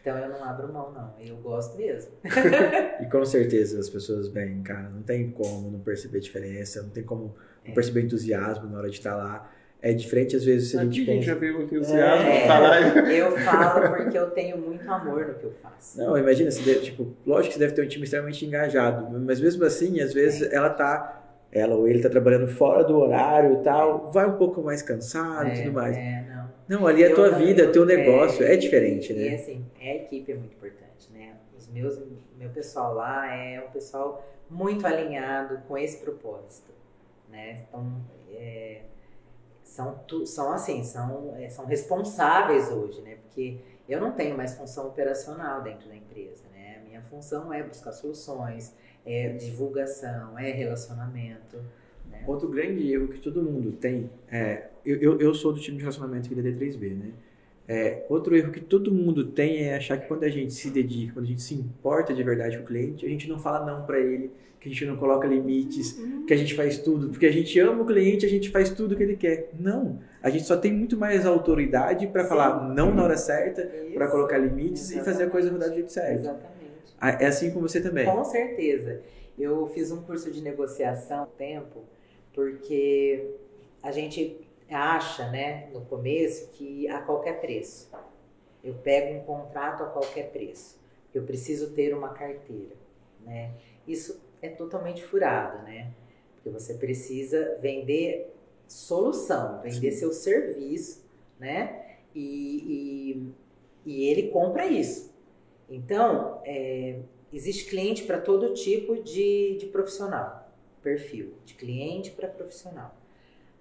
Então 0.00 0.16
eu 0.18 0.28
não 0.28 0.44
abro 0.44 0.72
mão, 0.72 0.92
não. 0.92 1.14
Eu 1.18 1.36
gosto 1.38 1.76
mesmo. 1.76 2.12
E 3.00 3.06
com 3.10 3.24
certeza 3.24 3.78
as 3.78 3.90
pessoas 3.90 4.28
vêm, 4.28 4.62
cara, 4.62 4.88
não 4.88 5.02
tem 5.02 5.30
como 5.30 5.70
não 5.70 5.80
perceber 5.80 6.20
diferença, 6.20 6.82
não 6.82 6.90
tem 6.90 7.04
como 7.04 7.34
não 7.64 7.74
perceber 7.74 8.02
entusiasmo 8.02 8.68
na 8.68 8.78
hora 8.78 8.88
de 8.88 8.96
estar 8.96 9.14
lá. 9.14 9.50
É 9.82 9.92
diferente 9.92 10.34
às 10.34 10.44
vezes 10.44 10.70
se 10.70 10.78
a 10.78 10.82
Aqui 10.82 10.92
gente 10.96 11.10
a 11.10 11.12
gente 11.14 11.20
pensa. 11.26 11.34
já 11.34 11.34
vê 11.38 11.50
o 11.50 11.62
entusiasmo 11.62 12.28
É. 12.28 12.46
falar. 12.46 13.08
Eu 13.12 13.30
falo 13.38 13.94
porque 13.96 14.18
eu 14.18 14.30
tenho 14.30 14.58
muito 14.58 14.90
amor 14.90 15.26
no 15.28 15.34
que 15.34 15.44
eu 15.44 15.52
faço. 15.52 15.98
Não, 15.98 16.16
imagina, 16.18 16.50
você 16.50 16.62
deve, 16.62 16.80
tipo, 16.80 17.12
lógico 17.26 17.48
que 17.48 17.54
você 17.54 17.60
deve 17.60 17.74
ter 17.74 17.82
um 17.84 17.88
time 17.88 18.04
extremamente 18.04 18.44
engajado, 18.44 19.06
mas 19.20 19.38
mesmo 19.40 19.64
assim, 19.64 20.00
às 20.00 20.12
vezes 20.12 20.50
ela 20.52 20.70
tá, 20.70 21.22
ela 21.52 21.76
ou 21.76 21.86
ele 21.86 22.02
tá 22.02 22.08
trabalhando 22.08 22.48
fora 22.48 22.82
do 22.82 22.96
horário 22.98 23.60
e 23.60 23.62
tal, 23.62 24.10
vai 24.10 24.26
um 24.26 24.36
pouco 24.36 24.60
mais 24.62 24.82
cansado 24.82 25.50
e 25.50 25.56
tudo 25.62 25.72
mais. 25.72 25.96
É, 25.96 26.24
não. 26.68 26.80
Não, 26.80 26.86
ali 26.86 27.04
é 27.04 27.12
a 27.12 27.14
tua 27.14 27.30
vida, 27.30 27.62
eu- 27.62 27.72
teu 27.72 27.84
negócio, 27.86 28.44
é, 28.44 28.54
e- 28.54 28.56
diferente, 28.56 29.12
E 29.12 29.16
né? 29.16 29.34
assim, 29.36 29.64
a 29.80 29.94
equipe 29.94 30.32
é 30.32 30.34
muito 30.34 30.54
importante, 30.54 31.12
né? 31.12 31.34
Os 31.56 31.68
meus, 31.68 31.96
meu 32.36 32.48
pessoal 32.48 32.94
lá 32.94 33.32
é 33.32 33.60
um 33.64 33.70
pessoal 33.70 34.26
muito 34.50 34.84
alinhado 34.84 35.58
com 35.68 35.78
esse 35.78 35.98
propósito, 35.98 36.72
né? 37.30 37.60
Então, 37.68 37.86
é, 38.32 38.80
são, 39.76 40.00
são 40.24 40.52
assim, 40.52 40.82
são, 40.82 41.34
é, 41.36 41.50
são 41.50 41.66
responsáveis 41.66 42.70
hoje, 42.72 43.02
né? 43.02 43.16
Porque 43.16 43.58
eu 43.86 44.00
não 44.00 44.12
tenho 44.12 44.34
mais 44.34 44.56
função 44.56 44.88
operacional 44.88 45.62
dentro 45.62 45.86
da 45.86 45.94
empresa, 45.94 46.44
né? 46.52 46.78
A 46.80 46.84
minha 46.84 47.02
função 47.02 47.52
é 47.52 47.62
buscar 47.62 47.92
soluções, 47.92 48.74
é 49.04 49.28
divulgação, 49.34 50.38
é 50.38 50.50
relacionamento, 50.50 51.58
né? 52.10 52.24
Outro 52.26 52.48
grande 52.48 52.90
erro 52.90 53.08
que 53.08 53.20
todo 53.20 53.42
mundo 53.42 53.72
tem 53.72 54.10
é. 54.28 54.68
Eu, 54.84 54.98
eu, 55.00 55.20
eu 55.20 55.34
sou 55.34 55.52
do 55.52 55.60
time 55.60 55.76
de 55.76 55.82
relacionamento 55.82 56.26
aqui 56.26 56.34
da 56.34 56.42
D3B, 56.42 56.96
né? 56.96 57.12
É, 57.68 58.04
outro 58.08 58.36
erro 58.36 58.52
que 58.52 58.60
todo 58.60 58.92
mundo 58.92 59.24
tem 59.26 59.64
é 59.64 59.74
achar 59.76 59.98
que 59.98 60.06
quando 60.06 60.22
a 60.24 60.28
gente 60.28 60.52
se 60.54 60.70
dedica, 60.70 61.14
quando 61.14 61.24
a 61.24 61.28
gente 61.28 61.42
se 61.42 61.54
importa 61.54 62.14
de 62.14 62.22
verdade 62.22 62.56
com 62.58 62.62
o 62.62 62.66
cliente, 62.66 63.04
a 63.04 63.08
gente 63.08 63.28
não 63.28 63.38
fala 63.38 63.66
não 63.66 63.84
para 63.84 63.98
ele, 63.98 64.30
que 64.60 64.68
a 64.68 64.72
gente 64.72 64.84
não 64.86 64.96
coloca 64.96 65.26
limites, 65.26 66.00
que 66.26 66.32
a 66.32 66.36
gente 66.36 66.54
faz 66.54 66.78
tudo, 66.78 67.08
porque 67.08 67.26
a 67.26 67.32
gente 67.32 67.58
ama 67.58 67.82
o 67.82 67.86
cliente, 67.86 68.24
a 68.24 68.28
gente 68.28 68.50
faz 68.50 68.70
tudo 68.70 68.92
o 68.92 68.96
que 68.96 69.02
ele 69.02 69.16
quer. 69.16 69.50
Não, 69.58 69.98
a 70.22 70.30
gente 70.30 70.44
só 70.44 70.56
tem 70.56 70.72
muito 70.72 70.96
mais 70.96 71.26
autoridade 71.26 72.06
para 72.06 72.24
falar 72.24 72.72
não 72.72 72.94
na 72.94 73.02
hora 73.02 73.16
certa, 73.16 73.68
para 73.94 74.08
colocar 74.08 74.38
limites 74.38 74.90
e 74.92 75.00
fazer 75.00 75.24
a 75.24 75.30
coisa 75.30 75.50
rodar 75.50 75.68
do 75.68 75.74
jeito 75.74 75.92
certo. 75.92 76.20
Exatamente. 76.20 76.56
Ah, 77.00 77.10
É 77.10 77.26
assim 77.26 77.50
com 77.50 77.60
você 77.60 77.80
também. 77.80 78.06
Com 78.06 78.24
certeza. 78.24 79.00
Eu 79.38 79.66
fiz 79.66 79.90
um 79.90 80.02
curso 80.02 80.30
de 80.30 80.40
negociação 80.40 81.24
há 81.24 81.26
tempo, 81.26 81.84
porque 82.32 83.26
a 83.82 83.90
gente 83.92 84.45
acha, 84.70 85.30
né, 85.30 85.68
no 85.72 85.82
começo, 85.82 86.50
que 86.50 86.88
a 86.88 87.00
qualquer 87.00 87.40
preço. 87.40 87.90
Eu 88.62 88.74
pego 88.74 89.18
um 89.18 89.24
contrato 89.24 89.82
a 89.82 89.86
qualquer 89.86 90.30
preço. 90.30 90.80
Eu 91.14 91.24
preciso 91.24 91.72
ter 91.72 91.94
uma 91.94 92.10
carteira, 92.10 92.74
né? 93.20 93.52
Isso 93.86 94.20
é 94.42 94.48
totalmente 94.48 95.04
furado, 95.04 95.62
né? 95.62 95.92
Porque 96.34 96.50
você 96.50 96.74
precisa 96.74 97.58
vender 97.60 98.34
solução, 98.66 99.62
vender 99.62 99.92
seu 99.92 100.12
serviço, 100.12 101.04
né? 101.38 101.98
E, 102.14 103.32
e, 103.84 103.92
e 103.92 104.08
ele 104.08 104.30
compra 104.30 104.66
isso. 104.66 105.14
Então, 105.68 106.40
é, 106.44 107.00
existe 107.32 107.68
cliente 107.68 108.04
para 108.04 108.20
todo 108.20 108.54
tipo 108.54 109.02
de, 109.02 109.56
de 109.58 109.66
profissional, 109.66 110.50
perfil, 110.82 111.34
de 111.44 111.54
cliente 111.54 112.10
para 112.10 112.28
profissional. 112.28 112.94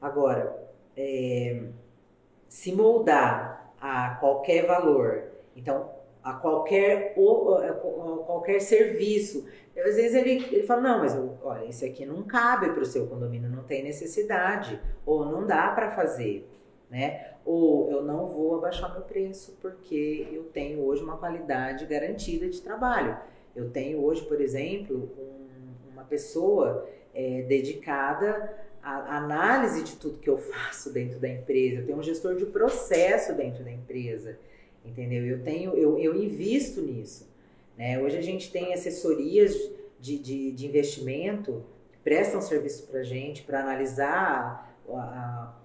Agora, 0.02 0.65
é, 0.98 1.62
se 2.48 2.72
moldar 2.74 3.74
a 3.80 4.16
qualquer 4.20 4.66
valor, 4.66 5.24
então 5.56 5.90
a 6.24 6.34
qualquer, 6.34 7.14
o- 7.18 7.54
a 7.56 8.24
qualquer 8.26 8.60
serviço, 8.60 9.46
às 9.78 9.96
vezes 9.96 10.16
ele, 10.16 10.44
ele 10.52 10.64
fala, 10.64 10.82
não, 10.82 11.00
mas 11.00 11.16
olha, 11.44 11.66
esse 11.68 11.86
aqui 11.86 12.06
não 12.06 12.24
cabe 12.24 12.70
para 12.72 12.82
o 12.82 12.86
seu 12.86 13.08
condomínio, 13.08 13.50
não 13.50 13.64
tem 13.64 13.84
necessidade, 13.84 14.82
ou 15.06 15.26
não 15.26 15.46
dá 15.46 15.70
para 15.70 15.92
fazer, 15.92 16.48
né? 16.90 17.34
Ou 17.46 17.92
eu 17.92 18.02
não 18.04 18.28
vou 18.28 18.56
abaixar 18.56 18.92
meu 18.92 19.02
preço 19.04 19.56
porque 19.62 20.28
eu 20.32 20.46
tenho 20.46 20.84
hoje 20.84 21.04
uma 21.04 21.18
qualidade 21.18 21.86
garantida 21.86 22.48
de 22.50 22.60
trabalho. 22.62 23.18
Eu 23.56 23.70
tenho 23.70 24.04
hoje, 24.04 24.24
por 24.26 24.42
exemplo, 24.42 25.10
um- 25.18 25.92
uma 25.94 26.04
pessoa 26.04 26.88
é, 27.14 27.44
dedicada 27.44 28.54
à 28.86 29.18
análise 29.18 29.84
de 29.84 29.96
tudo 29.96 30.20
que 30.20 30.30
eu 30.30 30.38
faço 30.38 30.92
dentro 30.94 31.20
da 31.20 31.28
empresa. 31.28 31.82
Eu 31.82 31.86
tenho 31.86 31.98
um 31.98 32.04
gestor 32.04 32.36
de 32.36 32.46
processo 32.46 33.34
dentro 33.34 33.64
da 33.64 33.72
empresa, 33.72 34.38
entendeu? 34.86 35.26
Eu 35.26 35.44
tenho, 35.44 35.74
eu, 35.76 35.98
eu 35.98 36.16
invisto 36.16 36.82
nisso. 36.82 37.28
Né? 37.78 38.00
Hoje 38.02 38.18
a 38.18 38.22
gente 38.22 38.52
tem 38.52 38.74
assessorias 38.74 39.54
de, 40.00 40.18
de, 40.20 40.52
de 40.52 40.68
investimento 40.68 41.64
que 41.92 41.98
prestam 42.00 42.42
serviço 42.42 42.88
para 42.88 43.02
gente 43.04 43.42
para 43.44 43.62
analisar 43.62 44.78
a- 44.88 44.94
a- 44.94 45.56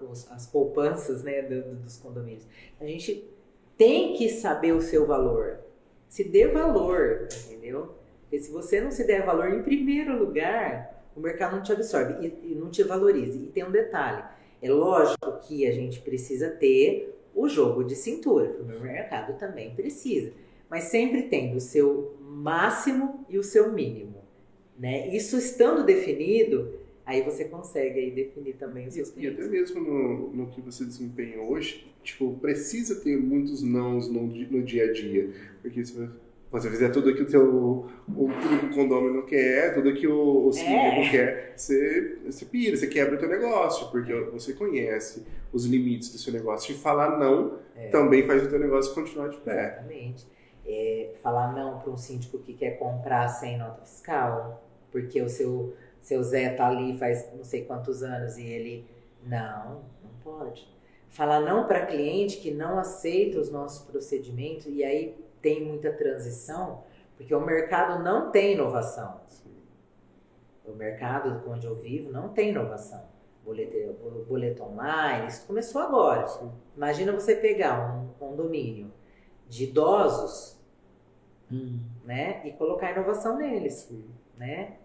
a- 0.00 0.04
os, 0.04 0.30
as 0.32 0.46
poupanças 0.46 1.22
né, 1.22 1.42
do, 1.42 1.76
dos 1.76 1.96
condomínios. 1.98 2.46
A 2.80 2.84
gente 2.84 3.30
tem 3.78 4.14
que 4.14 4.28
saber 4.28 4.72
o 4.72 4.80
seu 4.80 5.06
valor. 5.06 5.60
Se 6.08 6.24
dê 6.24 6.48
valor, 6.48 7.28
entendeu? 7.46 7.94
Porque 8.22 8.40
se 8.40 8.50
você 8.50 8.80
não 8.80 8.90
se 8.90 9.04
der 9.06 9.24
valor, 9.24 9.50
em 9.54 9.62
primeiro 9.62 10.18
lugar, 10.18 10.95
o 11.16 11.20
mercado 11.20 11.56
não 11.56 11.62
te 11.62 11.72
absorve 11.72 12.26
e, 12.26 12.52
e 12.52 12.54
não 12.54 12.70
te 12.70 12.82
valoriza. 12.82 13.38
E 13.38 13.46
tem 13.46 13.64
um 13.64 13.70
detalhe: 13.70 14.22
é 14.60 14.70
lógico 14.70 15.40
que 15.40 15.66
a 15.66 15.72
gente 15.72 16.00
precisa 16.00 16.50
ter 16.50 17.14
o 17.34 17.48
jogo 17.48 17.84
de 17.84 17.94
cintura, 17.94 18.56
o 18.60 18.64
meu 18.64 18.80
mercado 18.80 19.38
também 19.38 19.74
precisa. 19.74 20.32
Mas 20.70 20.84
sempre 20.84 21.22
tendo 21.22 21.56
o 21.56 21.60
seu 21.60 22.16
máximo 22.20 23.24
e 23.28 23.38
o 23.38 23.42
seu 23.42 23.72
mínimo. 23.72 24.16
Né? 24.78 25.14
Isso 25.14 25.36
estando 25.36 25.84
definido, 25.84 26.74
aí 27.04 27.22
você 27.22 27.44
consegue 27.44 28.00
aí 28.00 28.10
definir 28.10 28.54
também 28.54 28.88
os 28.88 28.94
seus 28.94 29.10
clientes. 29.10 29.38
E 29.38 29.42
até 29.42 29.50
mesmo 29.50 29.80
no, 29.80 30.30
no 30.32 30.46
que 30.48 30.60
você 30.60 30.84
desempenha 30.84 31.40
hoje, 31.40 31.86
tipo, 32.02 32.34
precisa 32.40 33.00
ter 33.00 33.16
muitos 33.16 33.62
nãos 33.62 34.08
no, 34.08 34.22
no 34.22 34.62
dia 34.62 34.84
a 34.84 34.92
dia. 34.92 35.30
Porque 35.62 35.84
se 35.84 35.92
você 36.50 36.70
fizer 36.70 36.90
tudo 36.90 37.14
que 37.14 37.36
o, 37.36 37.86
o, 38.08 38.24
o 38.24 38.74
condomínio 38.74 39.24
quer, 39.26 39.74
tudo 39.74 39.92
que 39.92 40.06
o, 40.06 40.46
o 40.46 40.52
síndico 40.52 40.76
é. 40.76 41.10
quer, 41.10 41.54
você, 41.56 42.18
você 42.24 42.44
pira, 42.44 42.76
você 42.76 42.86
quebra 42.86 43.16
o 43.16 43.18
teu 43.18 43.28
negócio, 43.28 43.90
porque 43.90 44.14
você 44.30 44.52
conhece 44.52 45.26
os 45.52 45.66
limites 45.66 46.10
do 46.10 46.18
seu 46.18 46.32
negócio. 46.32 46.72
E 46.72 46.78
falar 46.78 47.18
não 47.18 47.58
é. 47.74 47.88
também 47.88 48.26
faz 48.26 48.44
o 48.44 48.48
teu 48.48 48.58
negócio 48.58 48.94
continuar 48.94 49.28
de 49.28 49.38
pé. 49.38 49.78
Exatamente. 49.78 50.26
É, 50.64 51.12
falar 51.22 51.52
não 51.52 51.78
para 51.78 51.90
um 51.90 51.96
síndico 51.96 52.38
que 52.38 52.54
quer 52.54 52.78
comprar 52.78 53.28
sem 53.28 53.58
nota 53.58 53.82
fiscal, 53.82 54.64
porque 54.90 55.20
o 55.20 55.28
seu, 55.28 55.74
seu 56.00 56.22
Zé 56.22 56.50
tá 56.50 56.68
ali 56.68 56.96
faz 56.98 57.28
não 57.36 57.44
sei 57.44 57.64
quantos 57.64 58.02
anos 58.02 58.38
e 58.38 58.46
ele. 58.46 58.86
Não, 59.24 59.82
não 60.02 60.10
pode. 60.22 60.68
Falar 61.10 61.40
não 61.40 61.66
para 61.66 61.86
cliente 61.86 62.36
que 62.38 62.52
não 62.52 62.78
aceita 62.78 63.40
os 63.40 63.50
nossos 63.50 63.84
procedimentos 63.86 64.66
e 64.66 64.84
aí 64.84 65.16
tem 65.46 65.64
muita 65.64 65.92
transição, 65.92 66.82
porque 67.16 67.32
o 67.32 67.40
mercado 67.40 68.02
não 68.02 68.32
tem 68.32 68.54
inovação. 68.54 69.20
O 70.64 70.72
mercado 70.72 71.40
onde 71.48 71.68
eu 71.68 71.76
vivo 71.76 72.10
não 72.10 72.30
tem 72.30 72.48
inovação. 72.48 73.04
Boleto, 73.44 73.76
boleto 74.28 74.64
online, 74.64 75.28
isso 75.28 75.46
começou 75.46 75.80
agora. 75.80 76.26
Sim. 76.26 76.50
Imagina 76.76 77.12
você 77.12 77.36
pegar 77.36 77.94
um 77.94 78.08
condomínio 78.18 78.92
de 79.48 79.64
idosos 79.64 80.60
hum. 81.48 81.78
né, 82.04 82.40
e 82.44 82.50
colocar 82.50 82.90
inovação 82.90 83.36
neles. 83.36 83.74
Sim. 83.74 84.04
Né? 84.36 84.78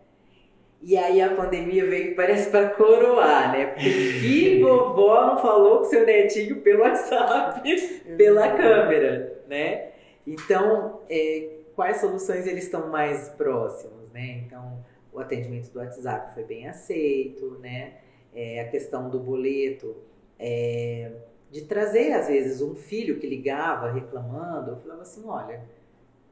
E 0.79 0.95
aí 0.95 1.19
a 1.23 1.35
pandemia 1.35 1.87
veio, 1.87 2.15
parece 2.15 2.51
para 2.51 2.69
coroar, 2.69 3.51
né? 3.51 3.65
Porque 3.65 3.89
que 4.19 4.61
vovó 4.61 5.25
não 5.25 5.37
falou 5.39 5.79
com 5.79 5.85
seu 5.85 6.05
netinho 6.05 6.61
pelo 6.61 6.81
WhatsApp, 6.81 7.67
pela 8.15 8.55
câmera, 8.55 9.41
né? 9.47 9.90
Então, 10.25 11.01
é, 11.09 11.61
quais 11.75 11.97
soluções 11.97 12.45
eles 12.47 12.65
estão 12.65 12.89
mais 12.89 13.29
próximos, 13.29 14.09
né? 14.13 14.43
Então, 14.45 14.83
o 15.11 15.19
atendimento 15.19 15.69
do 15.71 15.79
WhatsApp 15.79 16.33
foi 16.33 16.43
bem 16.43 16.67
aceito, 16.67 17.57
né? 17.59 17.95
É, 18.33 18.61
a 18.61 18.67
questão 18.67 19.09
do 19.09 19.19
boleto, 19.19 19.95
é, 20.39 21.11
de 21.49 21.61
trazer 21.61 22.13
às 22.13 22.27
vezes 22.27 22.61
um 22.61 22.75
filho 22.75 23.19
que 23.19 23.27
ligava 23.27 23.91
reclamando, 23.91 24.71
eu 24.71 24.77
falava 24.77 25.01
assim, 25.01 25.23
olha, 25.27 25.61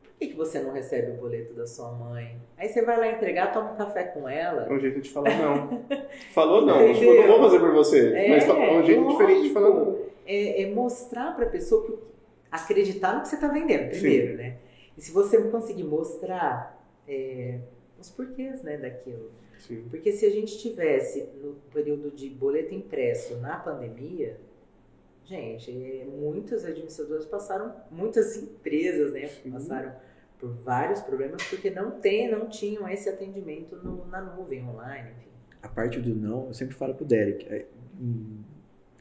por 0.02 0.12
que, 0.18 0.28
que 0.28 0.36
você 0.36 0.60
não 0.62 0.72
recebe 0.72 1.12
o 1.12 1.16
boleto 1.16 1.54
da 1.54 1.68
sua 1.68 1.92
mãe? 1.92 2.38
Aí 2.58 2.70
você 2.70 2.82
vai 2.82 2.98
lá 2.98 3.08
entregar, 3.10 3.52
toma 3.52 3.74
um 3.74 3.76
café 3.76 4.04
com 4.04 4.30
ela. 4.30 4.66
É 4.66 4.72
um 4.72 4.80
jeito 4.80 5.02
de 5.02 5.10
falar 5.10 5.38
não. 5.38 5.86
Falou 6.32 6.66
não, 6.66 6.94
tipo, 6.94 7.14
não 7.14 7.28
vou 7.28 7.42
fazer 7.42 7.60
por 7.60 7.74
você. 7.74 8.14
É, 8.14 8.30
mas 8.30 8.48
é 8.48 8.54
um 8.54 8.84
jeito 8.86 9.08
diferente 9.08 9.48
de 9.48 9.54
falar 9.54 9.70
não. 9.70 9.98
É, 10.26 10.62
é 10.62 10.74
mostrar 10.74 11.36
para 11.36 11.46
a 11.46 11.50
pessoa 11.50 11.86
que 11.86 12.09
acreditar 12.52 13.16
no 13.16 13.22
que 13.22 13.28
você 13.28 13.36
está 13.36 13.48
vendendo 13.48 13.90
primeiro, 13.90 14.32
Sim. 14.32 14.38
né? 14.38 14.58
E 14.98 15.02
se 15.02 15.12
você 15.12 15.42
conseguir 15.50 15.84
mostrar 15.84 16.80
é, 17.08 17.60
os 18.00 18.10
porquês 18.10 18.62
né, 18.64 18.78
daquilo. 18.78 19.32
Sim. 19.58 19.86
Porque 19.90 20.12
se 20.12 20.26
a 20.26 20.30
gente 20.30 20.58
tivesse 20.58 21.30
no 21.42 21.56
período 21.74 22.12
de 22.12 22.30
boleto 22.30 22.74
impresso 22.74 23.38
na 23.38 23.58
pandemia, 23.58 24.38
gente, 25.26 25.72
muitos 26.18 26.66
administradores 26.66 27.26
passaram, 27.26 27.74
muitas 27.92 28.38
empresas 28.38 29.12
né, 29.14 29.30
passaram 29.52 29.94
por 30.40 30.50
vários 30.50 31.02
problemas 31.02 31.44
porque 31.44 31.70
não 31.70 31.92
tem, 31.92 32.32
não 32.32 32.48
tinham 32.48 32.88
esse 32.88 33.10
atendimento 33.10 33.76
no, 33.76 34.06
na 34.08 34.22
nuvem 34.22 34.66
online. 34.68 35.12
Enfim. 35.12 35.30
A 35.62 35.68
parte 35.68 36.00
do 36.00 36.16
não, 36.16 36.48
eu 36.48 36.54
sempre 36.54 36.76
falo 36.76 36.96
pro 36.96 37.06
Derek, 37.06 37.46
é, 37.54 37.66
hum, 38.00 38.40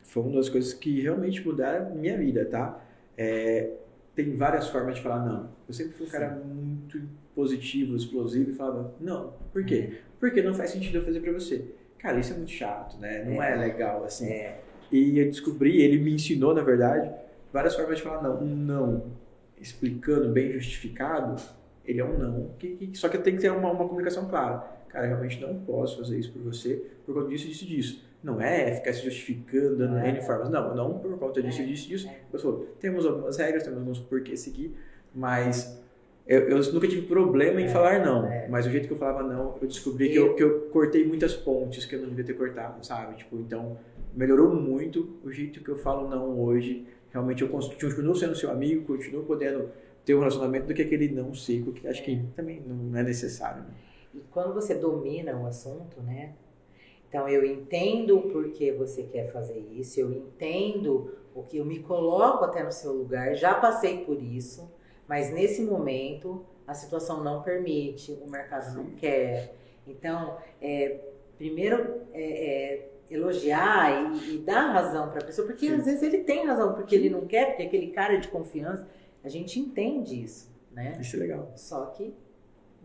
foi 0.02 0.22
uma 0.24 0.32
das 0.32 0.48
coisas 0.48 0.74
que 0.74 1.00
realmente 1.00 1.44
mudaram 1.46 1.94
minha 1.94 2.18
vida, 2.18 2.44
tá? 2.44 2.84
É, 3.18 3.70
tem 4.14 4.36
várias 4.36 4.68
formas 4.68 4.94
de 4.94 5.02
falar 5.02 5.26
não. 5.26 5.50
Eu 5.66 5.74
sempre 5.74 5.92
fui 5.92 6.06
um 6.06 6.10
cara 6.10 6.30
muito 6.30 7.00
positivo, 7.34 7.96
explosivo 7.96 8.50
e 8.50 8.54
falava 8.54 8.94
não. 9.00 9.34
Por 9.52 9.64
quê? 9.64 9.98
Porque 10.20 10.40
não 10.40 10.54
faz 10.54 10.70
sentido 10.70 10.98
eu 10.98 11.04
fazer 11.04 11.20
para 11.20 11.32
você. 11.32 11.64
Cara, 11.98 12.18
isso 12.18 12.32
é 12.32 12.36
muito 12.36 12.52
chato, 12.52 12.96
né? 12.98 13.24
Não 13.24 13.42
é, 13.42 13.52
é 13.52 13.56
legal 13.56 14.04
assim. 14.04 14.28
É. 14.28 14.60
E 14.90 15.18
eu 15.18 15.26
descobri, 15.26 15.82
ele 15.82 15.98
me 15.98 16.14
ensinou, 16.14 16.54
na 16.54 16.62
verdade, 16.62 17.10
várias 17.52 17.74
formas 17.74 17.98
de 17.98 18.04
falar 18.04 18.22
não. 18.22 18.40
Um 18.40 18.56
não 18.56 19.18
explicando, 19.60 20.28
bem 20.28 20.52
justificado, 20.52 21.36
ele 21.84 22.00
é 22.00 22.04
um 22.04 22.18
não. 22.18 22.50
Que, 22.58 22.76
que, 22.76 22.98
só 22.98 23.08
que 23.08 23.18
tenho 23.18 23.36
que 23.36 23.42
ter 23.42 23.50
uma, 23.50 23.70
uma 23.72 23.88
comunicação 23.88 24.28
clara. 24.28 24.58
Cara, 24.88 25.06
realmente 25.06 25.40
não 25.40 25.54
posso 25.60 25.98
fazer 25.98 26.18
isso 26.18 26.32
por 26.32 26.42
você 26.42 26.82
por 27.04 27.14
conta 27.14 27.28
disso, 27.28 27.48
disso, 27.48 27.66
disso. 27.66 28.04
Não 28.22 28.40
é 28.40 28.74
ficar 28.74 28.92
se 28.92 29.04
justificando, 29.04 29.76
dando 29.76 29.98
é. 29.98 30.08
N 30.10 30.20
formas. 30.20 30.50
Não, 30.50 30.74
não 30.74 30.98
por 30.98 31.16
conta 31.18 31.42
disso, 31.42 31.62
é. 31.62 31.64
disso, 31.64 31.88
disso. 31.88 32.08
É. 32.08 32.20
Eu 32.32 32.38
sou, 32.38 32.66
temos 32.80 33.06
algumas 33.06 33.36
regras, 33.36 33.62
temos 33.62 33.78
alguns 33.78 34.00
porquês 34.00 34.40
seguir, 34.40 34.74
mas 35.14 35.80
eu, 36.26 36.40
eu, 36.40 36.72
nunca 36.72 36.86
tive 36.86 37.06
problema 37.06 37.60
em 37.60 37.64
é, 37.64 37.68
falar 37.68 38.04
não. 38.04 38.26
É. 38.26 38.46
Mas 38.48 38.66
o 38.66 38.70
jeito 38.70 38.86
que 38.86 38.92
eu 38.92 38.98
falava 38.98 39.22
não, 39.22 39.56
eu 39.62 39.66
descobri 39.66 40.10
que 40.10 40.16
eu, 40.16 40.34
que 40.34 40.42
eu 40.42 40.60
cortei 40.72 41.06
muitas 41.06 41.34
pontes 41.34 41.86
que 41.86 41.94
eu 41.94 42.00
não 42.00 42.08
devia 42.08 42.24
ter 42.24 42.34
cortado, 42.34 42.84
sabe? 42.84 43.16
Tipo, 43.16 43.36
então, 43.36 43.78
melhorou 44.14 44.54
muito 44.54 45.18
o 45.24 45.30
jeito 45.30 45.62
que 45.62 45.70
eu 45.70 45.76
falo 45.76 46.08
não 46.08 46.38
hoje. 46.38 46.86
Realmente 47.10 47.42
eu 47.42 47.48
continuo 47.48 48.14
sendo 48.14 48.34
seu 48.34 48.50
amigo, 48.50 48.84
continuo 48.84 49.24
podendo 49.24 49.70
ter 50.04 50.14
um 50.14 50.18
relacionamento 50.18 50.66
do 50.66 50.74
que 50.74 50.82
aquele 50.82 51.08
não 51.08 51.32
seco, 51.32 51.72
que 51.72 51.88
acho 51.88 52.04
que 52.04 52.16
é. 52.16 52.22
também 52.36 52.62
não 52.66 52.98
é 52.98 53.02
necessário. 53.02 53.62
Né? 53.62 53.70
E 54.14 54.18
quando 54.30 54.52
você 54.52 54.74
domina 54.74 55.34
o 55.34 55.46
assunto, 55.46 56.02
né? 56.02 56.34
Então 57.08 57.28
eu 57.28 57.44
entendo 57.44 58.18
o 58.18 58.30
porquê 58.30 58.72
você 58.72 59.02
quer 59.04 59.32
fazer 59.32 59.58
isso, 59.72 59.98
eu 59.98 60.12
entendo 60.12 61.16
o 61.34 61.42
que 61.42 61.56
eu 61.56 61.64
me 61.64 61.78
coloco 61.80 62.44
até 62.44 62.62
no 62.62 62.72
seu 62.72 62.92
lugar, 62.92 63.34
já 63.34 63.54
passei 63.54 64.04
por 64.04 64.22
isso, 64.22 64.70
mas 65.06 65.32
nesse 65.32 65.62
momento 65.62 66.44
a 66.66 66.74
situação 66.74 67.24
não 67.24 67.42
permite, 67.42 68.12
o 68.12 68.30
mercado 68.30 68.76
não 68.76 68.90
quer. 68.90 69.54
Então, 69.86 70.36
é, 70.60 71.00
primeiro 71.38 72.02
é, 72.12 72.22
é, 72.22 72.90
elogiar 73.10 74.12
e, 74.14 74.34
e, 74.34 74.38
dar 74.38 74.72
razão 74.72 75.08
para 75.08 75.20
a 75.20 75.24
pessoa, 75.24 75.46
porque 75.46 75.66
Sim. 75.66 75.76
às 75.76 75.86
vezes 75.86 76.02
ele 76.02 76.18
tem 76.18 76.44
razão, 76.44 76.74
porque 76.74 76.94
ele 76.94 77.08
não 77.08 77.26
quer, 77.26 77.46
porque 77.46 77.62
aquele 77.62 77.86
cara 77.88 78.18
de 78.18 78.28
confiança, 78.28 78.86
a 79.24 79.28
gente 79.30 79.58
entende 79.58 80.22
isso, 80.22 80.54
né? 80.70 80.98
Isso 81.00 81.16
é 81.16 81.18
legal. 81.20 81.52
Só 81.56 81.86
que 81.86 82.14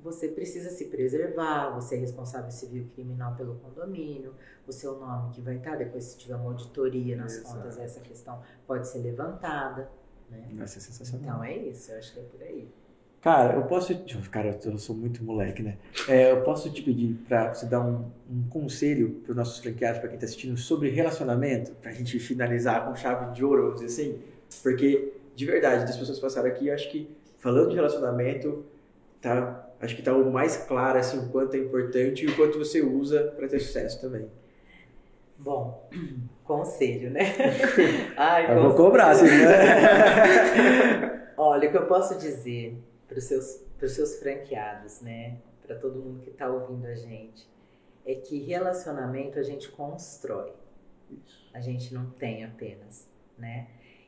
você 0.03 0.27
precisa 0.27 0.69
se 0.69 0.85
preservar, 0.85 1.69
você 1.69 1.95
é 1.95 1.99
responsável 1.99 2.51
civil 2.51 2.87
criminal 2.93 3.35
pelo 3.35 3.55
condomínio, 3.55 4.33
o 4.67 4.71
seu 4.71 4.99
nome 4.99 5.31
que 5.31 5.41
vai 5.41 5.55
estar, 5.55 5.77
depois 5.77 6.03
se 6.03 6.17
tiver 6.17 6.35
uma 6.35 6.51
auditoria 6.51 7.15
nas 7.15 7.37
Exato. 7.37 7.55
contas, 7.55 7.79
essa 7.79 8.01
questão 8.01 8.41
pode 8.67 8.87
ser 8.87 8.99
levantada. 8.99 9.89
Né? 10.29 10.45
Vai 10.53 10.67
ser 10.67 10.81
sensacional. 10.81 11.35
Então 11.35 11.43
é 11.43 11.57
isso, 11.57 11.91
eu 11.91 11.97
acho 11.97 12.13
que 12.13 12.19
é 12.19 12.23
por 12.23 12.41
aí. 12.41 12.69
Cara, 13.21 13.55
eu 13.55 13.63
posso. 13.63 13.97
Cara, 14.29 14.59
eu 14.65 14.77
sou 14.77 14.93
muito 14.93 15.23
moleque, 15.23 15.63
né? 15.63 15.77
É, 16.09 16.33
eu 16.33 16.41
posso 16.41 16.69
te 16.69 16.81
pedir 16.81 17.13
para 17.25 17.53
você 17.53 17.65
dar 17.65 17.79
um, 17.79 18.11
um 18.29 18.49
conselho 18.49 19.21
para 19.23 19.31
os 19.31 19.37
nossos 19.37 19.59
franqueados, 19.59 19.99
para 19.99 20.09
quem 20.09 20.17
está 20.17 20.25
assistindo, 20.25 20.57
sobre 20.57 20.89
relacionamento, 20.89 21.71
para 21.75 21.91
a 21.91 21.93
gente 21.93 22.19
finalizar 22.19 22.85
com 22.85 22.93
chave 22.93 23.33
de 23.33 23.45
ouro, 23.45 23.67
vamos 23.67 23.79
dizer 23.79 24.03
assim? 24.03 24.21
Porque, 24.61 25.13
de 25.33 25.45
verdade, 25.45 25.85
das 25.85 25.95
pessoas 25.95 26.19
passaram 26.19 26.49
aqui, 26.49 26.67
eu 26.67 26.73
acho 26.73 26.91
que 26.91 27.09
falando 27.37 27.69
de 27.69 27.75
relacionamento, 27.75 28.65
tá 29.21 29.69
acho 29.83 29.95
que 29.95 30.01
está 30.01 30.15
o 30.15 30.31
mais 30.31 30.57
claro 30.57 30.97
assim, 30.97 31.19
o 31.19 31.29
quanto 31.29 31.55
é 31.55 31.59
importante 31.59 32.25
e 32.25 32.27
o 32.27 32.35
quanto 32.35 32.57
você 32.57 32.81
usa 32.81 33.33
para 33.35 33.47
ter 33.47 33.59
sucesso 33.59 33.99
também. 33.99 34.29
Bom, 35.37 35.89
conselho, 36.43 37.11
né? 37.11 37.33
Ai, 38.15 38.47
conselho. 38.47 38.67
vou 38.67 38.75
cobrar, 38.75 39.11
assim, 39.11 39.25
né? 39.25 41.33
Olha, 41.37 41.67
o 41.67 41.71
que 41.71 41.77
eu 41.77 41.85
posso 41.85 42.17
dizer 42.17 42.77
para 43.07 43.17
os 43.17 43.25
seus, 43.25 43.61
seus 43.87 44.19
franqueados, 44.19 45.01
né? 45.01 45.37
Para 45.65 45.75
todo 45.75 45.99
mundo 45.99 46.21
que 46.21 46.29
está 46.29 46.49
ouvindo 46.49 46.85
a 46.85 46.95
gente, 46.95 47.47
é 48.05 48.15
que 48.15 48.39
relacionamento 48.39 49.39
a 49.39 49.43
gente 49.43 49.69
constrói. 49.69 50.53
A 51.53 51.59
gente 51.59 51.93
não 51.93 52.09
tem 52.11 52.45
apenas, 52.45 53.07
né? 53.37 53.67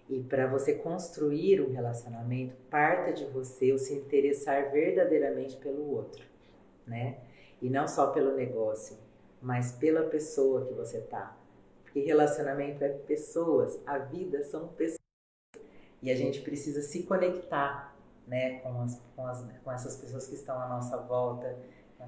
E 0.09 0.21
para 0.21 0.47
você 0.47 0.75
construir 0.75 1.61
um 1.61 1.71
relacionamento, 1.71 2.55
parta 2.69 3.11
de 3.11 3.25
você 3.25 3.71
o 3.71 3.79
se 3.79 3.93
interessar 3.93 4.71
verdadeiramente 4.71 5.57
pelo 5.57 5.91
outro, 5.91 6.23
né? 6.85 7.17
E 7.61 7.69
não 7.69 7.87
só 7.87 8.11
pelo 8.11 8.35
negócio, 8.35 8.97
mas 9.41 9.71
pela 9.71 10.03
pessoa 10.03 10.65
que 10.65 10.73
você 10.73 11.01
tá. 11.01 11.35
E 11.95 12.01
relacionamento 12.01 12.83
é 12.83 12.89
pessoas, 12.89 13.79
a 13.85 13.97
vida 13.97 14.43
são 14.43 14.67
pessoas. 14.67 14.99
E 16.01 16.11
a 16.11 16.15
gente 16.15 16.41
precisa 16.41 16.81
se 16.81 17.03
conectar 17.03 17.95
né, 18.27 18.59
com, 18.59 18.81
as, 18.81 19.01
com, 19.15 19.25
as, 19.25 19.45
com 19.63 19.71
essas 19.71 19.95
pessoas 19.97 20.27
que 20.27 20.35
estão 20.35 20.59
à 20.59 20.67
nossa 20.67 20.97
volta 20.97 21.57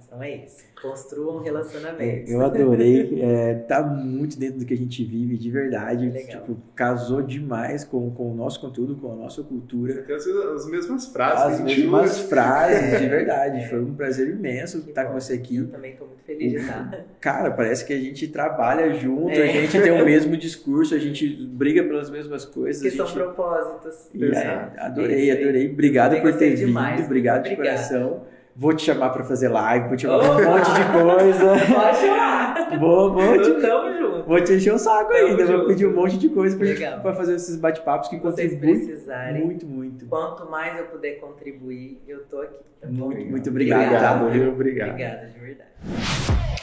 então 0.06 0.22
é 0.22 0.36
isso. 0.46 0.58
Construam 0.82 1.40
relacionamentos. 1.42 2.30
É, 2.30 2.34
eu 2.36 2.42
adorei. 2.46 3.20
É, 3.22 3.56
tá 3.56 3.82
muito 3.82 4.38
dentro 4.40 4.60
do 4.60 4.66
que 4.66 4.74
a 4.74 4.78
gente 4.78 5.04
vive 5.04 5.36
de 5.38 5.50
verdade. 5.50 6.08
Legal. 6.10 6.42
Tipo, 6.42 6.58
casou 6.76 7.22
demais 7.22 7.84
com, 7.84 8.12
com 8.12 8.32
o 8.32 8.36
nosso 8.36 8.62
conteúdo, 8.62 8.96
com 8.96 9.12
a 9.12 9.16
nossa 9.16 9.42
cultura. 9.42 10.04
Tem 10.04 10.16
as, 10.16 10.28
as 10.28 10.68
mesmas 10.70 11.08
frases. 11.08 11.60
As 11.60 11.62
mesmas 11.62 12.20
frases, 12.30 13.00
de 13.02 13.08
verdade. 13.10 13.68
Foi 13.70 13.82
um 13.82 13.96
prazer 13.96 14.30
imenso 14.30 14.82
Que 14.84 14.90
estar 14.90 15.06
bom. 15.06 15.14
com 15.14 15.20
você 15.20 15.34
aqui. 15.34 15.58
Eu 15.58 15.68
também 15.68 15.94
estou 15.94 16.08
muito 16.08 16.22
feliz 16.24 16.52
de 16.52 16.58
estar. 16.60 17.06
Cara, 17.20 17.50
parece 17.52 17.84
que 17.84 17.94
a 17.94 18.00
gente 18.00 18.28
trabalha 18.28 18.94
junto, 18.94 19.32
É. 19.32 19.44
a 19.44 19.48
gente 19.62 19.82
tem 19.82 19.92
o 19.92 20.06
mesmo 20.06 20.38
discurso, 20.38 20.94
a 20.94 21.00
gente 21.00 21.28
briga 21.48 21.84
pelas 21.84 22.10
mesmas 22.12 22.46
coisas. 22.46 22.82
Que 22.82 22.90
a 22.90 22.92
são 22.92 23.08
gente... 23.08 23.16
propósitos. 23.16 24.10
E, 24.14 24.24
é, 24.24 24.28
Exato. 24.30 24.80
adorei, 24.80 25.30
É 25.32 25.42
adorei. 25.42 25.72
Obrigado 25.72 26.22
por 26.22 26.34
ter 26.38 26.56
demais, 26.56 26.98
vindo, 26.98 27.06
obrigado 27.08 27.44
de 27.44 27.54
obrigada. 27.54 27.78
coração. 27.78 28.37
Vou 28.60 28.74
te 28.74 28.84
chamar 28.84 29.10
para 29.12 29.24
fazer 29.24 29.50
live, 29.50 29.88
vou 29.88 29.96
te 29.96 30.02
chamar 30.02 30.20
pra 30.20 30.32
um 30.32 30.52
monte 30.52 30.66
de 30.72 30.92
coisa. 30.92 31.46
Pode 31.76 31.98
chamar. 31.98 32.80
Vou, 32.80 33.14
vou 33.14 33.42
te 33.42 33.62
Tamo 33.62 33.94
junto. 33.98 34.24
Vou 34.28 34.42
te 34.44 34.54
encher 34.54 34.74
o 34.74 34.80
saco 34.80 35.12
Tamo 35.14 35.28
ainda, 35.28 35.46
vou 35.46 35.56
junto. 35.58 35.68
pedir 35.68 35.86
um 35.86 35.94
monte 35.94 36.18
de 36.18 36.30
coisa 36.30 36.58
pra, 36.58 36.66
gente- 36.66 36.80
Legal. 36.80 37.00
pra 37.02 37.14
fazer 37.14 37.36
esses 37.36 37.56
bate-papos 37.56 38.10
que 38.10 38.16
Se 38.18 38.22
vocês 38.24 38.52
contribuem 38.54 38.86
precisarem, 38.88 39.46
muito, 39.46 39.66
muito. 39.68 40.06
quanto 40.08 40.50
mais 40.50 40.78
eu 40.78 40.86
puder 40.86 41.20
contribuir, 41.20 42.02
eu 42.08 42.24
tô 42.26 42.42
aqui. 42.42 42.58
Tá? 42.82 42.88
Muito, 42.90 43.30
muito 43.30 43.50
obrigado, 43.50 43.82
Obrigado, 43.84 44.20
tá? 44.20 44.26
Obrigado. 44.26 44.90
Obrigada, 44.90 45.28
de 45.28 45.40
verdade. 45.40 46.57